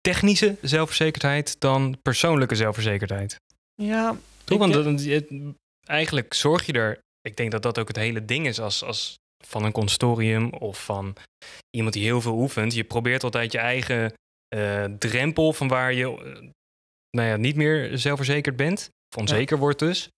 technische 0.02 0.56
zelfverzekerdheid 0.62 1.56
dan 1.60 1.98
persoonlijke 2.02 2.56
zelfverzekerdheid. 2.56 3.36
Ja. 3.76 4.18
Toch? 4.44 4.58
Want 4.58 5.08
eigenlijk 5.84 6.34
zorg 6.34 6.66
je 6.66 6.74
er. 6.74 7.00
Ik 7.22 7.36
denk 7.38 7.52
dat 7.52 7.62
dat 7.62 7.80
ook 7.80 7.88
het 7.88 7.98
hele 7.98 8.26
ding 8.26 8.48
is 8.48 8.60
als, 8.60 8.84
als 8.84 9.16
van 9.46 9.64
een 9.64 9.72
constorium 9.72 10.50
of 10.50 10.84
van 10.86 11.16
iemand 11.70 11.94
die 11.94 12.04
heel 12.04 12.22
veel 12.22 12.36
oefent. 12.36 12.74
Je 12.74 12.84
probeert 12.84 13.24
altijd 13.24 13.52
je 13.52 13.58
eigen 13.58 14.14
uh, 14.54 14.84
drempel 14.84 15.54
van 15.54 15.68
waar 15.68 15.94
je 15.94 16.04
uh, 16.04 16.50
nou 17.10 17.28
ja, 17.28 17.36
niet 17.36 17.56
meer 17.56 17.98
zelfverzekerd 17.98 18.56
bent, 18.56 18.90
of 19.16 19.22
onzeker 19.22 19.58
wordt 19.58 19.80
dus. 19.80 20.10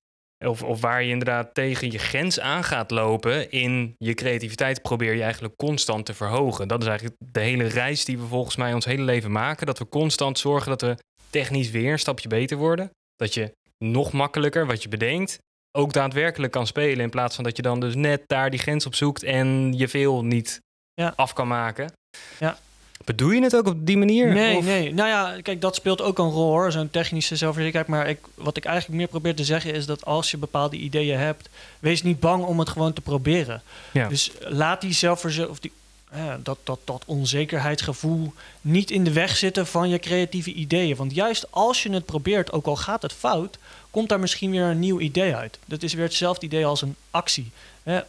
Of, 0.46 0.64
of 0.64 0.82
waar 0.82 1.04
je 1.04 1.10
inderdaad 1.10 1.54
tegen 1.54 1.92
je 1.92 1.98
grens 1.98 2.40
aan 2.40 2.64
gaat 2.64 2.92
lopen 2.92 3.52
in 3.52 3.96
je 3.98 4.14
creativiteit, 4.14 4.82
probeer 4.82 5.14
je 5.14 5.22
eigenlijk 5.22 5.56
constant 5.56 6.06
te 6.06 6.14
verhogen. 6.14 6.68
Dat 6.68 6.82
is 6.82 6.88
eigenlijk 6.88 7.18
de 7.32 7.40
hele 7.40 7.64
reis 7.64 8.06
die 8.06 8.18
we 8.18 8.26
volgens 8.26 8.56
mij 8.56 8.74
ons 8.74 8.86
hele 8.86 9.04
leven 9.04 9.32
maken. 9.32 9.66
Dat 9.66 9.80
we 9.80 9.90
constant 9.90 10.40
zorgen 10.40 10.70
dat 10.70 10.82
we 10.82 10.98
technisch 11.30 11.72
weer 11.72 11.92
een 11.92 12.00
stapje 12.00 12.28
beter 12.28 12.58
worden. 12.58 12.90
Dat 13.16 13.34
je 13.34 13.52
nog 13.78 14.12
makkelijker 14.12 14.66
wat 14.66 14.84
je 14.84 14.90
bedenkt 14.90 15.38
ook 15.78 15.94
daadwerkelijk 15.94 16.52
kan 16.52 16.68
spelen. 16.68 17.04
In 17.04 17.10
plaats 17.10 17.36
van 17.36 17.44
dat 17.44 17.56
je 17.56 17.62
dan 17.62 17.80
dus 17.80 17.96
net 17.96 18.24
daar 18.28 18.50
die 18.50 18.60
grens 18.60 18.86
op 18.86 18.96
zoekt 18.96 19.24
en 19.24 19.74
je 19.74 19.88
veel 19.88 20.24
niet 20.24 20.60
ja. 20.94 21.14
af 21.16 21.34
kan 21.34 21.48
maken. 21.48 21.92
Ja. 22.40 22.58
Bedoel 23.04 23.32
je 23.32 23.42
het 23.42 23.56
ook 23.56 23.68
op 23.68 23.86
die 23.86 23.98
manier? 23.98 24.34
Nee, 24.34 24.62
nee. 24.62 24.94
Nou 24.94 25.10
ja, 25.10 25.42
kijk, 25.42 25.62
dat 25.62 25.76
speelt 25.76 26.02
ook 26.02 26.18
een 26.18 26.30
rol 26.30 26.50
hoor, 26.50 26.72
zo'n 26.72 26.90
technische 26.90 27.36
zelfverzekerdheid. 27.36 28.00
Maar 28.00 28.10
ik, 28.10 28.20
wat 28.36 28.58
ik 28.58 28.66
eigenlijk 28.66 28.98
meer 28.98 29.08
probeer 29.08 29.36
te 29.36 29.44
zeggen 29.44 29.74
is 29.74 29.86
dat 29.86 30.06
als 30.06 30.32
je 30.32 30.38
bepaalde 30.38 30.76
ideeën 30.76 31.18
hebt, 31.18 31.50
wees 31.80 32.04
niet 32.04 32.20
bang 32.20 32.44
om 32.44 32.60
het 32.60 32.70
gewoon 32.70 32.94
te 32.94 33.02
proberen. 33.02 33.62
Ja. 33.92 34.08
Dus 34.08 34.32
laat 34.40 34.82
die 34.82 34.94
zelfverzekerdheid, 34.94 35.74
dat, 36.44 36.58
dat, 36.64 36.80
dat 36.84 37.04
onzekerheidsgevoel 37.06 38.34
niet 38.62 38.92
in 38.92 39.04
de 39.04 39.14
weg 39.14 39.38
zitten 39.38 39.68
van 39.68 39.90
je 39.90 40.00
creatieve 40.00 40.54
ideeën. 40.54 40.96
Want 40.96 41.16
juist 41.16 41.48
als 41.50 41.84
je 41.84 41.92
het 41.92 42.06
probeert, 42.06 42.52
ook 42.52 42.66
al 42.66 42.76
gaat 42.76 43.02
het 43.02 43.14
fout, 43.14 43.58
komt 43.96 44.10
daar 44.10 44.20
misschien 44.20 44.52
weer 44.52 44.64
een 44.64 44.80
nieuw 44.80 45.00
idee 45.00 45.36
uit. 45.36 45.60
Dat 45.66 45.84
is 45.84 45.94
weer 45.94 46.04
hetzelfde 46.04 46.46
idee 46.46 46.66
als 46.66 46.82
een 46.82 46.96
actie. 47.12 47.52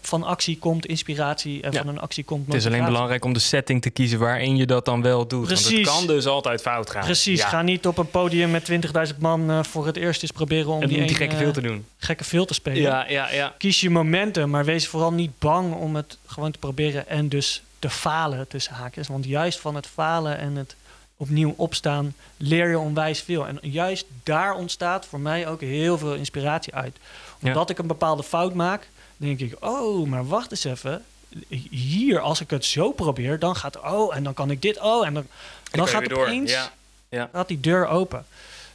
Van 0.00 0.22
actie 0.22 0.58
komt 0.58 0.86
inspiratie 0.86 1.62
en 1.62 1.72
van 1.72 1.88
een 1.88 1.98
actie 1.98 2.24
komt 2.24 2.46
motivatie. 2.46 2.64
Het 2.64 2.72
is 2.72 2.78
alleen 2.78 2.92
belangrijk 2.92 3.24
om 3.24 3.32
de 3.32 3.38
setting 3.38 3.82
te 3.82 3.90
kiezen 3.90 4.18
waarin 4.18 4.56
je 4.56 4.66
dat 4.66 4.84
dan 4.84 5.02
wel 5.02 5.26
doet. 5.26 5.46
Precies. 5.46 5.64
Want 5.64 5.76
het 5.76 5.86
kan 5.86 6.06
dus 6.06 6.26
altijd 6.26 6.60
fout 6.60 6.90
gaan. 6.90 7.04
Precies. 7.04 7.42
Ga 7.42 7.62
niet 7.62 7.86
op 7.86 7.98
een 7.98 8.10
podium 8.10 8.50
met 8.50 8.70
20.000 9.12 9.18
man 9.18 9.50
uh, 9.50 9.62
voor 9.62 9.86
het 9.86 9.96
eerst 9.96 10.22
eens 10.22 10.30
proberen 10.30 10.70
om 10.70 10.86
die, 10.86 11.06
die 11.06 11.16
gekke 11.16 11.36
veel 11.36 11.52
te 11.52 11.60
doen. 11.60 11.86
Gekke 11.98 12.24
veel 12.24 12.44
te 12.44 12.54
spelen. 12.54 12.82
Ja, 12.82 13.08
ja, 13.08 13.32
ja. 13.32 13.54
Kies 13.58 13.80
je 13.80 13.90
momenten, 13.90 14.50
maar 14.50 14.64
wees 14.64 14.86
vooral 14.86 15.12
niet 15.12 15.38
bang 15.38 15.74
om 15.74 15.96
het 15.96 16.18
gewoon 16.26 16.50
te 16.50 16.58
proberen 16.58 17.08
en 17.08 17.28
dus 17.28 17.62
te 17.78 17.90
falen 17.90 18.48
tussen 18.48 18.74
haakjes. 18.74 19.08
Want 19.08 19.24
juist 19.24 19.60
van 19.60 19.74
het 19.74 19.86
falen 19.86 20.38
en 20.38 20.56
het 20.56 20.76
opnieuw 21.16 21.54
opstaan 21.56 22.14
leer 22.36 22.68
je 22.68 22.78
onwijs 22.78 23.20
veel. 23.20 23.46
En 23.46 23.58
juist 23.62 24.06
daar 24.22 24.54
ontstaat 24.54 25.06
voor 25.06 25.20
mij 25.20 25.48
ook 25.48 25.60
heel 25.60 25.98
veel 25.98 26.14
inspiratie 26.14 26.74
uit. 26.74 26.96
Omdat 27.42 27.70
ik 27.70 27.78
een 27.78 27.86
bepaalde 27.86 28.22
fout 28.22 28.54
maak, 28.54 28.88
denk 29.16 29.40
ik, 29.40 29.64
oh, 29.64 30.06
maar 30.06 30.26
wacht 30.26 30.50
eens 30.50 30.64
even. 30.64 31.04
Hier, 31.70 32.20
als 32.20 32.40
ik 32.40 32.50
het 32.50 32.64
zo 32.64 32.92
probeer, 32.92 33.38
dan 33.38 33.56
gaat, 33.56 33.80
oh, 33.80 34.16
en 34.16 34.22
dan 34.22 34.34
kan 34.34 34.50
ik 34.50 34.62
dit, 34.62 34.80
oh, 34.80 35.06
en 35.06 35.14
dan, 35.14 35.26
dan, 35.70 35.88
gaat 35.88 36.02
het 36.02 36.12
opeens, 36.12 36.50
ja. 36.50 36.72
Ja. 37.08 37.30
gaat 37.32 37.48
die 37.48 37.60
deur 37.60 37.86
open. 37.86 38.26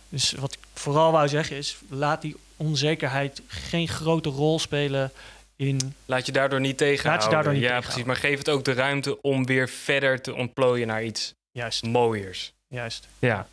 Dus 0.10 0.32
wat 0.32 0.54
ik 0.54 0.60
vooral 0.74 1.12
wou 1.12 1.28
zeggen 1.28 1.58
is, 1.58 1.78
laat 1.90 2.22
die 2.22 2.36
onzekerheid 2.58 3.42
geen 3.48 3.88
grote 3.88 4.30
rol 4.30 4.60
spelen 4.60 5.12
in... 5.56 5.96
Laat 6.06 6.26
je 6.26 6.32
daardoor 6.32 6.60
niet 6.60 6.78
tegenhouden. 6.78 7.12
Laat 7.12 7.24
je 7.24 7.36
daardoor 7.36 7.54
niet 7.54 7.72
ja, 7.72 7.80
precies. 7.80 8.04
Maar 8.04 8.16
geef 8.16 8.38
het 8.38 8.50
ook 8.50 8.66
de 8.66 8.74
ruimte 8.74 9.22
om 9.22 9.46
weer 9.46 9.70
verder 9.70 10.22
te 10.22 10.34
ontplooien 10.34 10.88
naar 10.88 11.04
iets 11.04 11.34
Juist. 11.52 11.84
mooiers. 11.84 12.54
Juist. 12.68 13.08
Ja. 13.20 13.48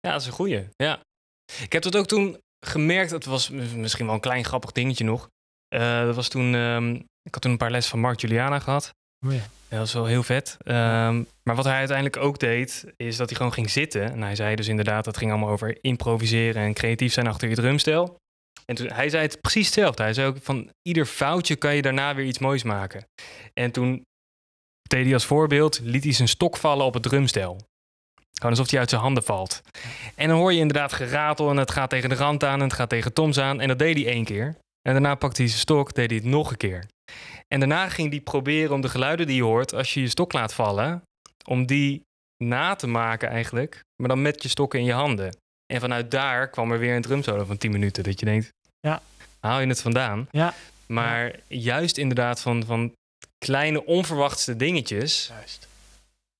Ja, 0.00 0.12
dat 0.12 0.20
is 0.20 0.26
een 0.26 0.32
goeie. 0.32 0.68
Ja. 0.76 1.00
Ik 1.62 1.72
heb 1.72 1.82
dat 1.82 1.96
ook 1.96 2.06
toen 2.06 2.38
gemerkt. 2.66 3.10
Het 3.10 3.24
was 3.24 3.48
misschien 3.50 4.06
wel 4.06 4.14
een 4.14 4.20
klein 4.20 4.44
grappig 4.44 4.72
dingetje 4.72 5.04
nog. 5.04 5.28
Uh, 5.74 6.00
dat 6.00 6.14
was 6.14 6.28
toen, 6.28 6.54
um, 6.54 6.94
ik 7.22 7.34
had 7.34 7.42
toen 7.42 7.50
een 7.50 7.56
paar 7.58 7.70
lessen 7.70 7.90
van 7.90 8.00
Mark 8.00 8.20
Juliana 8.20 8.58
gehad. 8.58 8.94
Oh 9.26 9.32
ja. 9.32 9.48
Dat 9.68 9.78
was 9.78 9.92
wel 9.92 10.06
heel 10.06 10.22
vet. 10.22 10.56
Um, 10.64 11.26
maar 11.42 11.54
wat 11.54 11.64
hij 11.64 11.76
uiteindelijk 11.76 12.16
ook 12.16 12.38
deed, 12.38 12.84
is 12.96 13.16
dat 13.16 13.28
hij 13.28 13.36
gewoon 13.36 13.52
ging 13.52 13.70
zitten. 13.70 14.12
En 14.12 14.22
hij 14.22 14.34
zei 14.34 14.56
dus 14.56 14.68
inderdaad, 14.68 15.04
dat 15.04 15.16
ging 15.16 15.30
allemaal 15.30 15.50
over 15.50 15.78
improviseren 15.80 16.62
en 16.62 16.74
creatief 16.74 17.12
zijn 17.12 17.26
achter 17.26 17.48
je 17.48 17.54
drumstel. 17.54 18.16
En 18.64 18.74
toen, 18.74 18.90
hij 18.92 19.08
zei 19.08 19.22
het 19.22 19.40
precies 19.40 19.64
hetzelfde. 19.64 20.02
Hij 20.02 20.14
zei 20.14 20.26
ook 20.26 20.36
van 20.42 20.70
ieder 20.82 21.06
foutje 21.06 21.56
kan 21.56 21.74
je 21.74 21.82
daarna 21.82 22.14
weer 22.14 22.26
iets 22.26 22.38
moois 22.38 22.62
maken. 22.62 23.06
En 23.52 23.70
toen 23.70 24.04
deed 24.86 25.04
hij 25.04 25.14
als 25.14 25.24
voorbeeld, 25.24 25.80
liet 25.82 26.04
hij 26.04 26.12
zijn 26.12 26.28
stok 26.28 26.56
vallen 26.56 26.86
op 26.86 26.94
het 26.94 27.02
drumstel. 27.02 27.60
Gewoon 28.32 28.50
alsof 28.50 28.70
hij 28.70 28.78
uit 28.80 28.90
zijn 28.90 29.00
handen 29.00 29.22
valt. 29.22 29.62
En 30.14 30.28
dan 30.28 30.36
hoor 30.36 30.52
je 30.52 30.60
inderdaad 30.60 30.92
geratel 30.92 31.50
en 31.50 31.56
het 31.56 31.70
gaat 31.70 31.90
tegen 31.90 32.08
de 32.08 32.14
rand 32.14 32.44
aan 32.44 32.58
en 32.58 32.66
het 32.66 32.72
gaat 32.72 32.88
tegen 32.88 33.12
Toms 33.12 33.38
aan. 33.38 33.60
En 33.60 33.68
dat 33.68 33.78
deed 33.78 33.96
hij 33.96 34.06
één 34.06 34.24
keer. 34.24 34.56
En 34.82 34.92
daarna 34.92 35.14
pakte 35.14 35.40
hij 35.40 35.50
zijn 35.50 35.60
stok, 35.60 35.94
deed 35.94 36.10
hij 36.10 36.18
het 36.18 36.28
nog 36.28 36.50
een 36.50 36.56
keer. 36.56 36.86
En 37.48 37.58
daarna 37.58 37.88
ging 37.88 38.10
hij 38.10 38.20
proberen 38.20 38.74
om 38.74 38.80
de 38.80 38.88
geluiden 38.88 39.26
die 39.26 39.36
je 39.36 39.42
hoort 39.42 39.74
als 39.74 39.94
je 39.94 40.00
je 40.00 40.08
stok 40.08 40.32
laat 40.32 40.54
vallen, 40.54 41.02
om 41.44 41.66
die 41.66 42.02
na 42.44 42.74
te 42.74 42.86
maken 42.86 43.28
eigenlijk, 43.28 43.80
maar 43.96 44.08
dan 44.08 44.22
met 44.22 44.42
je 44.42 44.48
stokken 44.48 44.78
in 44.78 44.84
je 44.84 44.92
handen. 44.92 45.36
En 45.72 45.80
vanuit 45.80 46.10
daar 46.10 46.48
kwam 46.48 46.72
er 46.72 46.78
weer 46.78 46.96
een 46.96 47.02
drumsolo 47.02 47.44
van 47.44 47.58
10 47.58 47.70
minuten. 47.70 48.04
Dat 48.04 48.20
je 48.20 48.26
denkt, 48.26 48.52
ja. 48.80 49.02
haal 49.40 49.60
je 49.60 49.66
het 49.66 49.82
vandaan? 49.82 50.28
Ja. 50.30 50.54
Maar 50.86 51.34
juist 51.46 51.98
inderdaad 51.98 52.40
van, 52.40 52.64
van 52.64 52.92
kleine 53.38 53.86
onverwachte 53.86 54.56
dingetjes. 54.56 55.26
Juist. 55.28 55.66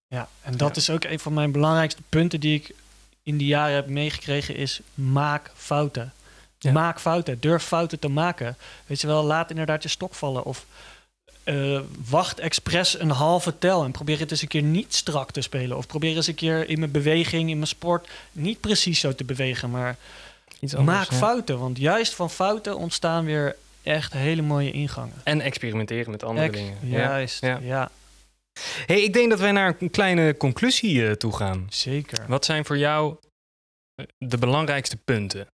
Ja, 0.09 0.29
en 0.43 0.57
dat 0.57 0.77
is 0.77 0.91
ook 0.91 1.05
een 1.05 1.19
van 1.19 1.35
mijn 1.35 1.53
belangrijkste 1.53 2.03
punten 2.09 2.41
die 2.41 2.55
ik 2.55 2.75
in 3.23 3.37
die 3.37 3.47
jaren 3.47 3.75
heb 3.75 3.87
meegekregen, 3.87 4.57
is 4.57 4.81
maak 4.95 5.51
fouten. 5.55 6.13
Maak 6.73 7.01
fouten, 7.01 7.41
durf 7.41 7.63
fouten 7.65 7.99
te 7.99 8.09
maken. 8.09 8.57
Weet 8.87 9.01
je 9.01 9.07
wel, 9.07 9.25
laat 9.25 9.51
inderdaad 9.51 9.83
je 9.83 9.89
stok 9.89 10.15
vallen. 10.15 10.45
Of 10.45 10.67
uh, 11.45 11.81
wacht 12.09 12.39
expres 12.39 12.99
een 12.99 13.11
halve 13.11 13.59
tel 13.59 13.85
en 13.85 13.91
probeer 13.91 14.19
het 14.19 14.31
eens 14.31 14.43
een 14.43 14.49
keer 14.49 14.63
niet 14.63 14.95
strak 14.95 15.31
te 15.31 15.41
spelen. 15.41 15.77
Of 15.77 15.87
probeer 15.87 16.17
eens 16.17 16.27
een 16.27 16.35
keer 16.35 16.69
in 16.69 16.79
mijn 16.79 16.91
beweging, 16.91 17.51
in 17.51 17.57
mijn 17.57 17.69
sport, 17.69 18.09
niet 18.33 18.61
precies 18.61 19.01
zo 19.01 19.15
te 19.15 19.25
bewegen, 19.25 19.71
maar 19.71 19.97
Iets 20.61 20.75
anders, 20.75 20.99
maak 20.99 21.13
fouten. 21.13 21.59
Want 21.59 21.79
juist 21.79 22.15
van 22.15 22.31
fouten 22.31 22.77
ontstaan 22.77 23.25
weer 23.25 23.57
echt 23.87 24.13
hele 24.13 24.43
mooie 24.43 24.71
ingangen. 24.71 25.15
En 25.25 25.41
experimenteren 25.41 26.11
met 26.11 26.23
andere 26.23 26.51
dingen. 26.51 26.77
Juist, 26.83 27.41
ja. 27.41 27.59
ja. 27.63 27.91
Hey, 28.87 29.03
ik 29.03 29.13
denk 29.13 29.31
dat 29.31 29.41
wij 29.41 29.53
naar 29.53 29.77
een 29.79 29.91
kleine 29.91 30.37
conclusie 30.37 30.95
uh, 30.95 31.13
toe 31.13 31.37
gaan. 31.37 31.67
Zeker. 31.69 32.25
Wat 32.29 32.45
zijn 32.45 32.65
voor 32.65 32.79
jou 32.79 33.17
eh, 33.95 34.07
de 34.19 34.39
belangrijkste 34.39 34.97
punten 34.97 35.47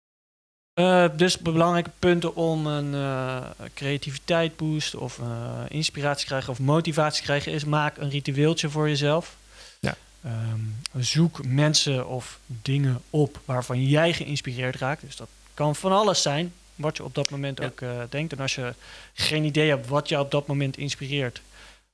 Uh, 0.80 1.08
dus 1.16 1.38
belangrijke 1.38 1.90
punten 1.98 2.34
om 2.36 2.66
een 2.66 2.94
uh, 2.94 3.50
creativiteit 3.74 4.56
boost 4.56 4.94
of 4.94 5.20
inspiratie 5.68 6.26
krijgen 6.26 6.50
of 6.50 6.58
motivatie 6.58 7.22
krijgen 7.22 7.52
is 7.52 7.64
maak 7.64 7.96
een 7.96 8.10
ritueeltje 8.10 8.68
voor 8.68 8.88
jezelf. 8.88 9.36
Ja. 9.80 9.96
Um, 10.24 10.76
zoek 11.02 11.44
mensen 11.46 12.08
of 12.08 12.38
dingen 12.46 13.02
op 13.10 13.40
waarvan 13.44 13.84
jij 13.84 14.12
geïnspireerd 14.12 14.76
raakt. 14.76 15.00
Dus 15.00 15.16
dat 15.16 15.28
kan 15.54 15.76
van 15.76 15.92
alles 15.92 16.22
zijn 16.22 16.52
wat 16.82 16.96
je 16.96 17.04
op 17.04 17.14
dat 17.14 17.30
moment 17.30 17.58
ja. 17.58 17.64
ook 17.64 18.10
denkt. 18.10 18.32
En 18.32 18.40
als 18.40 18.54
je 18.54 18.74
geen 19.12 19.44
idee 19.44 19.68
hebt 19.68 19.86
wat 19.88 20.08
je 20.08 20.18
op 20.18 20.30
dat 20.30 20.46
moment 20.46 20.76
inspireert, 20.76 21.40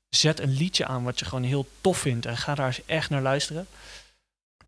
zet 0.08 0.40
een 0.40 0.52
liedje 0.52 0.86
aan 0.86 1.02
wat 1.02 1.18
je 1.18 1.24
gewoon 1.24 1.44
heel 1.44 1.68
tof 1.80 1.98
vindt 1.98 2.26
en 2.26 2.36
ga 2.36 2.54
daar 2.54 2.66
eens 2.66 2.84
echt 2.86 3.10
naar 3.10 3.22
luisteren. 3.22 3.66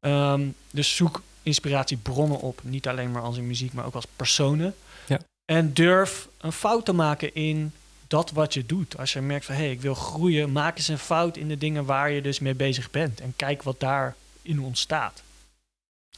Um, 0.00 0.54
dus 0.70 0.96
zoek 0.96 1.22
inspiratiebronnen 1.42 2.40
op. 2.40 2.60
Niet 2.62 2.88
alleen 2.88 3.10
maar 3.10 3.22
als 3.22 3.36
in 3.36 3.46
muziek, 3.46 3.72
maar 3.72 3.84
ook 3.86 3.94
als 3.94 4.06
personen. 4.16 4.74
Ja. 5.06 5.18
En 5.44 5.72
durf 5.72 6.28
een 6.40 6.52
fout 6.52 6.84
te 6.84 6.92
maken 6.92 7.34
in 7.34 7.72
dat 8.06 8.30
wat 8.30 8.54
je 8.54 8.66
doet. 8.66 8.98
Als 8.98 9.12
je 9.12 9.20
merkt 9.20 9.44
van 9.44 9.54
hé, 9.54 9.60
hey, 9.60 9.70
ik 9.70 9.80
wil 9.80 9.94
groeien, 9.94 10.52
maak 10.52 10.76
eens 10.76 10.88
een 10.88 10.98
fout 10.98 11.36
in 11.36 11.48
de 11.48 11.58
dingen 11.58 11.84
waar 11.84 12.10
je 12.10 12.22
dus 12.22 12.38
mee 12.38 12.54
bezig 12.54 12.90
bent. 12.90 13.20
En 13.20 13.32
kijk 13.36 13.62
wat 13.62 13.80
daarin 13.80 14.60
ontstaat. 14.60 15.22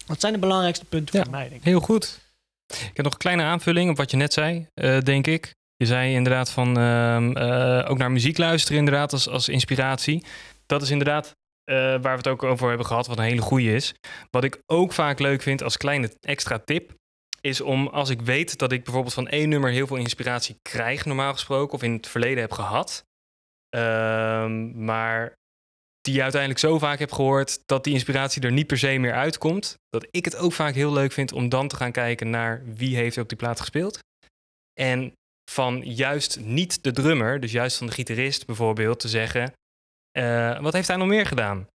Wat 0.07 0.21
zijn 0.21 0.33
de 0.33 0.39
belangrijkste 0.39 0.85
punten 0.85 1.19
ja, 1.19 1.23
voor 1.23 1.33
mij? 1.33 1.49
Denk 1.49 1.61
ik. 1.61 1.67
Heel 1.67 1.81
goed. 1.81 2.21
Ik 2.75 2.97
heb 2.97 3.05
nog 3.05 3.13
een 3.13 3.19
kleine 3.19 3.43
aanvulling 3.43 3.91
op 3.91 3.97
wat 3.97 4.11
je 4.11 4.17
net 4.17 4.33
zei, 4.33 4.67
uh, 4.75 4.99
denk 4.99 5.27
ik. 5.27 5.55
Je 5.77 5.87
zei 5.87 6.15
inderdaad 6.15 6.51
van 6.51 6.79
uh, 6.79 7.17
uh, 7.21 7.91
ook 7.91 7.99
naar 7.99 8.13
muziek 8.13 8.39
luisteren, 8.39 8.79
inderdaad, 8.79 9.13
als, 9.13 9.29
als 9.29 9.49
inspiratie. 9.49 10.25
Dat 10.67 10.83
is 10.83 10.91
inderdaad 10.91 11.37
uh, 11.71 11.77
waar 11.77 12.01
we 12.01 12.09
het 12.09 12.29
ook 12.29 12.43
over 12.43 12.69
hebben 12.69 12.87
gehad, 12.87 13.07
wat 13.07 13.19
een 13.19 13.25
hele 13.25 13.41
goede 13.41 13.75
is. 13.75 13.95
Wat 14.31 14.45
ik 14.45 14.63
ook 14.67 14.93
vaak 14.93 15.19
leuk 15.19 15.43
vind 15.43 15.63
als 15.63 15.77
kleine 15.77 16.11
extra 16.21 16.59
tip, 16.59 16.95
is 17.41 17.61
om 17.61 17.87
als 17.87 18.11
ik 18.11 18.21
weet 18.21 18.59
dat 18.59 18.73
ik 18.73 18.85
bijvoorbeeld 18.85 19.15
van 19.15 19.29
één 19.29 19.49
nummer 19.49 19.71
heel 19.71 19.87
veel 19.87 19.97
inspiratie 19.97 20.59
krijg, 20.63 21.05
normaal 21.05 21.33
gesproken, 21.33 21.75
of 21.75 21.83
in 21.83 21.93
het 21.93 22.09
verleden 22.09 22.41
heb 22.41 22.53
gehad, 22.53 23.05
uh, 23.77 24.47
maar 24.75 25.33
die 26.03 26.23
uiteindelijk 26.23 26.61
zo 26.61 26.79
vaak 26.79 26.99
heb 26.99 27.13
gehoord 27.13 27.61
dat 27.67 27.85
die 27.85 27.93
inspiratie 27.93 28.43
er 28.43 28.53
niet 28.53 28.67
per 28.67 28.79
se 28.79 28.99
meer 28.99 29.15
uitkomt, 29.15 29.75
dat 29.89 30.07
ik 30.11 30.25
het 30.25 30.37
ook 30.37 30.53
vaak 30.53 30.75
heel 30.75 30.93
leuk 30.93 31.13
vind 31.13 31.33
om 31.33 31.49
dan 31.49 31.69
te 31.69 31.77
gaan 31.77 31.93
kijken 31.93 32.31
naar 32.31 32.63
wie 32.75 32.97
heeft 32.97 33.19
op 33.19 33.29
die 33.29 33.39
plaat 33.39 33.61
gespeeld. 33.61 33.99
En 34.81 35.13
van 35.51 35.83
juist 35.85 36.41
niet 36.41 36.85
de 36.85 36.93
drummer, 36.93 37.41
dus 37.41 37.53
juist 37.53 37.77
van 37.77 37.87
de 37.87 37.93
gitarist 37.93 38.47
bijvoorbeeld, 38.47 39.01
te 39.01 39.09
zeggen: 39.09 39.53
uh, 40.19 40.61
wat 40.61 40.73
heeft 40.73 40.89
hij 40.89 40.97
nog 40.97 41.09
meer 41.09 41.27
gedaan? 41.27 41.67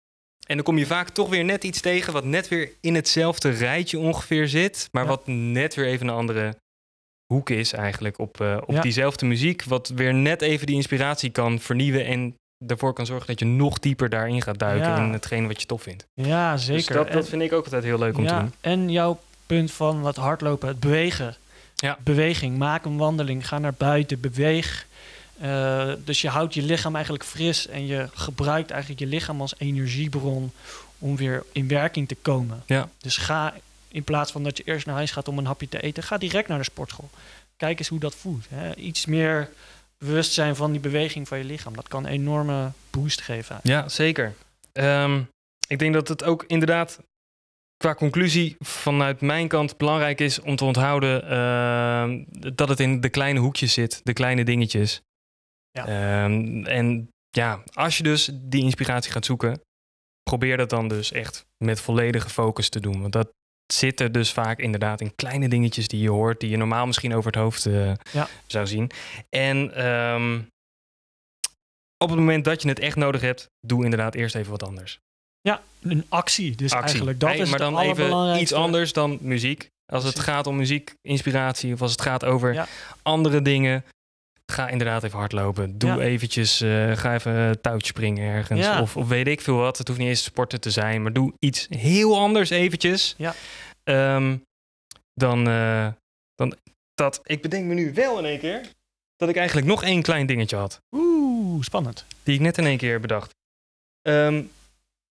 En 0.48 0.56
dan 0.56 0.66
kom 0.66 0.78
je 0.78 0.86
vaak 0.86 1.10
toch 1.10 1.30
weer 1.30 1.44
net 1.44 1.64
iets 1.64 1.82
tegen 1.82 2.14
wat 2.14 2.24
net 2.24 2.48
weer 2.48 2.72
in 2.82 2.96
hetzelfde 2.96 3.50
rijtje 3.50 4.00
ongeveer 4.00 4.48
zit, 4.48 4.88
maar 4.92 5.04
ja. 5.04 5.10
wat 5.10 5.28
net 5.28 5.76
weer 5.76 5.86
even 5.86 6.08
een 6.08 6.14
andere 6.14 6.56
hoek 7.34 7.50
is 7.50 7.74
eigenlijk 7.74 8.20
op, 8.20 8.42
uh, 8.42 8.58
op 8.66 8.76
ja. 8.76 8.82
diezelfde 8.82 9.26
muziek, 9.26 9.64
wat 9.64 9.88
weer 9.88 10.14
net 10.14 10.42
even 10.42 10.66
die 10.66 10.76
inspiratie 10.76 11.30
kan 11.30 11.60
vernieuwen 11.60 12.06
en 12.06 12.36
ervoor 12.68 12.94
kan 12.94 13.06
zorgen 13.06 13.28
dat 13.28 13.40
je 13.40 13.46
nog 13.46 13.80
dieper 13.80 14.10
daarin 14.10 14.42
gaat 14.42 14.60
duiken 14.60 14.90
ja. 14.90 14.98
in 14.98 15.14
hetgeen 15.14 15.48
wat 15.48 15.62
je 15.62 15.68
tof 15.68 15.82
vindt. 15.82 16.06
Ja, 16.14 16.58
zeker. 16.58 16.76
Dus 16.76 16.96
dat, 16.96 17.12
dat 17.12 17.30
vind 17.30 17.42
ik 17.42 17.54
ook 17.54 17.64
altijd 17.64 17.84
heel 17.84 18.00
leuk 18.00 18.18
om 18.18 18.28
te 18.28 18.34
doen. 18.34 18.54
En 18.62 18.90
jouw 18.90 19.20
punt 19.46 19.72
van 19.72 20.02
wat 20.02 20.16
hardlopen, 20.16 20.68
het 20.68 20.80
bewegen. 20.80 21.36
Ja. 21.76 21.98
Beweging, 22.04 22.58
maak 22.58 22.86
een 22.86 22.98
wandeling, 22.98 23.48
ga 23.48 23.60
naar 23.60 23.74
buiten, 23.78 24.20
beweeg. 24.20 24.86
Uh, 25.42 25.92
dus 26.04 26.22
je 26.22 26.30
houdt 26.30 26.54
je 26.54 26.62
lichaam 26.62 26.94
eigenlijk 26.94 27.24
fris 27.24 27.68
en 27.68 27.86
je 27.86 28.08
gebruikt 28.14 28.72
eigenlijk 28.72 29.02
je 29.02 29.08
lichaam 29.08 29.42
als 29.42 29.54
energiebron 29.58 30.52
om 31.00 31.16
weer 31.16 31.44
in 31.52 31.68
werking 31.68 32.08
te 32.08 32.16
komen. 32.16 32.64
Ja. 32.66 32.90
Dus 32.98 33.18
ga 33.18 33.54
in 33.88 34.04
plaats 34.04 34.32
van 34.32 34.44
dat 34.44 34.58
je 34.58 34.64
eerst 34.64 34.86
naar 34.86 34.96
huis 34.96 35.12
gaat 35.12 35.28
om 35.28 35.38
een 35.38 35.46
hapje 35.46 35.70
te 35.70 35.82
eten, 35.82 36.04
ga 36.04 36.18
direct 36.18 36.48
naar 36.48 36.58
de 36.58 36.64
sportschool. 36.64 37.10
Kijk 37.58 37.80
eens 37.80 37.88
hoe 37.88 38.00
dat 38.00 38.16
voelt. 38.16 38.46
Hè. 38.50 38.76
Iets 38.76 39.06
meer 39.06 39.50
bewustzijn 39.98 40.56
van 40.56 40.72
die 40.72 40.80
beweging 40.80 41.28
van 41.28 41.38
je 41.38 41.44
lichaam. 41.44 41.76
Dat 41.76 41.88
kan 41.88 42.06
een 42.06 42.12
enorme 42.12 42.72
boost 42.90 43.22
geven. 43.22 43.56
Eigenlijk. 43.56 43.84
Ja, 43.84 43.90
zeker. 43.90 44.34
Um, 44.74 45.30
ik 45.68 45.80
denk 45.80 45.94
dat 45.94 46.08
het 46.08 46.24
ook 46.24 46.44
inderdaad 46.48 47.00
qua 47.78 47.94
conclusie 47.94 48.56
vanuit 48.60 49.22
mijn 49.22 49.48
kant 49.48 49.78
belangrijk 49.78 50.20
is 50.20 50.40
om 50.40 50.56
te 50.56 50.66
onthouden 50.66 51.24
uh, 51.24 52.26
dat 52.56 52.70
het 52.70 52.80
in 52.80 53.02
de 53.02 53.10
kleine 53.10 53.40
hoekjes 53.40 53.74
zit, 53.74 54.02
de 54.04 54.14
kleine 54.14 54.44
dingetjes. 54.44 55.02
Ja. 55.72 56.24
Um, 56.24 56.66
en 56.66 57.10
ja, 57.30 57.64
als 57.74 57.98
je 57.98 58.04
dus 58.04 58.30
die 58.34 58.64
inspiratie 58.64 59.12
gaat 59.12 59.26
zoeken, 59.26 59.62
probeer 60.24 60.58
dat 60.58 60.70
dan 60.70 60.88
dus 60.88 61.12
echt 61.12 61.46
met 61.58 61.82
volledige 61.82 62.30
focus 62.30 62.70
te 62.70 62.80
doen. 62.80 63.02
Want 63.02 63.14
dat 63.14 63.34
zit 63.74 64.00
er 64.00 64.12
dus 64.12 64.34
vaak 64.34 64.60
inderdaad 64.60 65.02
in 65.02 65.16
kleine 65.16 65.50
dingetjes 65.50 65.88
die 65.88 66.02
je 66.02 66.10
hoort, 66.10 66.40
die 66.40 66.50
je 66.50 66.58
normaal 66.58 66.86
misschien 66.86 67.16
over 67.16 67.32
het 67.32 67.42
hoofd 67.42 67.66
uh, 67.66 67.92
ja. 68.12 68.28
zou 68.48 68.68
zien. 68.68 68.92
En 69.30 69.88
um, 69.88 70.48
op 71.98 72.10
het 72.10 72.20
moment 72.20 72.46
dat 72.46 72.62
je 72.62 72.70
het 72.70 72.80
echt 72.80 72.96
nodig 72.96 73.22
hebt, 73.22 73.50
doe 73.60 73.84
inderdaad 73.84 74.16
eerst 74.16 74.36
even 74.36 74.52
wat 74.52 74.64
anders. 74.64 75.00
Ja, 75.42 75.62
een 75.82 76.06
actie. 76.10 76.56
Dus 76.56 76.72
actie. 76.72 76.88
eigenlijk 76.88 77.20
dat 77.20 77.30
nee, 77.30 77.40
is 77.42 77.50
maar 77.50 77.60
dan 77.60 77.80
even 77.80 78.40
iets 78.40 78.54
anders 78.54 78.94
dan 78.94 79.18
muziek. 79.22 79.70
Als 79.92 80.04
het 80.04 80.20
gaat 80.20 80.48
om 80.48 80.56
muziek, 80.56 80.94
inspiratie, 81.02 81.74
of 81.74 81.82
als 81.82 81.92
het 81.92 82.02
gaat 82.02 82.26
over 82.26 82.54
Ja. 82.54 82.68
andere 83.02 83.42
dingen, 83.42 83.86
ga 84.52 84.68
inderdaad 84.70 85.04
even 85.04 85.20
hardlopen. 85.20 85.78
Doe 85.78 85.90
Ja. 85.90 86.00
eventjes, 86.00 86.62
eh, 86.62 86.92
ga 86.98 87.14
even 87.14 87.62
touwtje 87.62 87.88
springen 87.88 88.30
ergens. 88.34 88.60
Ja. 88.60 88.82
Of, 88.82 88.98
of 88.98 89.08
weet 89.08 89.28
ik 89.28 89.42
veel 89.42 89.56
wat. 89.58 89.78
Het 89.78 89.88
hoeft 89.88 90.00
niet 90.00 90.10
eens 90.10 90.24
sporten 90.24 90.62
te 90.62 90.72
zijn, 90.72 91.02
maar 91.02 91.14
doe 91.14 91.34
iets 91.40 91.68
heel 91.70 92.18
anders 92.20 92.50
eventjes. 92.50 93.14
Ja. 93.18 93.34
Ehm, 93.84 94.38
dan, 95.14 95.48
eh, 95.48 95.88
dan 96.36 96.56
dat. 96.94 97.20
Ik 97.24 97.42
bedenk 97.42 97.66
me 97.66 97.74
nu 97.74 97.94
wel 97.94 98.20
in 98.20 98.26
één 98.26 98.40
keer 98.40 98.62
dat 99.16 99.30
ik 99.30 99.36
eigenlijk 99.36 99.68
nog 99.68 99.84
één 99.84 100.02
klein 100.02 100.26
dingetje 100.26 100.56
had. 100.56 100.80
Oeh, 100.96 101.64
spannend. 101.64 102.06
Die 102.24 102.36
ik 102.36 102.42
net 102.42 102.58
in 102.58 102.66
één 102.66 102.78
keer 102.78 103.00
bedacht. 103.00 103.32
Ehm, 104.02 104.44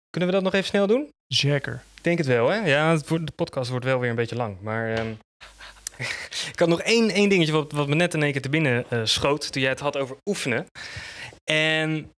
kunnen 0.10 0.30
we 0.30 0.36
dat 0.36 0.44
nog 0.44 0.54
even 0.54 0.68
snel 0.68 0.88
doen? 0.88 1.10
Zeker. 1.28 1.84
Ik 1.96 2.04
denk 2.04 2.18
het 2.18 2.28
wel, 2.28 2.48
hè? 2.50 2.56
Ja, 2.58 2.96
de 2.96 3.32
podcast 3.36 3.70
wordt 3.70 3.86
wel 3.86 4.00
weer 4.00 4.10
een 4.10 4.16
beetje 4.16 4.36
lang. 4.36 4.58
Maar 4.62 4.94
ehm, 4.94 5.14
ik 6.52 6.60
had 6.60 6.68
nog 6.68 6.82
één, 6.82 7.10
één 7.10 7.30
dingetje 7.30 7.54
wat, 7.54 7.72
wat 7.72 7.88
me 7.88 7.96
net 7.96 8.14
in 8.14 8.24
één 8.24 8.32
keer 8.32 8.42
te 8.42 8.50
binnen 8.50 8.86
eh, 8.90 9.02
schoot 9.04 9.52
toen 9.52 9.62
jij 9.62 9.72
het 9.72 9.80
had 9.80 9.98
over 9.98 10.18
oefenen. 10.26 10.66
En 11.44 12.12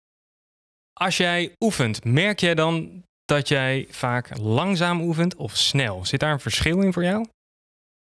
als 0.93 1.17
jij 1.17 1.51
oefent, 1.59 2.03
merk 2.03 2.39
jij 2.39 2.55
dan 2.55 3.03
dat 3.25 3.47
jij 3.47 3.87
vaak 3.89 4.37
langzaam 4.37 5.01
oefent 5.01 5.35
of 5.35 5.57
snel? 5.57 6.05
Zit 6.05 6.19
daar 6.19 6.31
een 6.31 6.39
verschil 6.39 6.81
in 6.81 6.93
voor 6.93 7.03
jou? 7.03 7.25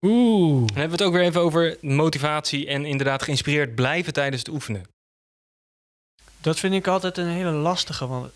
Oeh. 0.05 0.67
Dan 0.67 0.77
hebben 0.77 0.97
we 0.97 1.03
het 1.03 1.03
ook 1.03 1.13
weer 1.13 1.23
even 1.23 1.41
over 1.41 1.77
motivatie 1.81 2.67
en 2.67 2.85
inderdaad 2.85 3.23
geïnspireerd 3.23 3.75
blijven 3.75 4.13
tijdens 4.13 4.41
het 4.41 4.53
oefenen. 4.53 4.85
Dat 6.41 6.59
vind 6.59 6.73
ik 6.73 6.87
altijd 6.87 7.17
een 7.17 7.27
hele 7.27 7.51
lastige. 7.51 8.07
Want 8.07 8.31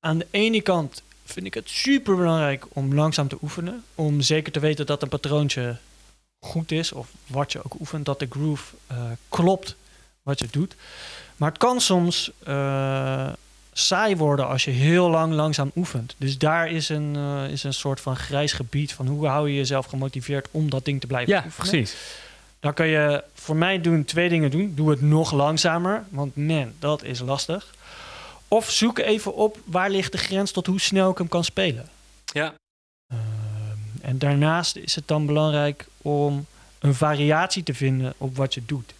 aan 0.00 0.18
de 0.18 0.26
ene 0.30 0.60
kant 0.60 1.02
vind 1.24 1.46
ik 1.46 1.54
het 1.54 1.68
super 1.68 2.16
belangrijk 2.16 2.66
om 2.68 2.94
langzaam 2.94 3.28
te 3.28 3.38
oefenen. 3.42 3.84
Om 3.94 4.20
zeker 4.20 4.52
te 4.52 4.60
weten 4.60 4.86
dat 4.86 5.02
een 5.02 5.08
patroontje 5.08 5.78
goed 6.44 6.72
is. 6.72 6.92
Of 6.92 7.08
wat 7.26 7.52
je 7.52 7.64
ook 7.64 7.80
oefent, 7.80 8.04
dat 8.04 8.18
de 8.18 8.26
groove 8.30 8.74
eh, 8.86 8.96
klopt 9.28 9.76
wat 10.22 10.38
je 10.38 10.48
doet. 10.50 10.74
Maar 11.36 11.48
het 11.48 11.58
kan 11.58 11.80
soms 11.80 12.30
eh, 12.44 13.28
saai 13.72 14.16
worden 14.16 14.48
als 14.48 14.64
je 14.64 14.70
heel 14.70 15.10
lang 15.10 15.32
langzaam 15.32 15.70
oefent. 15.76 16.14
Dus 16.18 16.38
daar 16.38 16.70
is 16.70 16.88
een, 16.88 17.16
eh, 17.16 17.50
is 17.50 17.62
een 17.62 17.74
soort 17.74 18.00
van 18.00 18.16
grijs 18.16 18.52
gebied 18.52 18.92
van 18.92 19.06
hoe 19.06 19.26
hou 19.26 19.48
je 19.48 19.56
jezelf 19.56 19.86
gemotiveerd 19.86 20.48
om 20.50 20.70
dat 20.70 20.84
ding 20.84 21.00
te 21.00 21.06
blijven 21.06 21.34
oefenen. 21.34 21.56
precies. 21.56 21.96
Dan 22.60 22.74
kan 22.74 22.86
je 22.86 23.24
voor 23.34 23.56
mij 23.56 23.80
doen 23.80 24.04
twee 24.04 24.28
dingen 24.28 24.50
doen. 24.50 24.72
Doe 24.74 24.90
het 24.90 25.00
nog 25.00 25.32
langzamer, 25.32 26.04
want 26.08 26.36
man, 26.36 26.72
dat 26.78 27.02
is 27.02 27.20
lastig. 27.20 27.74
Of 28.48 28.70
zoek 28.70 28.98
even 28.98 29.34
op 29.34 29.58
waar 29.64 29.90
ligt 29.90 30.12
de 30.12 30.18
grens 30.18 30.50
tot 30.50 30.66
hoe 30.66 30.80
snel 30.80 31.10
ik 31.10 31.18
hem 31.18 31.28
kan 31.28 31.44
spelen. 31.44 31.88
Ja. 32.24 32.54
En 34.04 34.18
daarnaast 34.18 34.76
is 34.76 34.94
het 34.94 35.08
dan 35.08 35.26
belangrijk 35.26 35.86
om 36.02 36.46
een 36.78 36.94
variatie 36.94 37.62
te 37.62 37.74
vinden 37.74 38.14
op 38.16 38.36
wat 38.36 38.54
je 38.54 38.62
doet. 38.66 38.94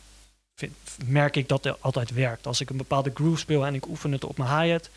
Vind, 0.55 0.73
merk 1.07 1.37
ik 1.37 1.49
dat 1.49 1.65
het 1.65 1.83
altijd 1.83 2.11
werkt. 2.11 2.47
Als 2.47 2.61
ik 2.61 2.71
een 2.71 2.77
bepaalde 2.77 3.11
groove 3.15 3.39
speel 3.39 3.67
en 3.67 3.75
ik 3.75 3.87
oefen 3.89 4.13
het 4.13 4.25
op 4.25 4.37
mijn 4.39 4.61
hi-hat 4.61 4.91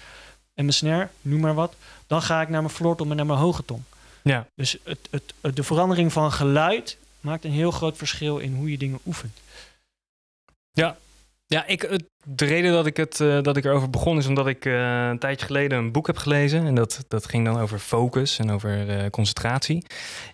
en 0.54 0.64
mijn 0.66 0.74
snare, 0.74 1.10
noem 1.22 1.40
maar 1.40 1.54
wat, 1.54 1.76
dan 2.08 2.22
ga 2.22 2.42
ik 2.42 2.50
naar 2.50 2.62
mijn 2.62 2.74
floortom 2.74 3.10
en 3.12 3.18
naar 3.18 3.26
mijn 3.26 3.40
hoge 3.40 3.66
tom. 3.66 3.84
Ja. 4.22 4.48
Dus 4.56 4.78
het, 4.84 5.08
het, 5.12 5.34
het- 5.42 5.56
de 5.56 5.64
verandering 5.64 6.14
van 6.14 6.32
geluid 6.32 6.98
maakt 7.20 7.46
een 7.46 7.52
heel 7.52 7.72
groot 7.72 7.98
verschil 7.98 8.38
in 8.38 8.56
hoe 8.56 8.72
je 8.72 8.78
dingen 8.78 9.00
oefent. 9.06 9.38
Ja, 10.72 10.98
ik, 11.48 11.82
het- 11.82 12.10
de 12.30 12.46
reden 12.46 12.72
dat 12.72 12.86
ik, 12.86 12.98
het, 12.98 13.20
eh, 13.22 13.42
dat 13.42 13.58
ik 13.58 13.66
erover 13.66 13.90
begon 13.90 14.18
is 14.18 14.28
omdat 14.28 14.48
ik 14.48 14.66
eh, 14.66 15.08
een 15.08 15.20
tijdje 15.20 15.46
geleden 15.46 15.78
een 15.78 15.92
boek 15.92 16.08
heb 16.08 16.18
gelezen. 16.18 16.66
En 16.66 16.76
dat, 16.76 17.06
dat 17.08 17.26
ging 17.26 17.46
dan 17.46 17.60
over 17.60 17.80
focus 17.80 18.40
en 18.40 18.50
over 18.52 18.90
eh, 18.90 19.10
concentratie. 19.10 19.86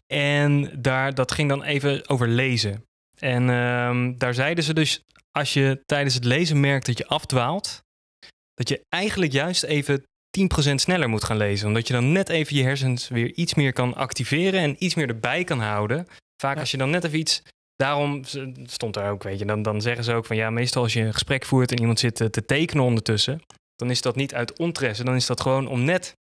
En 0.07 0.82
daar, 0.82 1.14
dat 1.14 1.32
ging 1.32 1.49
dan 1.49 1.64
even 1.64 2.09
over 2.09 2.28
lezen. 2.28 2.84
En 3.20 3.49
ehm, 3.49 4.14
daar 4.18 4.34
zeiden 4.34 4.64
ze 4.64 4.74
dus, 4.74 5.01
als 5.32 5.53
je 5.53 5.82
tijdens 5.86 6.14
het 6.16 6.24
lezen 6.26 6.59
merkt 6.59 6.86
dat 6.86 6.97
je 6.97 7.07
afdwaalt, 7.07 7.84
dat 8.53 8.70
je 8.70 8.86
eigenlijk 8.89 9.32
juist 9.32 9.64
even 9.64 10.03
10% 10.72 10.76
sneller 10.76 11.09
moet 11.09 11.24
gaan 11.24 11.38
lezen. 11.38 11.68
Omdat 11.68 11.88
je 11.88 11.93
dan 11.93 12.11
net 12.11 12.30
even 12.30 12.55
je 12.55 12.64
hersens 12.64 13.07
weer 13.07 13.34
iets 13.34 13.53
meer 13.53 13.74
kan 13.74 13.95
activeren 13.95 14.59
en 14.59 14.76
iets 14.84 14.95
meer 14.95 15.07
erbij 15.07 15.43
kan 15.43 15.59
houden 15.59 16.07
Vaak 16.41 16.53
Ja. 16.55 16.59
als 16.59 16.72
je 16.72 16.78
dan 16.78 16.89
net 16.89 17.03
even 17.03 17.20
iets... 17.20 17.41
Daarom 17.76 18.22
stond 18.66 18.96
er 18.96 19.10
ook, 19.10 19.24
weet 19.24 19.40
je, 19.40 19.46
dan, 19.46 19.62
dan 19.62 19.82
zeggen 19.82 20.04
ze 20.04 20.14
ook 20.14 20.26
van... 20.26 20.36
Ja, 20.36 20.50
meestal 20.50 20.84
als 20.84 20.94
je 20.94 21.02
een 21.02 21.14
gesprek 21.14 21.46
voert 21.46 21.72
en 21.72 21.80
iemand 21.80 22.00
zit 22.00 22.22
eh, 22.22 22.28
te 22.28 22.46
tekenen 22.46 22.84
ondertussen... 22.84 23.42
dan 23.76 23.90
is 23.90 24.02
dat 24.02 24.16
niet 24.16 24.34
uit 24.34 24.58
ontresse. 24.60 25.04
Dan 25.04 25.16
is 25.16 25.26
dat 25.26 25.42
gewoon 25.42 25.68
om 25.68 25.84
net 25.84 26.16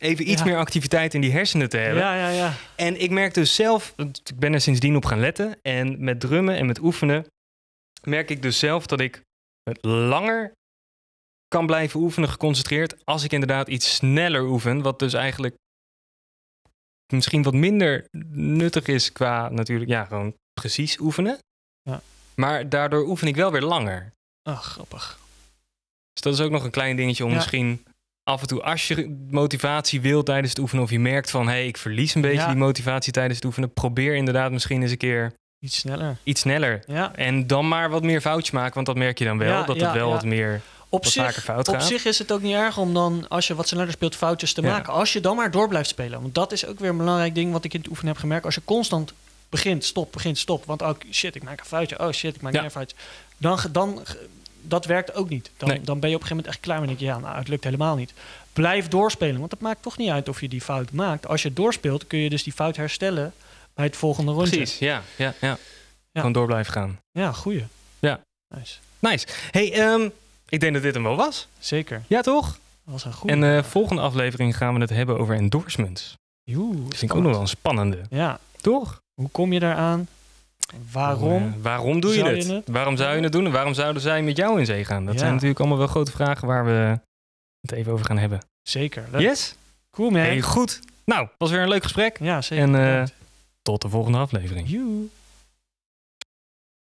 even 0.00 0.30
iets 0.30 0.42
Ja. 0.42 0.46
meer 0.46 0.56
activiteit 0.56 1.14
in 1.14 1.20
die 1.20 1.32
hersenen 1.32 1.68
te 1.68 1.76
hebben. 1.76 2.02
Ja, 2.02 2.14
ja, 2.14 2.28
ja. 2.28 2.54
En 2.76 3.00
ik 3.00 3.10
merk 3.10 3.34
dus 3.34 3.54
zelf, 3.54 3.94
ik 4.24 4.38
ben 4.38 4.52
er 4.52 4.60
sindsdien 4.60 4.96
op 4.96 5.04
gaan 5.04 5.20
letten. 5.20 5.58
En 5.62 6.04
met 6.04 6.20
drummen 6.20 6.56
en 6.56 6.66
met 6.66 6.78
oefenen 6.78 7.26
merk 8.02 8.30
ik 8.30 8.42
dus 8.42 8.58
zelf 8.58 8.86
dat 8.86 9.00
ik 9.00 9.22
het 9.62 9.84
langer 9.84 10.52
kan 11.48 11.66
blijven 11.66 12.00
oefenen 12.00 12.28
geconcentreerd. 12.28 13.04
Als 13.04 13.24
ik 13.24 13.32
inderdaad 13.32 13.68
iets 13.68 13.94
sneller 13.94 14.42
oefen. 14.42 14.82
Wat 14.82 14.98
dus 14.98 15.12
eigenlijk 15.12 15.54
misschien 17.12 17.42
wat 17.42 17.54
minder 17.54 18.06
nuttig 18.30 18.86
is 18.86 19.12
qua 19.12 19.48
natuurlijk, 19.48 19.90
ja, 19.90 20.04
gewoon 20.04 20.34
precies 20.54 20.98
oefenen. 21.00 21.38
Ja. 21.82 22.00
Maar 22.34 22.68
daardoor 22.68 23.06
oefen 23.06 23.26
ik 23.28 23.36
wel 23.36 23.52
weer 23.52 23.62
langer. 23.62 24.12
Ach, 24.42 24.62
grappig. 24.64 25.18
Dus 26.12 26.22
dat 26.22 26.32
is 26.34 26.40
ook 26.40 26.50
nog 26.50 26.64
een 26.64 26.70
klein 26.70 26.96
dingetje 26.96 27.24
om 27.24 27.30
Ja. 27.30 27.36
misschien 27.36 27.84
af 28.22 28.40
en 28.40 28.46
toe 28.46 28.62
als 28.62 28.88
je 28.88 29.24
motivatie 29.30 30.00
wil 30.00 30.22
tijdens 30.22 30.48
het 30.50 30.58
oefenen 30.58 30.84
of 30.84 30.90
je 30.90 30.98
merkt 30.98 31.30
van 31.30 31.46
hé, 31.46 31.52
hey, 31.52 31.66
ik 31.66 31.76
verlies 31.76 32.14
een 32.14 32.20
beetje 32.22 32.36
Ja. 32.38 32.46
die 32.46 32.56
motivatie 32.56 33.12
tijdens 33.12 33.36
het 33.36 33.44
oefenen, 33.44 33.72
probeer 33.72 34.14
inderdaad 34.14 34.50
misschien 34.50 34.82
eens 34.82 34.90
een 34.90 34.96
keer 34.96 35.32
Iets 35.60 35.76
sneller. 35.76 36.16
iets 36.22 36.40
sneller. 36.40 36.82
Ja. 36.86 37.14
En 37.14 37.46
dan 37.46 37.68
maar 37.68 37.90
wat 37.90 38.02
meer 38.02 38.20
foutjes 38.20 38.50
maken, 38.50 38.74
want 38.74 38.86
dat 38.86 38.96
merk 38.96 39.18
je 39.18 39.24
dan 39.24 39.38
wel. 39.38 39.64
Dat 39.64 39.80
het 39.80 39.92
wel 39.92 40.10
wat 40.10 40.24
meer. 40.24 40.60
Op, 40.88 41.04
Wat 41.04 41.12
vaker 41.12 41.42
zich, 41.42 41.74
op 41.74 41.80
zich 41.80 42.04
is 42.04 42.18
het 42.18 42.32
ook 42.32 42.42
niet 42.42 42.54
erg 42.54 42.78
om 42.78 42.94
dan, 42.94 43.28
als 43.28 43.46
je 43.46 43.54
wat 43.54 43.68
sneller 43.68 43.90
speelt, 43.92 44.16
foutjes 44.16 44.52
te 44.52 44.62
Ja. 44.62 44.68
maken. 44.70 44.92
Als 44.92 45.12
je 45.12 45.20
dan 45.20 45.36
maar 45.36 45.50
door 45.50 45.68
blijft 45.68 45.88
spelen. 45.88 46.20
Want 46.20 46.34
dat 46.34 46.52
is 46.52 46.66
ook 46.66 46.78
weer 46.78 46.90
een 46.90 46.96
belangrijk 46.96 47.34
ding 47.34 47.52
wat 47.52 47.64
ik 47.64 47.74
in 47.74 47.80
het 47.80 47.88
oefenen 47.88 48.12
heb 48.12 48.20
gemerkt. 48.20 48.44
Als 48.44 48.54
je 48.54 48.60
constant 48.64 49.12
begint, 49.48 49.84
stop, 49.84 50.12
begint, 50.12 50.38
stop. 50.38 50.64
Want 50.64 50.82
ook, 50.82 51.00
shit, 51.10 51.34
ik 51.34 51.42
maak 51.42 51.60
een 51.60 51.66
foutje. 51.66 51.98
Oh 52.00 52.10
shit, 52.12 52.34
ik 52.34 52.40
maak 52.42 52.52
Ja. 52.52 52.64
een 52.64 52.70
foutje. 52.70 52.96
Dan, 53.36 53.58
dan, 53.72 54.02
dat 54.60 54.84
werkt 54.84 55.14
ook 55.14 55.28
niet. 55.28 55.50
Dan, 55.56 55.68
Nee. 55.68 55.80
dan 55.80 56.00
ben 56.00 56.10
je 56.10 56.16
op 56.16 56.22
een 56.22 56.26
gegeven 56.28 56.36
moment 56.36 56.46
echt 56.54 56.60
klaar. 56.60 56.80
En 56.80 56.86
denk 56.86 56.98
je, 56.98 57.04
ja, 57.04 57.18
nou, 57.18 57.36
het 57.36 57.48
lukt 57.48 57.64
helemaal 57.64 57.96
niet. 57.96 58.12
Blijf 58.52 58.88
doorspelen, 58.88 59.38
want 59.38 59.50
het 59.50 59.60
maakt 59.60 59.82
toch 59.82 59.96
niet 59.96 60.10
uit 60.10 60.28
of 60.28 60.40
je 60.40 60.48
die 60.48 60.60
fout 60.60 60.92
maakt. 60.92 61.26
Als 61.26 61.42
je 61.42 61.52
doorspeelt, 61.52 62.06
kun 62.06 62.18
je 62.18 62.30
dus 62.30 62.42
die 62.42 62.52
fout 62.52 62.76
herstellen 62.76 63.32
bij 63.74 63.84
het 63.84 63.96
volgende 63.96 64.32
rondje. 64.32 64.56
Precies, 64.56 64.78
ja, 64.78 65.02
ja, 65.16 65.34
ja. 65.40 65.58
Gewoon 66.12 66.32
door 66.32 66.46
blijven 66.46 66.72
gaan. 66.72 66.98
Ja, 67.10 67.32
goeie. 67.32 67.64
Ja. 67.98 68.20
Nice. 68.54 68.76
Nice. 68.98 69.26
Hey, 69.50 69.72
ehm, 69.72 70.08
ik 70.48 70.60
denk 70.60 70.72
dat 70.74 70.82
dit 70.82 70.94
hem 70.94 71.02
wel 71.02 71.16
was. 71.16 71.46
Zeker. 71.58 72.02
Ja, 72.06 72.20
toch? 72.20 72.46
Dat 72.46 72.92
was 72.92 73.04
een 73.04 73.12
goede. 73.12 73.34
En 73.36 73.56
eh 73.56 73.62
volgende 73.64 74.02
aflevering 74.02 74.56
gaan 74.56 74.74
we 74.74 74.80
het 74.80 74.90
hebben 74.90 75.18
over 75.18 75.34
endorsements. 75.36 76.14
Joe, 76.42 76.72
Dat 76.88 76.96
vind 76.98 77.10
ik 77.10 77.16
ook 77.16 77.22
nog 77.22 77.32
wel 77.32 77.40
een 77.40 77.48
spannende. 77.48 78.00
Ja, 78.10 78.38
Toch? 78.60 79.00
Hoe 79.14 79.28
kom 79.32 79.52
je 79.52 79.60
daaraan? 79.60 80.08
Waarom? 80.92 81.42
Eh, 81.42 81.62
waarom 81.62 82.00
doe 82.00 82.10
je 82.12 82.18
Zou 82.18 82.54
het? 82.54 82.68
Waarom 82.68 82.96
zou 82.96 83.16
je 83.16 83.22
het 83.22 83.32
doen? 83.32 83.46
En 83.46 83.52
waarom 83.52 83.74
zouden 83.74 84.02
zij 84.02 84.22
met 84.22 84.36
jou 84.36 84.58
in 84.58 84.66
zee 84.66 84.84
gaan? 84.84 85.04
Dat 85.04 85.14
Ja. 85.14 85.20
zijn 85.20 85.32
natuurlijk 85.32 85.60
allemaal 85.60 85.78
wel 85.78 85.86
grote 85.86 86.10
vragen 86.10 86.48
waar 86.48 86.64
we 86.64 86.98
het 87.60 87.72
even 87.72 87.92
over 87.92 88.06
gaan 88.06 88.18
hebben. 88.18 88.40
Zeker. 88.62 89.04
Leuk. 89.12 89.20
Yes? 89.20 89.54
Cool, 89.90 90.10
man. 90.10 90.20
Hey, 90.20 90.40
goed. 90.40 90.80
Nou, 91.04 91.28
was 91.38 91.50
weer 91.50 91.60
een 91.60 91.68
leuk 91.68 91.82
gesprek. 91.82 92.18
Ja, 92.20 92.42
zeker. 92.42 92.64
En, 92.64 93.00
eh. 93.00 93.02
Tot 93.62 93.82
de 93.82 93.88
volgende 93.88 94.18
aflevering. 94.18 94.68
Joe. 94.70 95.06